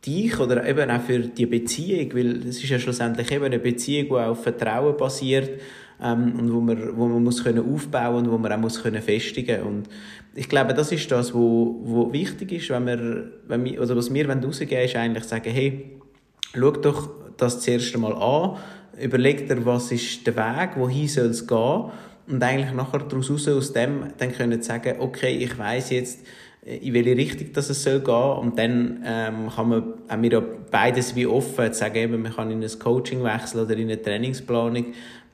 dich 0.06 0.40
oder 0.40 0.66
eben 0.68 0.90
auch 0.90 1.02
für 1.02 1.20
die 1.20 1.46
Beziehung, 1.46 2.14
weil 2.16 2.48
es 2.48 2.64
ist 2.64 2.70
ja 2.70 2.80
schlussendlich 2.80 3.32
eben 3.32 3.46
eine 3.46 3.60
Beziehung, 3.60 4.08
die 4.08 4.14
auf 4.16 4.44
Vertrauen 4.44 4.98
basiert 4.98 5.62
ähm, 6.02 6.40
und 6.40 6.54
wo 6.54 6.62
man, 6.62 6.98
wo 6.98 7.08
man 7.08 7.24
muss 7.24 7.44
können 7.44 7.74
aufbauen 7.74 8.26
und 8.26 8.32
wo 8.32 8.38
man 8.38 8.52
auch 8.52 8.58
muss 8.58 8.82
können 8.82 9.02
festigen. 9.02 9.64
Und 9.64 9.90
ich 10.36 10.48
glaube, 10.50 10.74
das 10.74 10.92
ist 10.92 11.12
das, 11.12 11.34
wo, 11.34 11.80
wo 11.84 12.14
wichtig 12.14 12.52
ist, 12.52 12.70
wenn 12.70 12.86
wir, 12.86 13.32
wenn 13.48 13.64
wir, 13.66 13.82
oder 13.82 13.96
was 13.96 14.14
wir 14.14 14.30
rausgeben 14.30 14.84
ist 14.84 14.96
eigentlich 14.96 15.26
sagen, 15.26 15.52
hey, 15.52 16.00
schau 16.54 16.72
doch 16.72 17.10
das 17.38 17.62
zuerst 17.62 17.94
einmal 17.96 18.14
an, 18.14 18.58
überleg 19.02 19.48
dir, 19.48 19.66
was 19.66 19.92
ist 19.92 20.26
der 20.28 20.36
Weg, 20.36 20.72
wohin 20.76 21.08
soll 21.08 21.28
es 21.28 21.46
gehen? 21.48 21.92
Und 22.28 22.44
eigentlich 22.44 22.74
nachher 22.74 23.00
daraus 23.00 23.32
raus, 23.32 23.48
aus 23.48 23.74
dem 23.74 24.14
dann 24.18 24.32
können 24.32 24.62
sagen, 24.62 24.98
okay, 25.00 25.36
ich 25.38 25.58
weiß 25.58 25.90
jetzt, 25.90 26.20
in 26.62 26.94
welche 26.94 27.18
Richtung 27.18 27.52
das 27.54 27.70
es 27.70 27.84
soll 27.84 28.02
gehen. 28.02 28.14
Und 28.14 28.60
dann 28.60 29.04
ähm, 29.06 29.50
kann 29.56 29.70
man, 29.70 29.84
haben 30.08 30.24
wir 30.24 30.32
ja 30.32 30.44
beides 30.70 31.16
wie 31.16 31.26
offen, 31.26 31.72
zu 31.74 31.80
sagen, 31.80 31.96
eben, 31.96 32.22
man 32.22 32.34
kann 32.34 32.52
in 32.52 32.64
ein 32.64 32.80
Coaching 32.80 33.24
wechseln 33.24 33.66
oder 33.66 33.76
in 33.76 33.90
eine 33.90 34.02
Trainingsplanung 34.02 34.88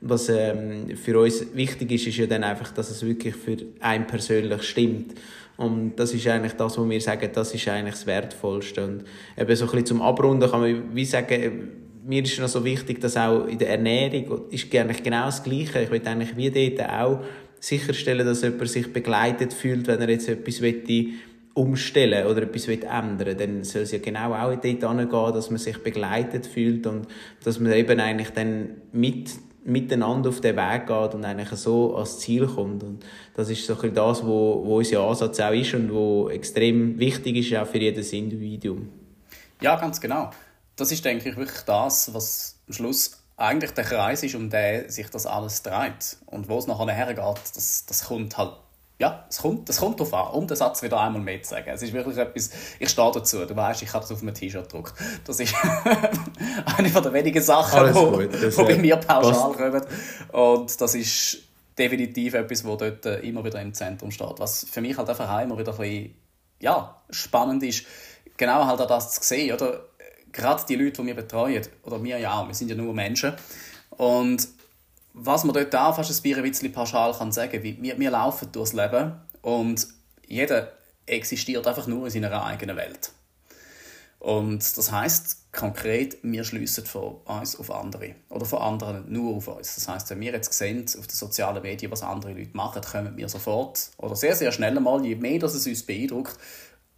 was 0.08 0.28
ähm, 0.28 0.96
für 0.96 1.18
uns 1.20 1.54
wichtig 1.54 1.92
ist, 1.92 2.06
ist 2.06 2.16
ja 2.16 2.26
dann 2.26 2.44
einfach, 2.44 2.72
dass 2.72 2.90
es 2.90 3.04
wirklich 3.04 3.34
für 3.34 3.56
einen 3.80 4.06
persönlich 4.06 4.62
stimmt. 4.62 5.14
Und 5.56 5.96
das 5.96 6.12
ist 6.12 6.26
eigentlich 6.26 6.52
das, 6.52 6.78
was 6.78 6.88
wir 6.88 7.00
sagen, 7.00 7.30
das 7.32 7.54
ist 7.54 7.66
eigentlich 7.68 7.94
das 7.94 8.06
Wertvollste. 8.06 8.84
Und 8.84 9.04
eben 9.38 9.56
so 9.56 9.64
ein 9.64 9.70
bisschen 9.70 9.86
zum 9.86 10.02
Abrunden 10.02 10.50
kann 10.50 10.60
man 10.60 10.94
wie 10.94 11.04
sagen, 11.04 11.70
mir 12.04 12.22
ist 12.22 12.38
noch 12.38 12.48
so 12.48 12.64
wichtig, 12.64 13.00
dass 13.00 13.16
auch 13.16 13.46
in 13.46 13.58
der 13.58 13.70
Ernährung 13.70 14.42
ist 14.50 14.72
eigentlich 14.74 15.02
genau 15.02 15.26
das 15.26 15.42
Gleiche. 15.42 15.82
Ich 15.82 15.90
will 15.90 16.02
eigentlich 16.04 16.36
wie 16.36 16.50
dort 16.76 16.88
auch 16.88 17.20
sicherstellen, 17.58 18.24
dass 18.24 18.42
jemand 18.42 18.68
sich 18.68 18.92
begleitet 18.92 19.52
fühlt, 19.52 19.86
wenn 19.86 20.00
er 20.00 20.10
jetzt 20.10 20.28
etwas 20.28 20.60
umstellen 21.54 22.26
oder 22.26 22.42
etwas 22.42 22.68
ändern 22.68 23.38
dann 23.38 23.64
soll 23.64 23.82
es 23.82 23.92
ja 23.92 23.98
genau 23.98 24.34
auch 24.34 24.50
dort 24.50 24.62
hingehen, 24.62 25.10
dass 25.10 25.48
man 25.48 25.58
sich 25.58 25.78
begleitet 25.78 26.46
fühlt 26.46 26.86
und 26.86 27.06
dass 27.44 27.58
man 27.58 27.72
eben 27.72 27.98
eigentlich 27.98 28.28
dann 28.30 28.72
mit 28.92 29.30
miteinander 29.66 30.30
auf 30.30 30.40
den 30.40 30.56
Weg 30.56 30.86
geht 30.86 31.14
und 31.14 31.24
eigentlich 31.24 31.50
so 31.50 31.94
ans 31.94 32.18
Ziel 32.18 32.46
kommt. 32.46 32.82
Und 32.82 33.04
das 33.34 33.50
ist 33.50 33.66
so 33.66 33.74
ein 33.74 33.80
bisschen 33.80 33.94
das, 33.94 34.24
wo, 34.24 34.62
wo 34.64 34.78
unser 34.78 35.00
Ansatz 35.00 35.40
auch 35.40 35.52
ist 35.52 35.74
und 35.74 35.92
wo 35.92 36.28
extrem 36.30 36.98
wichtig 36.98 37.36
ist 37.36 37.54
auch 37.56 37.66
für 37.66 37.78
jedes 37.78 38.12
Individuum. 38.12 38.88
Ja, 39.60 39.76
ganz 39.76 40.00
genau. 40.00 40.30
Das 40.76 40.92
ist, 40.92 41.04
denke 41.04 41.28
ich, 41.28 41.36
wirklich 41.36 41.62
das, 41.62 42.12
was 42.14 42.60
am 42.66 42.74
Schluss 42.74 43.22
eigentlich 43.36 43.72
der 43.72 43.84
Kreis 43.84 44.22
ist, 44.22 44.34
um 44.34 44.50
den 44.50 44.88
sich 44.88 45.08
das 45.10 45.26
alles 45.26 45.62
dreht. 45.62 46.16
Und 46.26 46.48
wo 46.48 46.58
es 46.58 46.66
nachher 46.66 46.92
hergeht, 46.92 47.40
das, 47.54 47.84
das 47.86 48.04
kommt 48.04 48.36
halt 48.38 48.52
ja, 48.98 49.26
es 49.28 49.38
kommt, 49.38 49.68
es 49.68 49.78
kommt 49.78 50.00
darauf 50.00 50.14
an, 50.14 50.34
um 50.34 50.46
den 50.46 50.56
Satz 50.56 50.82
wieder 50.82 50.98
einmal 50.98 51.20
mehr 51.20 51.42
zu 51.42 51.50
sagen. 51.50 51.68
Es 51.68 51.82
ist 51.82 51.92
wirklich 51.92 52.16
etwas, 52.16 52.50
ich 52.78 52.88
stehe 52.88 53.12
dazu, 53.12 53.44
du 53.44 53.54
weißt, 53.54 53.82
ich 53.82 53.92
habe 53.92 54.02
das 54.02 54.12
auf 54.12 54.22
einem 54.22 54.32
T-Shirt 54.32 54.64
gedruckt. 54.64 54.94
Das 55.24 55.38
ist 55.38 55.54
eine 56.78 56.88
von 56.88 57.02
den 57.02 57.12
wenigen 57.12 57.42
Sachen, 57.42 57.92
die 57.92 58.56
bei 58.56 58.76
mir 58.76 58.96
pauschal 58.96 59.52
kommen. 59.52 59.82
Und 60.32 60.80
das 60.80 60.94
ist 60.94 61.38
definitiv 61.76 62.34
etwas, 62.34 62.64
wo 62.64 62.76
dort 62.76 63.04
äh, 63.04 63.18
immer 63.20 63.44
wieder 63.44 63.60
im 63.60 63.74
Zentrum 63.74 64.10
steht. 64.10 64.38
Was 64.38 64.66
für 64.70 64.80
mich 64.80 64.96
halt 64.96 65.10
einfach 65.10 65.42
immer 65.42 65.58
wieder 65.58 65.72
ein 65.72 65.78
bisschen, 65.78 66.14
ja, 66.60 66.96
spannend 67.10 67.62
ist, 67.64 67.84
genau 68.38 68.64
halt 68.64 68.80
auch 68.80 68.86
das 68.86 69.12
zu 69.12 69.22
sehen, 69.22 69.54
oder? 69.54 69.84
Gerade 70.32 70.62
die 70.68 70.76
Leute, 70.76 71.00
die 71.00 71.06
wir 71.06 71.14
betreuen, 71.14 71.66
oder 71.82 72.02
wir 72.02 72.18
ja 72.18 72.34
auch, 72.34 72.46
wir 72.46 72.54
sind 72.54 72.68
ja 72.68 72.76
nur 72.76 72.92
Menschen. 72.92 73.32
Und 73.90 74.48
was 75.18 75.44
man 75.44 75.54
dort 75.54 75.74
auch 75.74 75.96
fast 75.96 76.24
ein 76.24 76.42
bisschen 76.42 76.72
pauschal 76.72 77.12
kann 77.14 77.32
sagen 77.32 77.50
kann, 77.50 77.62
wir, 77.62 77.98
wir 77.98 78.10
laufen 78.10 78.52
durchs 78.52 78.74
Leben 78.74 79.14
und 79.40 79.88
jeder 80.26 80.72
existiert 81.06 81.66
einfach 81.66 81.86
nur 81.86 82.04
in 82.04 82.10
seiner 82.10 82.44
eigenen 82.44 82.76
Welt. 82.76 83.12
Und 84.18 84.76
das 84.76 84.92
heißt 84.92 85.52
konkret, 85.52 86.18
wir 86.22 86.44
schließen 86.44 86.84
von 86.84 87.16
uns 87.24 87.58
auf 87.58 87.70
andere 87.70 88.16
oder 88.28 88.44
von 88.44 88.60
anderen 88.60 89.10
nur 89.10 89.36
auf 89.36 89.48
uns. 89.48 89.74
Das 89.74 89.88
heißt, 89.88 90.10
wenn 90.10 90.20
wir 90.20 90.32
jetzt 90.32 90.52
sehen 90.52 90.84
auf 90.98 91.06
den 91.06 91.16
sozialen 91.16 91.62
Medien, 91.62 91.90
was 91.90 92.02
andere 92.02 92.32
Leute 92.32 92.50
machen, 92.52 92.82
kommen 92.82 93.16
wir 93.16 93.28
sofort 93.28 93.90
oder 93.96 94.16
sehr, 94.16 94.36
sehr 94.36 94.52
schnell 94.52 94.78
mal, 94.80 95.04
je 95.04 95.14
mehr 95.14 95.38
dass 95.38 95.54
es 95.54 95.66
uns 95.66 95.84
beeindruckt, 95.84 96.36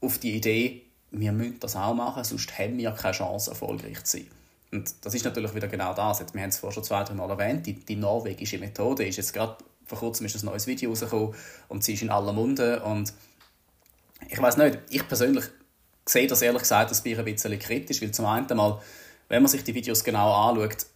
auf 0.01 0.19
die 0.19 0.37
Idee, 0.37 0.83
wir 1.13 1.33
müssen 1.33 1.61
das 1.61 1.77
auch 1.77 1.95
machen, 1.95 2.25
sonst 2.25 2.59
haben 2.59 2.79
wir 2.79 2.91
keine 2.93 3.13
Chance, 3.13 3.51
erfolgreich 3.51 4.03
zu 4.05 4.19
sein. 4.19 4.38
Und 4.71 4.93
das 5.05 5.15
ist 5.15 5.25
natürlich 5.25 5.55
wieder 5.55 5.69
genau 5.69 5.95
das. 5.95 6.19
Jetzt, 6.19 6.35
wir 6.35 6.43
haben 6.43 6.51
es 6.51 6.59
vorhin 6.59 6.75
schon 6.75 6.85
zwei, 6.85 7.03
drei 7.05 7.15
Mal 7.15 7.31
erwähnt. 7.31 7.67
Die, 7.67 7.75
die 7.75 7.97
norwegische 7.97 8.59
Methode 8.59 9.07
ist 9.07 9.17
jetzt 9.17 9.33
gerade 9.33 9.57
vor 9.89 9.99
kurzem 9.99 10.27
ist 10.27 10.37
ein 10.37 10.45
neues 10.45 10.67
Video 10.67 10.91
rausgekommen 10.91 11.35
und 11.69 11.83
sie 11.83 11.95
ist 11.95 12.03
in 12.03 12.11
aller 12.11 12.33
Munde. 12.33 12.83
Und 12.83 13.13
ich 14.29 14.41
weiß 14.41 14.59
nicht, 14.59 14.79
ich 14.91 15.09
persönlich 15.09 15.47
sehe 16.05 16.27
das 16.27 16.43
ehrlich 16.43 16.63
gesagt 16.63 16.93
ein 16.93 17.25
bisschen 17.25 17.59
kritisch, 17.59 18.03
weil 18.03 18.11
zum 18.13 18.27
einen 18.27 18.47
mal, 18.57 18.81
wenn 19.29 19.43
man 19.43 19.51
sich 19.51 19.65
die 19.65 19.75
Videos 19.75 20.05
genau 20.05 20.49
anschaut, 20.49 20.87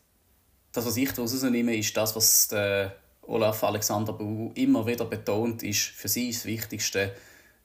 das, 0.73 0.87
was 0.87 0.97
ich 0.97 1.11
daraus 1.13 1.35
rausnehme, 1.35 1.77
ist 1.77 1.97
das, 1.97 2.17
was 2.17 2.49
der 2.49 2.97
Olaf 3.23 3.63
Alexander 3.65 4.13
Bu 4.13 4.53
immer 4.55 4.87
wieder 4.87 5.05
betont, 5.05 5.63
ist 5.63 5.81
für 5.81 6.09
sie 6.09 6.31
das 6.31 6.45
Wichtigste, 6.45 7.15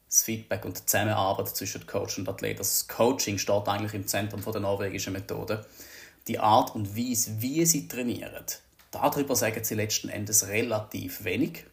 das 0.08 0.24
Feedback 0.24 0.66
und 0.66 0.78
die 0.78 0.86
Zusammenarbeit 0.86 1.48
zwischen 1.50 1.86
Coach 1.86 2.18
und 2.20 2.30
Athlet. 2.30 2.60
Das 2.60 2.88
Coaching 2.88 3.38
steht 3.38 3.68
eigentlich 3.68 3.94
im 3.94 4.08
Zentrum 4.08 4.42
der 4.42 4.62
norwegischen 4.62 5.14
Methode 5.14 5.66
die 6.28 6.40
Art 6.40 6.76
und 6.76 6.98
Weise, 6.98 7.42
wie 7.42 7.66
sie 7.66 7.88
trainieren, 7.88 8.46
darüber 8.92 9.36
sagen 9.36 9.64
sie 9.64 9.76
letzten 9.76 10.10
Endes 10.10 10.48
relativ 10.48 11.24
wenig. 11.24 11.66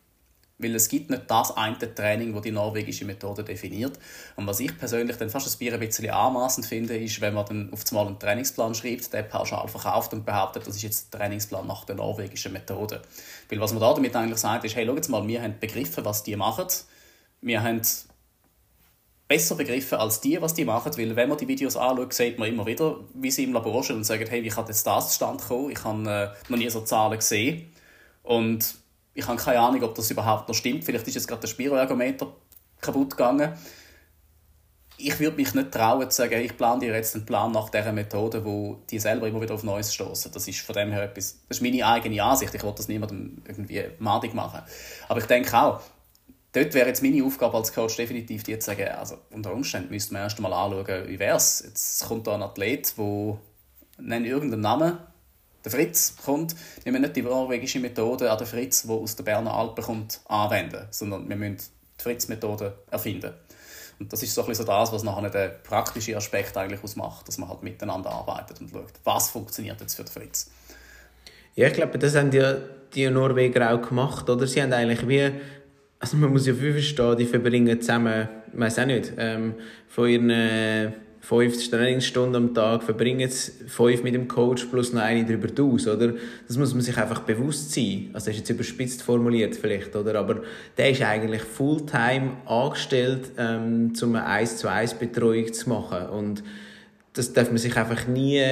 Weil 0.57 0.77
es 0.77 0.89
gibt 0.89 1.11
nicht 1.11 1.29
das 1.29 1.57
eine 1.57 1.77
Training, 1.95 2.33
das 2.33 2.43
die 2.43 2.53
norwegische 2.53 3.05
Methode 3.05 3.43
definiert. 3.43 3.99
Und 4.37 4.47
was 4.47 4.61
ich 4.61 4.79
persönlich 4.79 5.17
dann 5.17 5.29
fast 5.29 5.61
ein 5.61 5.81
bisschen 5.81 6.11
anmaßend 6.11 6.65
finde, 6.65 6.97
ist, 6.97 7.21
wenn 7.21 7.35
man 7.35 7.45
dann 7.45 7.73
auf 7.73 7.83
einmal 7.91 8.07
einen 8.07 8.21
Trainingsplan 8.21 8.73
schreibt, 8.75 9.13
der 9.13 9.25
pauschal 9.25 9.67
verkauft 9.67 10.13
und 10.13 10.25
behauptet, 10.25 10.65
das 10.65 10.77
ist 10.77 10.83
jetzt 10.83 11.13
der 11.13 11.21
Trainingsplan 11.21 11.67
nach 11.67 11.85
der 11.85 11.97
norwegischen 11.97 12.53
Methode. 12.53 13.03
Weil 13.49 13.61
was 13.61 13.73
man 13.73 13.81
da 13.81 13.93
damit 13.95 14.15
eigentlich 14.15 14.39
sagt, 14.39 14.65
ist, 14.65 14.77
hey, 14.77 14.87
schau 14.87 14.95
jetzt 14.95 15.09
mal, 15.09 15.27
wir 15.27 15.43
haben 15.43 15.59
begriffen, 15.59 16.05
was 16.05 16.23
die 16.23 16.37
machen. 16.37 16.69
Wir 17.41 17.61
haben 17.61 17.83
besser 19.35 19.57
begriffen 19.57 19.99
als 19.99 20.21
die, 20.21 20.41
was 20.41 20.55
die 20.55 20.65
machen, 20.65 20.93
weil 20.97 21.17
wenn 21.17 21.29
man 21.29 21.37
die 21.37 21.49
Videos 21.49 21.77
anschaut, 21.77 22.13
sieht 22.15 22.39
man 22.39 22.49
immer 22.49 22.65
wieder, 22.67 23.01
wie 23.15 23.33
sie 23.33 23.43
im 23.43 23.53
Labor 23.53 23.83
stehen 23.83 23.97
und 23.97 24.05
sagen, 24.05 24.25
hey, 24.29 24.45
wie 24.45 24.49
kann 24.49 24.65
jetzt 24.69 24.87
das 24.87 25.09
zustande 25.09 25.43
kommen? 25.43 25.71
Ich 25.71 25.83
habe 25.83 26.09
äh, 26.09 26.51
noch 26.51 26.59
nie 26.59 26.71
so 26.71 26.83
Zahlen 26.83 27.19
gesehen 27.19 27.73
und 28.23 28.77
ich 29.13 29.27
habe 29.27 29.37
keine 29.37 29.59
Ahnung, 29.59 29.83
ob 29.83 29.95
das 29.97 30.09
überhaupt 30.09 30.47
noch 30.47 30.55
stimmt. 30.55 30.85
Vielleicht 30.85 31.09
ist 31.09 31.15
jetzt 31.17 31.27
gerade 31.27 31.41
der 31.41 31.49
Spiroergometer 31.49 32.33
kaputt 32.81 33.11
gegangen. 33.11 33.55
Ich 34.99 35.19
würde 35.19 35.37
mich 35.37 35.53
nicht 35.53 35.73
trauen 35.73 36.09
zu 36.09 36.17
sagen, 36.17 36.41
ich 36.41 36.57
plane 36.57 36.81
dir 36.81 36.95
jetzt 36.95 37.17
einen 37.17 37.27
Plan 37.27 37.51
nach 37.51 37.71
dieser 37.71 37.93
Methode, 37.93 38.45
wo 38.45 38.83
die 38.89 39.01
selber 39.01 39.27
immer 39.27 39.41
wieder 39.41 39.55
auf 39.55 39.65
Neues 39.65 39.93
stoßen. 39.93 40.31
Das 40.31 40.47
ist 40.47 40.61
von 40.61 40.77
dem 40.77 40.93
her 40.93 41.03
etwas, 41.03 41.41
das 41.49 41.59
ist 41.59 41.63
meine 41.63 41.85
eigene 41.85 42.23
Ansicht. 42.23 42.55
Ich 42.55 42.63
will 42.63 42.73
das 42.77 42.87
niemandem 42.87 43.43
irgendwie 43.49 43.83
madig 43.99 44.33
machen. 44.33 44.61
Aber 45.09 45.19
ich 45.19 45.27
denke 45.27 45.59
auch, 45.61 45.81
dort 46.55 46.73
wäre 46.73 46.89
jetzt 46.89 47.03
meine 47.03 47.23
Aufgabe 47.25 47.57
als 47.57 47.73
Coach 47.73 47.97
definitiv 47.97 48.43
die 48.45 48.59
zu 48.59 48.67
sagen, 48.67 48.89
also 48.89 49.19
unter 49.31 49.53
Umständen 49.53 49.91
müsste 49.91 50.13
man 50.15 50.23
erst 50.23 50.41
mal 50.41 50.53
anschauen, 50.53 51.09
wie 51.09 51.19
wäre 51.19 51.37
es. 51.37 51.63
Jetzt 51.67 52.07
kommt 52.07 52.27
da 52.27 52.35
ein 52.35 52.43
Athlet, 52.43 52.97
der 52.97 53.39
nennt 53.99 54.27
irgendeinen 54.27 54.63
Namen, 54.63 54.99
der 55.65 55.73
Fritz 55.73 56.17
kommt, 56.25 56.55
wir 56.83 56.93
müssen 56.93 57.03
nicht 57.03 57.17
die 57.17 57.23
norwegische 57.23 57.81
Methode 57.81 58.31
an 58.31 58.39
den 58.39 58.47
Fritz, 58.47 58.83
der 58.83 58.97
aus 58.97 59.17
der 59.17 59.25
Berner 59.25 59.55
Alpen 59.55 59.85
kommt, 59.85 60.21
anwenden, 60.27 60.87
sondern 60.91 61.29
wir 61.29 61.37
müssen 61.37 61.57
die 61.99 62.03
Fritz-Methode 62.03 62.77
erfinden. 62.91 63.33
Und 63.99 64.13
das 64.13 64.23
ist 64.23 64.35
so, 64.35 64.43
ein 64.43 64.49
bisschen 64.49 64.67
das, 64.67 64.93
was 64.93 65.05
nachher 65.05 65.31
den 65.31 65.51
praktischen 65.63 66.17
Aspekt 66.17 66.57
eigentlich 66.57 66.83
ausmacht, 66.83 67.27
dass 67.29 67.39
man 67.39 67.49
halt 67.49 67.63
miteinander 67.63 68.11
arbeitet 68.11 68.61
und 68.61 68.71
schaut, 68.71 68.93
was 69.05 69.31
funktioniert 69.31 69.81
jetzt 69.81 69.95
für 69.95 70.03
den 70.03 70.13
Fritz. 70.13 70.51
Ja, 71.55 71.69
ich 71.69 71.75
glaube, 71.75 71.99
das 71.99 72.17
haben 72.17 72.31
die, 72.31 72.57
die 72.95 73.09
Norweger 73.09 73.73
auch 73.73 73.81
gemacht, 73.81 74.29
oder? 74.29 74.47
Sie 74.47 74.61
haben 74.61 74.73
eigentlich 74.73 75.07
wie 75.09 75.33
also 76.05 76.19
man 76.19 76.33
muss 76.33 76.47
ja 76.47 76.53
verstehen, 76.53 77.17
die 77.17 77.25
verbringen 77.25 77.81
zusammen, 77.81 78.29
ich 78.53 78.61
weiß 78.61 78.79
auch 78.81 78.85
nicht, 78.85 79.15
ähm, 79.17 79.55
von 79.89 80.07
ihren 80.07 80.29
äh, 80.29 80.91
fünf 81.21 81.71
Trainingsstunden 81.71 82.37
am 82.37 82.55
Tag 82.55 82.83
verbringen 82.83 83.27
sie 83.31 83.53
fünf 83.67 84.03
mit 84.03 84.13
dem 84.13 84.29
Coach 84.29 84.67
plus 84.67 84.93
noch 84.93 85.01
eine 85.01 85.25
darüber 85.25 85.63
aus, 85.63 85.89
oder? 85.89 86.13
Das 86.47 86.59
muss 86.59 86.75
man 86.75 86.83
sich 86.83 86.99
einfach 86.99 87.21
bewusst 87.21 87.73
sein. 87.73 88.11
Also 88.13 88.27
das 88.27 88.35
ist 88.35 88.41
jetzt 88.41 88.51
überspitzt 88.51 89.03
formuliert 89.03 89.57
vielleicht, 89.57 89.97
oder? 89.97 90.17
Aber 90.17 90.43
der 90.77 90.91
ist 90.91 91.01
eigentlich 91.01 91.41
Fulltime 91.41 92.33
angestellt, 92.45 93.31
ähm, 93.39 93.95
um 94.03 94.15
eine 94.15 94.27
1 94.27 94.59
zu 94.59 94.69
1 94.69 94.95
Betreuung 94.95 95.51
zu 95.55 95.71
machen 95.71 96.07
und 96.11 96.45
das 97.15 97.33
darf 97.33 97.49
man 97.49 97.57
sich 97.57 97.75
einfach 97.79 98.07
nie 98.09 98.43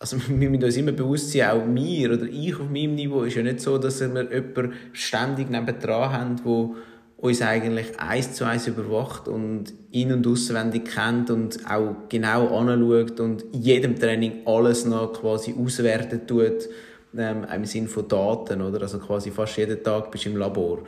also 0.00 0.16
wir 0.28 0.50
müssen 0.50 0.64
uns 0.64 0.76
immer 0.76 0.92
bewusst 0.92 1.30
sein, 1.30 1.50
auch 1.50 1.64
mir 1.64 2.12
oder 2.12 2.24
ich 2.24 2.54
auf 2.54 2.68
meinem 2.68 2.96
Niveau, 2.96 3.22
ist 3.22 3.36
ja 3.36 3.42
nicht 3.42 3.60
so, 3.60 3.78
dass 3.78 4.00
wir 4.00 4.08
jemanden 4.08 4.72
ständig 4.92 5.50
nebendran 5.50 6.12
haben, 6.12 6.36
der 6.44 6.70
uns 7.18 7.42
eigentlich 7.42 8.00
eins 8.00 8.32
zu 8.32 8.44
eins 8.44 8.66
überwacht 8.66 9.28
und 9.28 9.74
in- 9.90 10.12
und 10.12 10.26
auswendig 10.26 10.86
kennt 10.86 11.30
und 11.30 11.58
auch 11.70 12.08
genau 12.08 12.58
anschaut 12.58 13.20
und 13.20 13.42
in 13.52 13.60
jedem 13.60 13.98
Training 13.98 14.46
alles 14.46 14.86
noch 14.86 15.12
quasi 15.12 15.54
auswerten 15.54 16.26
tut, 16.26 16.66
ähm, 17.14 17.44
im 17.54 17.64
Sinne 17.66 17.88
von 17.88 18.08
Daten, 18.08 18.62
oder? 18.62 18.80
Also 18.80 18.98
quasi 18.98 19.30
fast 19.30 19.58
jeden 19.58 19.82
Tag 19.82 20.10
bist 20.10 20.24
du 20.24 20.30
im 20.30 20.36
Labor. 20.38 20.78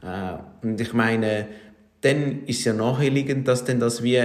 Äh, 0.00 0.64
und 0.64 0.80
ich 0.80 0.92
meine, 0.92 1.48
dann 2.02 2.44
ist 2.46 2.60
es 2.60 2.64
ja 2.66 2.72
naheliegend, 2.72 3.48
dass 3.48 3.64
dann 3.64 3.80
das 3.80 4.00
wie 4.04 4.20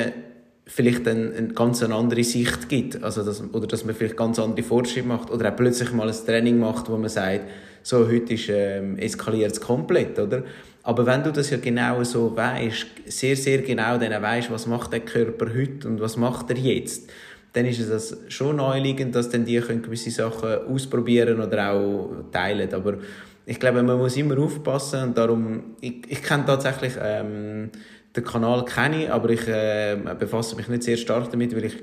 vielleicht 0.65 1.08
eine, 1.08 1.34
eine 1.36 1.47
ganz 1.49 1.84
andere 1.84 2.23
Sicht 2.23 2.69
gibt. 2.69 3.04
Also 3.04 3.23
dass, 3.23 3.43
oder 3.54 3.67
dass 3.67 3.86
man 3.86 3.95
vielleicht 3.95 4.17
ganz 4.17 4.39
andere 4.39 4.65
Fortschritte 4.65 5.08
macht 5.08 5.30
oder 5.30 5.51
auch 5.51 5.56
plötzlich 5.56 5.91
mal 5.91 6.10
ein 6.10 6.15
Training 6.25 6.60
macht, 6.60 6.89
wo 6.89 6.97
man 6.97 7.10
sagt, 7.10 7.41
so, 7.84 8.08
heute 8.08 8.34
ist, 8.34 8.49
ähm, 8.49 8.97
eskaliert 8.97 9.51
es 9.51 9.62
komplett, 9.62 10.17
oder? 10.17 10.43
Aber 10.82 11.06
wenn 11.06 11.23
du 11.23 11.32
das 11.32 11.51
ja 11.51 11.58
genau 11.58 12.04
so 12.04 12.36
weißt, 12.36 12.86
sehr, 13.06 13.36
sehr 13.36 13.60
genau 13.60 13.97
dann 13.97 14.21
weißt, 14.21 14.51
was 14.51 14.65
macht 14.65 14.91
der 14.91 15.01
Körper 15.01 15.47
heute 15.54 15.88
und 15.88 16.01
was 16.01 16.17
macht 16.17 16.49
er 16.49 16.58
jetzt, 16.58 17.10
dann 17.54 17.65
ist 17.65 17.80
es 17.80 18.17
schon 18.28 18.58
naheliegend, 18.58 19.15
dass 19.15 19.30
dann 19.30 19.45
die 19.45 19.60
können 19.60 19.82
gewisse 19.82 20.12
Sachen 20.12 20.67
ausprobieren 20.67 21.39
oder 21.39 21.71
auch 21.71 22.10
teilen. 22.32 22.73
Aber 22.73 22.97
ich 23.45 23.60
glaube, 23.60 23.82
man 23.84 23.97
muss 23.97 24.17
immer 24.17 24.38
aufpassen 24.39 25.04
und 25.04 25.17
darum, 25.17 25.75
ich, 25.80 26.04
ich 26.10 26.21
kenne 26.23 26.45
tatsächlich 26.45 26.93
ähm, 27.01 27.69
den 28.15 28.23
Kanal 28.23 28.65
kenne 28.65 29.04
ich, 29.04 29.12
aber 29.12 29.30
ich 29.30 29.47
äh, 29.47 29.97
befasse 30.18 30.55
mich 30.55 30.68
nicht 30.68 30.84
sehr 30.84 30.97
stark 30.97 31.30
damit, 31.32 31.55
weil 31.55 31.66
ich 31.66 31.76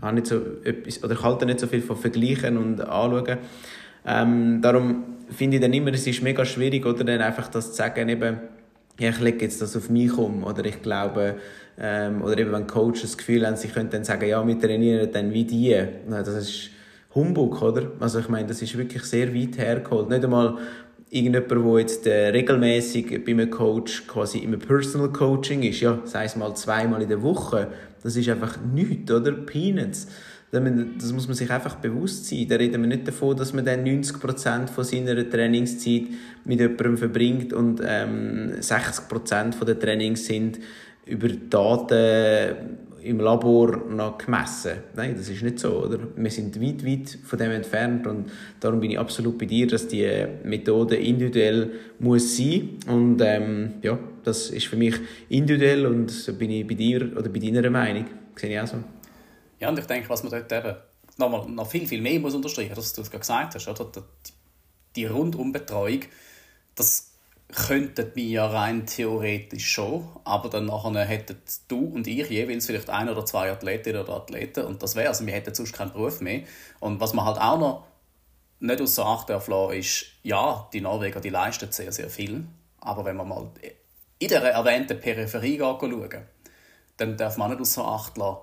habe 0.00 0.14
nicht 0.14 0.26
so 0.26 0.40
etwas, 0.64 1.02
oder 1.02 1.14
ich 1.14 1.22
halte 1.22 1.46
nicht 1.46 1.60
so 1.60 1.66
viel 1.66 1.82
von 1.82 1.96
Vergleichen 1.96 2.56
und 2.56 2.80
Anschauen. 2.80 3.38
Ähm, 4.06 4.60
darum 4.62 5.04
finde 5.30 5.56
ich 5.56 5.62
dann 5.62 5.72
immer, 5.72 5.92
es 5.92 6.06
ist 6.06 6.22
mega 6.22 6.44
schwierig, 6.44 6.86
oder 6.86 7.04
dann 7.04 7.20
einfach 7.20 7.48
das 7.48 7.70
zu 7.70 7.76
sagen, 7.76 8.08
eben, 8.08 8.38
ja, 8.98 9.10
ich 9.10 9.20
lege 9.20 9.44
jetzt 9.44 9.60
das 9.62 9.76
auf 9.76 9.90
mich 9.90 10.16
um, 10.16 10.44
oder 10.44 10.64
ich 10.64 10.82
glaube, 10.82 11.36
ähm, 11.78 12.22
oder 12.22 12.38
eben 12.38 12.52
wenn 12.52 12.66
Coaches 12.66 13.02
das 13.02 13.18
Gefühl 13.18 13.46
haben, 13.46 13.56
sie 13.56 13.68
können 13.68 13.90
dann 13.90 14.04
sagen, 14.04 14.28
ja, 14.28 14.44
wir 14.44 14.58
trainieren 14.58 15.10
dann 15.12 15.32
wie 15.32 15.44
die. 15.44 15.76
Das 16.08 16.28
ist 16.28 16.70
Humbug, 17.14 17.62
oder? 17.62 17.92
Also 18.00 18.18
ich 18.18 18.28
meine, 18.28 18.48
das 18.48 18.60
ist 18.62 18.76
wirklich 18.76 19.04
sehr 19.04 19.34
weit 19.34 19.56
hergeholt. 19.58 20.08
Nicht 20.08 20.24
einmal 20.24 20.58
irgendjemand, 21.10 21.50
der 21.50 21.80
jetzt 21.80 22.06
äh, 22.06 22.28
regelmäßig 22.28 23.24
bei 23.24 23.32
einem 23.32 23.50
Coach 23.50 24.06
quasi 24.06 24.38
im 24.38 24.58
Personal 24.58 25.10
Coaching 25.10 25.62
ist, 25.62 25.80
ja, 25.80 25.98
sei 26.04 26.24
es 26.24 26.36
mal 26.36 26.54
zweimal 26.54 27.02
in 27.02 27.08
der 27.08 27.22
Woche, 27.22 27.68
das 28.02 28.16
ist 28.16 28.28
einfach 28.28 28.58
nichts, 28.60 29.10
oder? 29.10 29.32
Peanuts. 29.32 30.08
Das 30.50 31.12
muss 31.12 31.26
man 31.26 31.36
sich 31.36 31.50
einfach 31.50 31.74
bewusst 31.74 32.26
sein. 32.26 32.46
Da 32.48 32.56
reden 32.56 32.80
wir 32.80 32.88
nicht 32.88 33.06
davon, 33.06 33.36
dass 33.36 33.52
man 33.52 33.66
dann 33.66 33.84
90% 33.84 34.68
von 34.68 34.84
seiner 34.84 35.28
Trainingszeit 35.28 36.04
mit 36.46 36.60
jemandem 36.60 36.96
verbringt 36.96 37.52
und 37.52 37.82
ähm, 37.84 38.52
60% 38.58 39.52
von 39.52 39.66
den 39.66 39.78
Trainings 39.78 40.24
sind 40.24 40.58
über 41.04 41.28
Daten 41.28 42.78
im 43.08 43.20
Labor 43.20 43.76
noch 43.88 44.18
gemessen. 44.18 44.78
Nein, 44.94 45.14
das 45.16 45.28
ist 45.28 45.42
nicht 45.42 45.58
so, 45.58 45.84
oder? 45.84 45.98
Wir 46.14 46.30
sind 46.30 46.60
weit, 46.60 46.84
weit 46.84 47.18
von 47.24 47.38
dem 47.38 47.50
entfernt 47.50 48.06
und 48.06 48.30
darum 48.60 48.80
bin 48.80 48.90
ich 48.90 48.98
absolut 48.98 49.38
bei 49.38 49.46
dir, 49.46 49.66
dass 49.66 49.88
die 49.88 50.26
Methode 50.44 50.96
individuell 50.96 51.72
muss 51.98 52.36
sein 52.36 52.78
und 52.86 53.20
ähm, 53.22 53.74
ja, 53.82 53.98
das 54.24 54.50
ist 54.50 54.66
für 54.66 54.76
mich 54.76 54.94
individuell 55.28 55.86
und 55.86 56.10
so 56.10 56.34
bin 56.34 56.50
ich 56.50 56.66
bei 56.66 56.74
dir 56.74 57.16
oder 57.16 57.28
bei 57.28 57.38
deiner 57.38 57.68
Meinung. 57.70 58.06
Sehe 58.36 58.50
ich 58.50 58.60
auch 58.60 58.66
so. 58.66 58.76
Ja, 59.58 59.70
und 59.70 59.78
ich 59.78 59.86
denke, 59.86 60.08
was 60.08 60.22
man 60.22 60.30
dort 60.30 60.52
eben 60.52 60.76
noch, 61.16 61.48
noch 61.48 61.70
viel, 61.70 61.86
viel 61.86 62.00
mehr 62.00 62.20
muss 62.20 62.34
unterstreichen, 62.34 62.74
dass 62.74 62.92
du 62.92 63.00
es 63.02 63.10
gerade 63.10 63.20
gesagt 63.20 63.54
hast, 63.54 63.68
oder? 63.68 64.04
Die 64.94 65.06
Rundumbetreuung, 65.06 66.00
das 66.74 67.07
könnten 67.54 68.10
wir 68.14 68.24
ja 68.24 68.46
rein 68.46 68.86
theoretisch 68.86 69.70
schon, 69.70 70.06
aber 70.24 70.50
dann 70.50 70.66
nachher 70.66 71.04
hätten 71.04 71.36
du 71.68 71.86
und 71.86 72.06
ich 72.06 72.28
jeweils 72.28 72.66
vielleicht 72.66 72.90
ein 72.90 73.08
oder 73.08 73.24
zwei 73.24 73.50
Athletinnen 73.50 74.02
oder 74.02 74.16
Athleten 74.16 74.66
und 74.66 74.82
das 74.82 74.96
wäre, 74.96 75.08
also 75.08 75.24
wir 75.24 75.32
hätten 75.32 75.54
sonst 75.54 75.72
keinen 75.72 75.92
Beruf 75.92 76.20
mehr. 76.20 76.42
Und 76.80 77.00
was 77.00 77.14
man 77.14 77.24
halt 77.24 77.38
auch 77.38 77.58
noch 77.58 77.86
nicht 78.60 78.80
außer 78.80 79.06
Acht 79.06 79.30
darf 79.30 79.48
ist, 79.72 80.06
ja, 80.22 80.68
die 80.72 80.80
Norweger, 80.80 81.20
die 81.20 81.30
leisten 81.30 81.72
sehr, 81.72 81.90
sehr 81.90 82.10
viel, 82.10 82.44
aber 82.80 83.04
wenn 83.04 83.16
man 83.16 83.28
mal 83.28 83.50
in 84.18 84.28
der 84.28 84.42
erwähnten 84.42 85.00
Peripherie 85.00 85.58
schauen, 85.58 86.26
dann 86.98 87.16
darf 87.16 87.38
man 87.38 87.50
nicht 87.50 87.60
außer 87.60 87.84
Acht 87.84 88.18
lassen, 88.18 88.40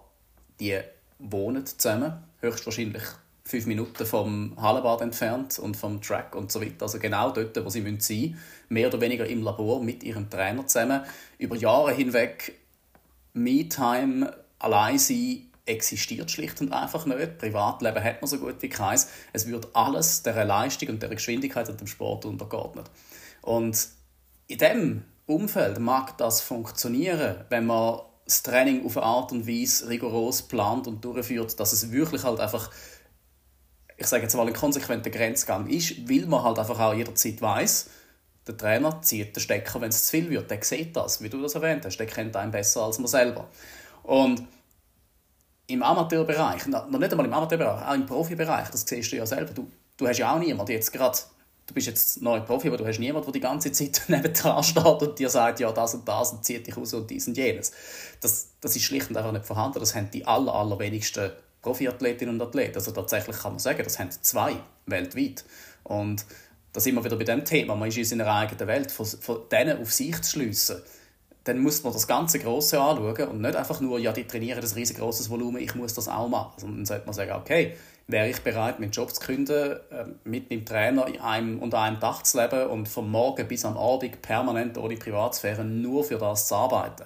die 0.60 0.80
wohnen 1.20 1.66
zusammen, 1.66 2.24
höchstwahrscheinlich 2.40 3.04
fünf 3.48 3.68
Minuten 3.68 4.06
vom 4.06 4.54
Hallenbad 4.60 5.02
entfernt 5.02 5.60
und 5.60 5.78
vom 5.78 6.02
Track 6.02 6.36
und 6.36 6.52
so 6.52 6.62
weiter. 6.62 6.82
Also 6.84 6.98
genau 6.98 7.30
dort, 7.30 7.64
wo 7.64 7.70
sie 7.70 7.82
sein 7.84 7.94
müssen, 7.94 8.40
mehr 8.70 8.88
oder 8.88 9.00
weniger 9.00 9.26
im 9.28 9.44
Labor 9.44 9.84
mit 9.84 10.04
ihrem 10.04 10.30
Trainer 10.30 10.66
zusammen. 10.66 11.02
Über 11.38 11.56
Jahre 11.56 11.94
hinweg 11.94 12.60
Me-Time, 13.34 14.36
allein 14.58 14.98
sein, 14.98 15.44
existiert 15.66 16.32
schlicht 16.32 16.62
und 16.62 16.72
einfach 16.72 17.06
nicht. 17.06 17.38
Privatleben 17.38 18.04
hat 18.04 18.22
man 18.22 18.30
so 18.30 18.40
gut 18.40 18.62
wie 18.62 18.70
keins. 18.70 19.10
Es 19.34 19.48
wird 19.48 19.68
alles 19.74 20.24
der 20.24 20.44
Leistung 20.46 20.90
und 20.90 21.02
der 21.02 21.10
Geschwindigkeit 21.10 21.70
und 21.70 21.80
dem 21.80 21.88
Sport 21.88 22.26
untergeordnet. 22.26 22.90
Und 23.42 23.90
in 24.48 24.58
diesem 24.58 25.04
Umfeld 25.28 25.80
mag 25.80 26.18
das 26.18 26.42
funktionieren, 26.42 27.46
wenn 27.50 27.66
man 27.66 28.00
das 28.26 28.42
Training 28.42 28.86
auf 28.86 28.98
eine 28.98 29.06
Art 29.06 29.32
und 29.32 29.48
Weise 29.48 29.88
rigoros 29.88 30.44
plant 30.44 30.88
und 30.88 31.06
durchführt, 31.06 31.60
dass 31.60 31.74
es 31.74 31.92
wirklich 31.92 32.24
halt 32.24 32.40
einfach 32.40 32.72
ich 33.98 34.08
sage 34.08 34.24
jetzt 34.24 34.36
mal, 34.36 34.48
ein 34.48 34.54
konsequenter 34.54 35.10
Grenzgang 35.10 35.68
ist, 35.68 36.10
weil 36.10 36.26
man 36.26 36.44
halt 36.44 36.60
einfach 36.60 36.80
auch 36.80 36.94
jederzeit 36.94 37.42
weiß, 37.42 37.90
der 38.48 38.58
Trainer 38.58 39.02
zieht 39.02 39.36
den 39.36 39.40
Stecker, 39.40 39.82
wenn 39.82 39.90
es 39.90 40.06
zu 40.06 40.12
viel 40.12 40.30
wird. 40.30 40.52
Der 40.52 40.64
sieht 40.64 40.96
das, 40.96 41.22
wie 41.22 41.30
du 41.30 41.42
das 41.42 41.56
erwähnt 41.56 41.86
hast. 41.86 41.98
Der 41.98 42.06
kennt 42.06 42.36
einen 42.36 42.52
besser 42.52 42.84
als 42.84 43.00
man 43.00 43.08
selber. 43.08 43.48
Und 44.04 44.44
im 45.68 45.82
Amateurbereich, 45.82 46.68
noch 46.68 46.88
nicht 46.88 47.12
einmal 47.12 47.26
im 47.26 47.34
Amateurbereich, 47.34 47.88
auch 47.88 47.94
im 47.96 48.06
Profibereich, 48.06 48.70
das 48.70 48.86
siehst 48.86 49.12
du 49.12 49.16
ja 49.16 49.26
selber. 49.26 49.52
Du, 49.52 49.68
du 49.98 50.08
hast 50.08 50.20
ja 50.20 50.36
auch 50.36 50.40
niemanden 50.40 50.74
jetzt 50.74 50.94
gerade, 50.94 51.18
du 51.66 51.74
bist 51.74 51.88
jetzt 51.88 52.22
neu 52.22 52.40
Profi, 52.42 52.68
aber 52.68 52.78
du 52.78 52.86
hast 52.86 53.00
niemanden, 53.00 53.26
der 53.26 53.34
die 53.34 53.40
ganze 53.40 53.72
Zeit 53.72 54.04
neben 54.08 54.32
dran 54.32 54.64
steht 54.64 54.86
und 54.86 55.18
dir 55.18 55.30
sagt, 55.30 55.60
ja, 55.60 55.72
das 55.72 55.96
und 55.96 56.08
das 56.08 56.34
und 56.34 56.46
zieht 56.46 56.68
dich 56.68 56.78
raus 56.78 56.94
und 56.94 57.10
dies 57.10 57.28
und 57.28 57.36
jenes. 57.36 57.72
Das, 58.22 58.50
das 58.62 58.76
ist 58.76 58.84
schlicht 58.84 59.10
und 59.10 59.18
einfach 59.18 59.32
nicht 59.32 59.46
vorhanden. 59.46 59.80
Das 59.80 59.96
haben 59.96 60.12
die 60.12 60.26
aller, 60.26 60.54
allerwenigsten 60.54 61.32
Profiathletinnen 61.66 62.36
und 62.36 62.48
Athleten. 62.48 62.76
Also 62.76 62.92
tatsächlich 62.92 63.36
kann 63.38 63.54
man 63.54 63.60
sagen, 63.60 63.82
das 63.84 63.98
haben 63.98 64.12
zwei 64.12 64.56
weltweit. 64.86 65.44
Und 65.84 66.26
da 66.72 66.80
sind 66.80 66.94
wir 66.96 67.04
wieder 67.04 67.16
bei 67.16 67.24
dem 67.24 67.44
Thema, 67.44 67.76
man 67.76 67.90
ist 67.90 67.98
in 67.98 68.06
seiner 68.06 68.28
eigenen 68.28 68.68
Welt, 68.68 68.92
von, 68.92 69.06
von 69.06 69.50
denen 69.52 69.82
auf 69.82 69.92
sich 69.92 70.22
zu 70.22 70.32
schliessen, 70.32 70.82
dann 71.46 71.60
muss 71.60 71.84
man 71.84 71.94
das 71.94 72.08
ganze 72.08 72.40
Große 72.40 72.80
anschauen 72.80 73.30
und 73.30 73.42
nicht 73.42 73.56
einfach 73.56 73.80
nur, 73.80 74.00
ja, 74.00 74.12
die 74.12 74.26
trainieren 74.26 74.62
das 74.62 74.76
riesengroßes 74.76 75.30
Volumen, 75.30 75.62
ich 75.62 75.76
muss 75.76 75.94
das 75.94 76.08
auch 76.08 76.28
machen. 76.28 76.54
Sondern 76.58 76.78
dann 76.80 76.86
sollte 76.86 77.06
man 77.06 77.14
sagen, 77.14 77.32
okay, 77.34 77.76
wäre 78.08 78.30
ich 78.30 78.42
bereit, 78.42 78.80
meinen 78.80 78.92
Job 78.92 79.12
zu 79.14 79.22
kündigen, 79.22 79.78
ähm, 79.92 80.16
mit 80.24 80.50
meinem 80.50 80.66
Trainer 80.66 81.08
in 81.08 81.20
einem, 81.22 81.60
unter 81.60 81.80
einem 81.82 82.00
Dach 82.00 82.24
zu 82.24 82.40
leben 82.40 82.68
und 82.70 82.88
vom 82.88 83.10
Morgen 83.10 83.48
bis 83.48 83.66
am 83.66 83.78
Abend 83.78 84.22
permanent 84.22 84.78
ohne 84.78 84.98
Privatsphäre 84.98 85.64
nur 85.64 86.04
für 86.04 86.18
das 86.18 86.48
zu 86.48 86.56
arbeiten. 86.56 87.06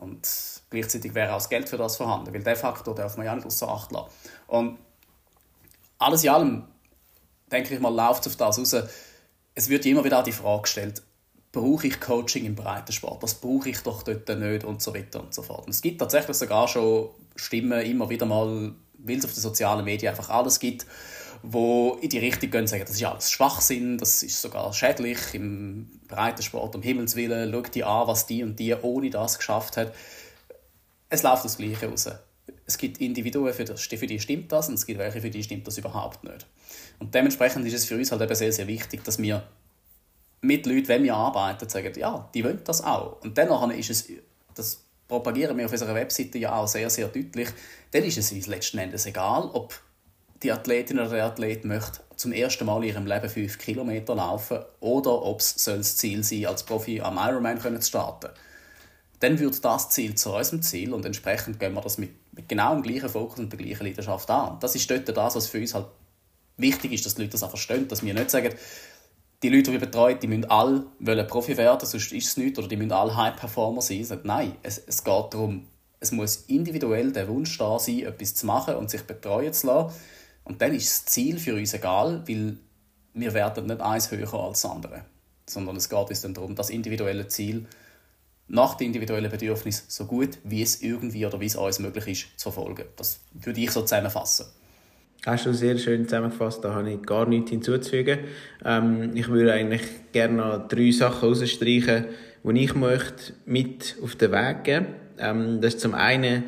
Und 0.00 0.26
Gleichzeitig 0.70 1.14
wäre 1.14 1.32
auch 1.32 1.38
das 1.38 1.48
Geld 1.48 1.68
für 1.68 1.78
das 1.78 1.96
vorhanden, 1.96 2.32
weil 2.34 2.42
de 2.42 2.54
facto 2.54 2.92
darf 2.92 3.16
man 3.16 3.24
ja 3.24 3.34
nicht 3.34 3.46
außer 3.46 3.68
Acht 3.68 3.90
lassen. 3.90 4.10
Und 4.48 4.78
alles 5.98 6.24
in 6.24 6.30
allem, 6.30 6.64
denke 7.50 7.74
ich 7.74 7.80
mal, 7.80 7.94
läuft 7.94 8.26
es 8.26 8.32
auf 8.32 8.36
das 8.36 8.58
raus. 8.58 8.76
Es 9.54 9.68
wird 9.68 9.86
immer 9.86 10.04
wieder 10.04 10.22
die 10.22 10.32
Frage 10.32 10.62
gestellt, 10.62 11.02
brauche 11.52 11.86
ich 11.86 12.00
Coaching 12.00 12.44
im 12.44 12.54
Breitensport? 12.54 13.22
Das 13.22 13.34
brauche 13.34 13.70
ich 13.70 13.82
doch 13.82 14.02
dort 14.02 14.28
nicht 14.28 14.64
und 14.64 14.82
so 14.82 14.94
weiter 14.94 15.20
und 15.20 15.32
so 15.32 15.42
fort. 15.42 15.64
Und 15.64 15.70
es 15.70 15.80
gibt 15.80 16.00
tatsächlich 16.00 16.36
sogar 16.36 16.68
schon 16.68 17.08
Stimmen, 17.34 17.80
immer 17.80 18.10
wieder 18.10 18.26
mal, 18.26 18.74
weil 18.98 19.18
es 19.18 19.24
auf 19.24 19.32
den 19.32 19.40
sozialen 19.40 19.84
Medien 19.84 20.10
einfach 20.10 20.28
alles 20.28 20.60
gibt, 20.60 20.86
wo 21.42 21.98
in 22.00 22.08
die 22.08 22.18
Richtung 22.18 22.50
gehen 22.50 22.60
und 22.62 22.66
sagen, 22.66 22.84
das 22.86 22.96
ist 22.96 23.04
alles 23.04 23.30
Schwachsinn, 23.30 23.98
das 23.98 24.22
ist 24.22 24.40
sogar 24.40 24.72
schädlich 24.72 25.18
im 25.32 25.88
Breitensport, 26.08 26.74
um 26.74 26.82
Himmels 26.82 27.16
Willen, 27.16 27.52
schau 27.52 27.62
dir 27.62 27.86
an, 27.86 28.08
was 28.08 28.26
die 28.26 28.42
und 28.42 28.58
die 28.58 28.74
ohne 28.74 29.10
das 29.10 29.38
geschafft 29.38 29.76
hat 29.76 29.92
es 31.10 31.22
läuft 31.22 31.44
das 31.44 31.56
Gleiche 31.56 31.88
raus. 31.88 32.08
Es 32.66 32.78
gibt 32.78 33.00
Individuen, 33.00 33.52
für, 33.52 33.64
das, 33.64 33.82
für 33.82 34.06
die 34.06 34.20
stimmt 34.20 34.52
das, 34.52 34.68
und 34.68 34.74
es 34.74 34.86
gibt 34.86 34.98
welche, 34.98 35.20
für 35.20 35.30
die 35.30 35.42
stimmt 35.42 35.66
das 35.66 35.78
überhaupt 35.78 36.24
nicht. 36.24 36.46
Und 36.98 37.14
dementsprechend 37.14 37.66
ist 37.66 37.74
es 37.74 37.84
für 37.86 37.96
uns 37.96 38.12
halt 38.12 38.20
eben 38.22 38.34
sehr, 38.34 38.52
sehr 38.52 38.66
wichtig, 38.66 39.04
dass 39.04 39.18
wir 39.18 39.42
mit 40.40 40.66
Leuten, 40.66 40.88
wenn 40.88 41.02
wir 41.02 41.14
arbeiten, 41.14 41.68
sagen, 41.68 41.92
ja, 41.98 42.28
die 42.34 42.44
wollen 42.44 42.60
das 42.64 42.82
auch. 42.82 43.20
Und 43.22 43.36
dann 43.38 43.70
ist 43.70 43.90
es, 43.90 44.08
das 44.54 44.82
propagieren 45.08 45.56
wir 45.56 45.64
auf 45.64 45.72
unserer 45.72 45.94
Webseite 45.94 46.38
ja 46.38 46.54
auch 46.54 46.68
sehr, 46.68 46.90
sehr 46.90 47.08
deutlich, 47.08 47.48
dann 47.90 48.04
ist 48.04 48.18
es 48.18 48.32
uns 48.32 48.46
letzten 48.46 48.78
Endes 48.78 49.06
egal, 49.06 49.50
ob 49.52 49.74
die 50.42 50.52
Athletin 50.52 50.98
oder 50.98 51.10
der 51.10 51.24
Athlet 51.26 51.64
möchte 51.64 52.00
zum 52.16 52.32
ersten 52.32 52.66
Mal 52.66 52.82
in 52.82 52.88
ihrem 52.90 53.06
Leben 53.06 53.28
fünf 53.28 53.58
Kilometer 53.58 54.14
laufen 54.14 54.58
oder 54.80 55.22
ob 55.22 55.40
es 55.40 55.54
das 55.64 55.96
Ziel 55.96 56.22
sein 56.24 56.46
als 56.46 56.62
Profi 56.62 57.00
am 57.00 57.18
Ironman 57.18 57.60
zu 57.60 57.82
starten 57.82 58.30
dann 59.20 59.38
wird 59.38 59.64
das 59.64 59.90
Ziel 59.90 60.14
zu 60.14 60.34
unserem 60.34 60.62
Ziel 60.62 60.92
und 60.94 61.04
entsprechend 61.04 61.58
gehen 61.58 61.74
wir 61.74 61.80
das 61.80 61.98
mit, 61.98 62.10
mit 62.32 62.48
genau 62.48 62.74
dem 62.74 62.82
gleichen 62.82 63.08
Fokus 63.08 63.38
und 63.38 63.52
der 63.52 63.58
gleichen 63.58 63.84
Leidenschaft 63.84 64.30
an. 64.30 64.58
Das 64.60 64.74
ist 64.74 64.90
dort 64.90 65.08
das, 65.08 65.34
was 65.34 65.48
für 65.48 65.58
uns 65.58 65.74
halt 65.74 65.86
wichtig 66.56 66.92
ist, 66.92 67.06
dass 67.06 67.14
die 67.14 67.22
Leute 67.22 67.32
das 67.32 67.42
auch 67.42 67.50
verstehen, 67.50 67.88
dass 67.88 68.04
wir 68.04 68.14
nicht 68.14 68.30
sagen, 68.30 68.54
die 69.42 69.48
Leute, 69.48 69.64
die 69.64 69.72
wir 69.72 69.80
betreuen, 69.80 70.18
die 70.20 70.26
müssen 70.26 70.50
alle 70.50 71.24
Profi 71.24 71.56
werden, 71.56 71.86
sonst 71.86 72.12
ist 72.12 72.26
es 72.26 72.36
nicht, 72.36 72.58
oder 72.58 72.66
die 72.66 72.76
müssen 72.76 72.92
alle 72.92 73.16
High-Performer 73.16 73.82
sein. 73.82 74.06
Nein, 74.24 74.56
es, 74.62 74.78
es 74.78 75.04
geht 75.04 75.32
darum, 75.32 75.66
es 76.00 76.10
muss 76.10 76.44
individuell 76.48 77.12
der 77.12 77.28
Wunsch 77.28 77.56
da 77.58 77.78
sein, 77.78 78.00
etwas 78.00 78.34
zu 78.34 78.46
machen 78.46 78.74
und 78.74 78.90
sich 78.90 79.02
betreuen 79.02 79.52
zu 79.52 79.68
lassen. 79.68 79.94
Und 80.48 80.60
dann 80.62 80.74
ist 80.74 80.88
das 80.88 81.12
Ziel 81.12 81.38
für 81.38 81.54
uns 81.54 81.74
egal, 81.74 82.24
weil 82.26 82.56
wir 83.14 83.34
werden 83.34 83.66
nicht 83.66 83.80
eins 83.80 84.10
höher 84.10 84.32
als 84.34 84.62
das 84.62 84.70
andere. 84.70 85.04
Sondern 85.48 85.76
es 85.76 85.88
geht 85.88 86.08
uns 86.10 86.22
dann 86.22 86.34
darum, 86.34 86.54
das 86.54 86.70
individuelle 86.70 87.28
Ziel 87.28 87.66
nach 88.48 88.74
den 88.74 88.88
individuellen 88.88 89.30
Bedürfnissen 89.30 89.84
so 89.88 90.06
gut, 90.06 90.38
wie 90.42 90.62
es 90.62 90.82
irgendwie 90.82 91.26
oder 91.26 91.38
wie 91.40 91.46
es 91.46 91.56
uns 91.56 91.78
möglich 91.78 92.06
ist, 92.06 92.40
zu 92.40 92.50
verfolgen. 92.50 92.86
Das 92.96 93.20
würde 93.34 93.60
ich 93.60 93.70
so 93.70 93.82
zusammenfassen. 93.82 94.46
Hast 95.26 95.46
du 95.46 95.52
sehr 95.52 95.76
schön 95.76 96.04
zusammengefasst, 96.04 96.64
da 96.64 96.72
habe 96.74 96.92
ich 96.92 97.02
gar 97.02 97.26
nichts 97.26 97.50
hinzuzufügen. 97.50 98.20
Ähm, 98.64 99.10
ich 99.14 99.28
würde 99.28 99.52
eigentlich 99.52 99.82
gerne 100.12 100.34
noch 100.34 100.68
drei 100.68 100.90
Sachen 100.92 101.20
herausstreichen, 101.20 102.06
die 102.44 102.64
ich 102.64 102.74
möchte 102.74 103.34
mit 103.44 103.96
auf 104.02 104.14
den 104.16 104.32
Weg 104.32 104.64
geben 104.64 104.86
ähm, 105.18 105.60
Das 105.60 105.74
ist 105.74 105.80
zum 105.80 105.94
einen, 105.94 106.44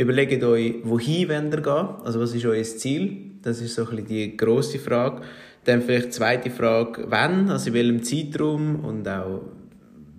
überlegt 0.00 0.42
euch, 0.42 0.76
wohin 0.82 1.28
wollt 1.28 1.54
ihr 1.54 1.60
gehen? 1.60 1.88
Also 2.04 2.20
was 2.20 2.34
ist 2.34 2.46
euer 2.46 2.62
Ziel? 2.62 3.32
Das 3.42 3.60
ist 3.60 3.74
so 3.74 3.88
ein 3.88 4.04
die 4.04 4.36
grosse 4.36 4.78
Frage. 4.78 5.22
Dann 5.64 5.82
vielleicht 5.82 6.06
die 6.06 6.10
zweite 6.10 6.50
Frage, 6.50 7.04
wann, 7.08 7.50
also 7.50 7.68
in 7.68 7.74
welchem 7.74 8.02
Zeitraum 8.02 8.84
und 8.84 9.06
auch 9.08 9.42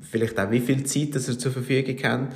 vielleicht 0.01 0.39
auch 0.39 0.51
wie 0.51 0.59
viel 0.59 0.84
Zeit 0.84 1.15
das 1.15 1.27
er 1.27 1.38
zur 1.38 1.51
Verfügung 1.51 1.97
hat. 2.03 2.29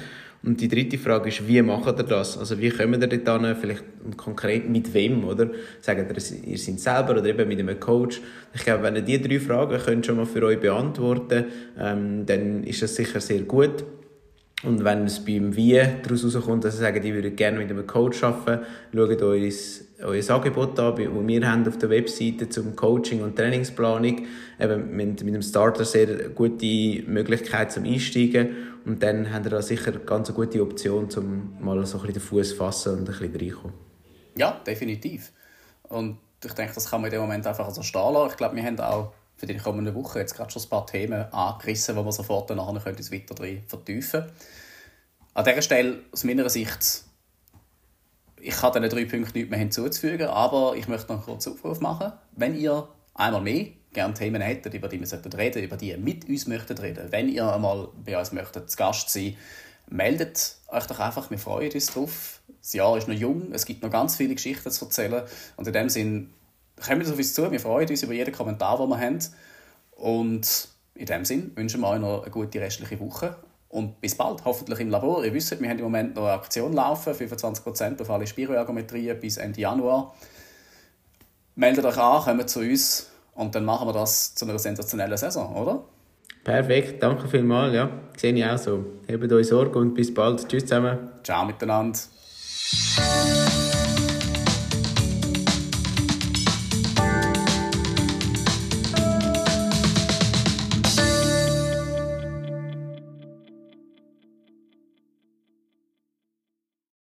Und 0.43 0.62
die 0.62 0.68
dritte 0.68 1.00
Frage 1.00 1.30
ist, 1.30 1.48
wie 1.48 1.62
macht 1.64 1.98
ihr 1.98 2.04
das? 2.04 2.38
Also 2.38 2.60
wie 2.60 2.70
kommen 2.70 3.02
ihr 3.02 3.08
dort 3.08 3.41
hin, 3.41 3.56
vielleicht 3.60 3.84
konkret 4.16 4.70
mit 4.70 4.93
wem, 4.93 5.24
oder? 5.24 5.50
Sagen 5.82 6.08
ihr, 6.08 6.48
ihr 6.48 6.58
seid 6.58 6.80
selber 6.80 7.12
oder 7.20 7.26
eben 7.26 7.48
mit 7.48 7.60
einem 7.60 7.80
Coach? 7.80 8.22
Ich 8.54 8.64
glaube, 8.64 8.84
wenn 8.84 8.96
ihr 8.96 9.02
diese 9.02 9.22
drei 9.22 9.39
Fragen 9.39 9.80
könnt 9.80 10.06
schon 10.06 10.18
mal 10.18 10.26
für 10.28 10.43
euch 10.43 10.60
beantworten 10.60 11.46
ähm, 11.80 12.26
dann 12.28 12.64
ist 12.64 12.82
das 12.84 12.96
sicher 12.96 13.20
sehr 13.20 13.41
gut. 13.41 13.84
Und 14.66 14.84
wenn 14.84 15.05
es 15.05 15.24
beim 15.24 15.55
Wie 15.55 15.80
daraus 16.03 16.24
rauskommt, 16.24 16.63
dass 16.63 16.76
sie 16.76 16.82
sagen, 16.82 17.01
die 17.01 17.13
würden 17.13 17.36
gerne 17.36 17.57
mit 17.57 17.70
einem 17.70 17.86
Coach 17.86 18.24
arbeiten, 18.24 18.66
schaut 18.93 19.22
uns 19.22 19.86
euer 20.03 20.30
Angebot 20.30 20.80
an, 20.80 20.95
das 20.95 21.28
wir 21.28 21.51
haben 21.51 21.68
auf 21.68 21.78
der 21.78 21.89
Webseite 21.89 22.49
zum 22.49 22.76
Coaching 22.76 23.22
und 23.22 23.36
Trainingsplanung. 23.36 24.26
Eben 24.59 24.95
mit, 24.95 25.24
mit 25.24 25.34
dem 25.34 25.41
Starter 25.41 25.86
sehr 25.86 26.30
gute 26.30 27.03
Möglichkeit 27.07 27.72
zum 27.72 27.86
Einsteigen. 27.86 28.49
Und 28.86 29.01
dann 29.01 29.34
habt 29.34 29.45
ihr 29.45 29.51
da 29.51 29.61
sicher 29.61 29.91
eine 29.91 29.99
ganz 29.99 30.34
gute 30.34 30.61
Option, 30.61 31.07
um 31.16 31.57
mal 31.59 31.86
so 31.86 31.97
ein 31.97 32.01
bisschen 32.01 32.13
den 32.13 32.22
Fuß 32.22 32.49
zu 32.49 32.55
fassen 32.55 32.93
und 32.93 32.99
ein 32.99 33.05
bisschen 33.05 33.36
reinkommen. 33.36 33.74
Ja, 34.38 34.61
definitiv. 34.66 35.32
Und 35.84 36.18
ich 36.43 36.53
denke, 36.53 36.74
das 36.76 36.89
kann 36.89 37.01
man 37.01 37.09
in 37.09 37.18
dem 37.18 37.22
Moment 37.22 37.47
einfach 37.47 37.70
so 37.72 37.82
stehen 37.82 38.13
lassen. 38.13 38.32
Ich 38.32 38.38
glaube, 38.38 38.55
wir 38.55 38.63
haben 38.63 38.80
auch 38.80 39.13
für 39.38 39.46
die 39.46 39.58
kommenden 39.58 39.94
Wochen 39.96 40.20
jetzt 40.20 40.36
gerade 40.36 40.52
schon 40.52 40.62
ein 40.62 40.70
paar 40.70 40.86
Themen 40.86 41.32
angerissen, 41.34 41.96
wo 41.96 42.04
wir 42.04 42.12
sofort 42.12 42.50
danach 42.50 42.68
uns 42.68 43.12
weiter 43.12 43.36
drin 43.36 43.64
vertiefen 43.68 44.22
können. 44.22 44.34
An 45.34 45.44
dieser 45.44 45.62
Stelle, 45.62 46.00
aus 46.12 46.24
meiner 46.24 46.50
Sicht, 46.50 47.04
ich 48.40 48.56
kann 48.56 48.72
diesen 48.72 48.90
drei 48.90 49.06
Punkten 49.06 49.38
nichts 49.38 49.50
mehr 49.50 49.60
hinzuzufügen, 49.60 50.28
aber 50.28 50.76
ich 50.78 50.88
möchte 50.88 51.12
noch 51.12 51.26
kurzen 51.26 51.54
Aufruf 51.54 51.82
machen. 51.82 52.14
Wenn 52.32 52.56
ihr 52.56 52.88
einmal 53.14 53.42
mehr 53.42 53.68
gerne 53.92 54.14
Themen 54.14 54.42
hättet, 54.42 54.74
über 54.74 54.88
die 54.88 55.00
wir 55.00 55.08
reden 55.08 55.22
sollten, 55.52 55.64
über 55.64 55.78
die 55.78 55.90
ihr 55.90 55.98
mit 55.98 56.30
uns 56.30 56.48
möchtet 56.48 56.82
reden, 56.82 57.12
wenn 57.12 57.28
ihr 57.28 57.52
einmal 57.52 57.90
bei 58.06 58.18
uns 58.18 58.32
möchtet 58.32 58.70
zu 58.70 58.78
Gast 58.78 59.10
sein, 59.10 59.36
meldet 59.90 60.58
euch 60.68 60.86
doch 60.86 61.00
einfach, 61.00 61.30
wir 61.32 61.38
freuen 61.38 61.72
uns 61.72 61.88
drauf. 61.88 62.42
Das 62.62 62.74
Jahr 62.74 62.98
ist 62.98 63.08
noch 63.08 63.16
jung, 63.16 63.52
es 63.52 63.66
gibt 63.66 63.84
noch 63.84 63.92
ganz 63.92 64.16
viele 64.16 64.36
Geschichten 64.36 64.72
zu 64.72 64.86
erzählen 64.86 65.24
und 65.56 65.68
in 65.68 65.74
dem 65.74 65.90
Sinn 65.90 66.34
kommt 66.84 67.10
auf 67.10 67.18
uns 67.18 67.34
zu, 67.34 67.52
wir 67.52 67.60
freuen 67.60 67.90
uns 67.90 68.04
über 68.04 68.14
jeden 68.14 68.34
Kommentar, 68.34 68.78
den 68.78 68.90
wir 68.90 69.00
haben 69.00 69.20
und 69.92 70.68
in 70.96 71.06
dem 71.06 71.26
Sinn 71.26 71.52
wünschen 71.56 71.82
wir 71.82 71.90
euch 71.90 72.00
noch 72.00 72.24
eine 72.24 72.32
gute 72.32 72.60
restliche 72.60 73.00
Woche 73.00 73.36
und 73.70 74.00
bis 74.00 74.16
bald, 74.16 74.46
hoffentlich 74.46 74.80
im 74.80 74.90
Labor. 74.90 75.26
Ihr 75.26 75.34
wisst, 75.34 75.60
wir 75.60 75.70
haben 75.70 75.78
im 75.78 75.84
Moment 75.84 76.16
noch 76.16 76.24
eine 76.24 76.34
Aktion 76.34 76.74
laufen, 76.74 77.14
25% 77.14 78.02
auf 78.02 78.10
alle 78.10 78.26
Spiroergometrien 78.26 79.20
bis 79.20 79.38
Ende 79.38 79.60
Januar. 79.60 80.16
Meldet 81.56 81.86
euch 81.86 81.98
an, 81.98 82.24
kommt 82.24 82.50
zu 82.50 82.60
uns 82.60 83.10
und 83.34 83.54
dann 83.54 83.66
machen 83.66 83.88
wir 83.88 83.94
das 83.94 84.34
zu 84.36 84.46
einer 84.46 84.58
sensationellen 84.58 85.18
Saison, 85.18 85.56
oder? 85.56 85.84
Perfekt, 86.44 87.02
danke 87.02 87.28
vielmals. 87.28 87.74
Ja, 87.74 87.90
sehe 88.16 88.34
ich 88.34 88.46
auch 88.46 88.58
so. 88.58 88.86
Hebt 89.08 89.32
euch 89.32 89.48
Sorge 89.48 89.80
und 89.80 89.94
bis 89.94 90.14
bald. 90.14 90.48
Tschüss 90.48 90.64
zusammen. 90.64 91.10
Ciao 91.24 91.46
miteinander. 91.46 92.00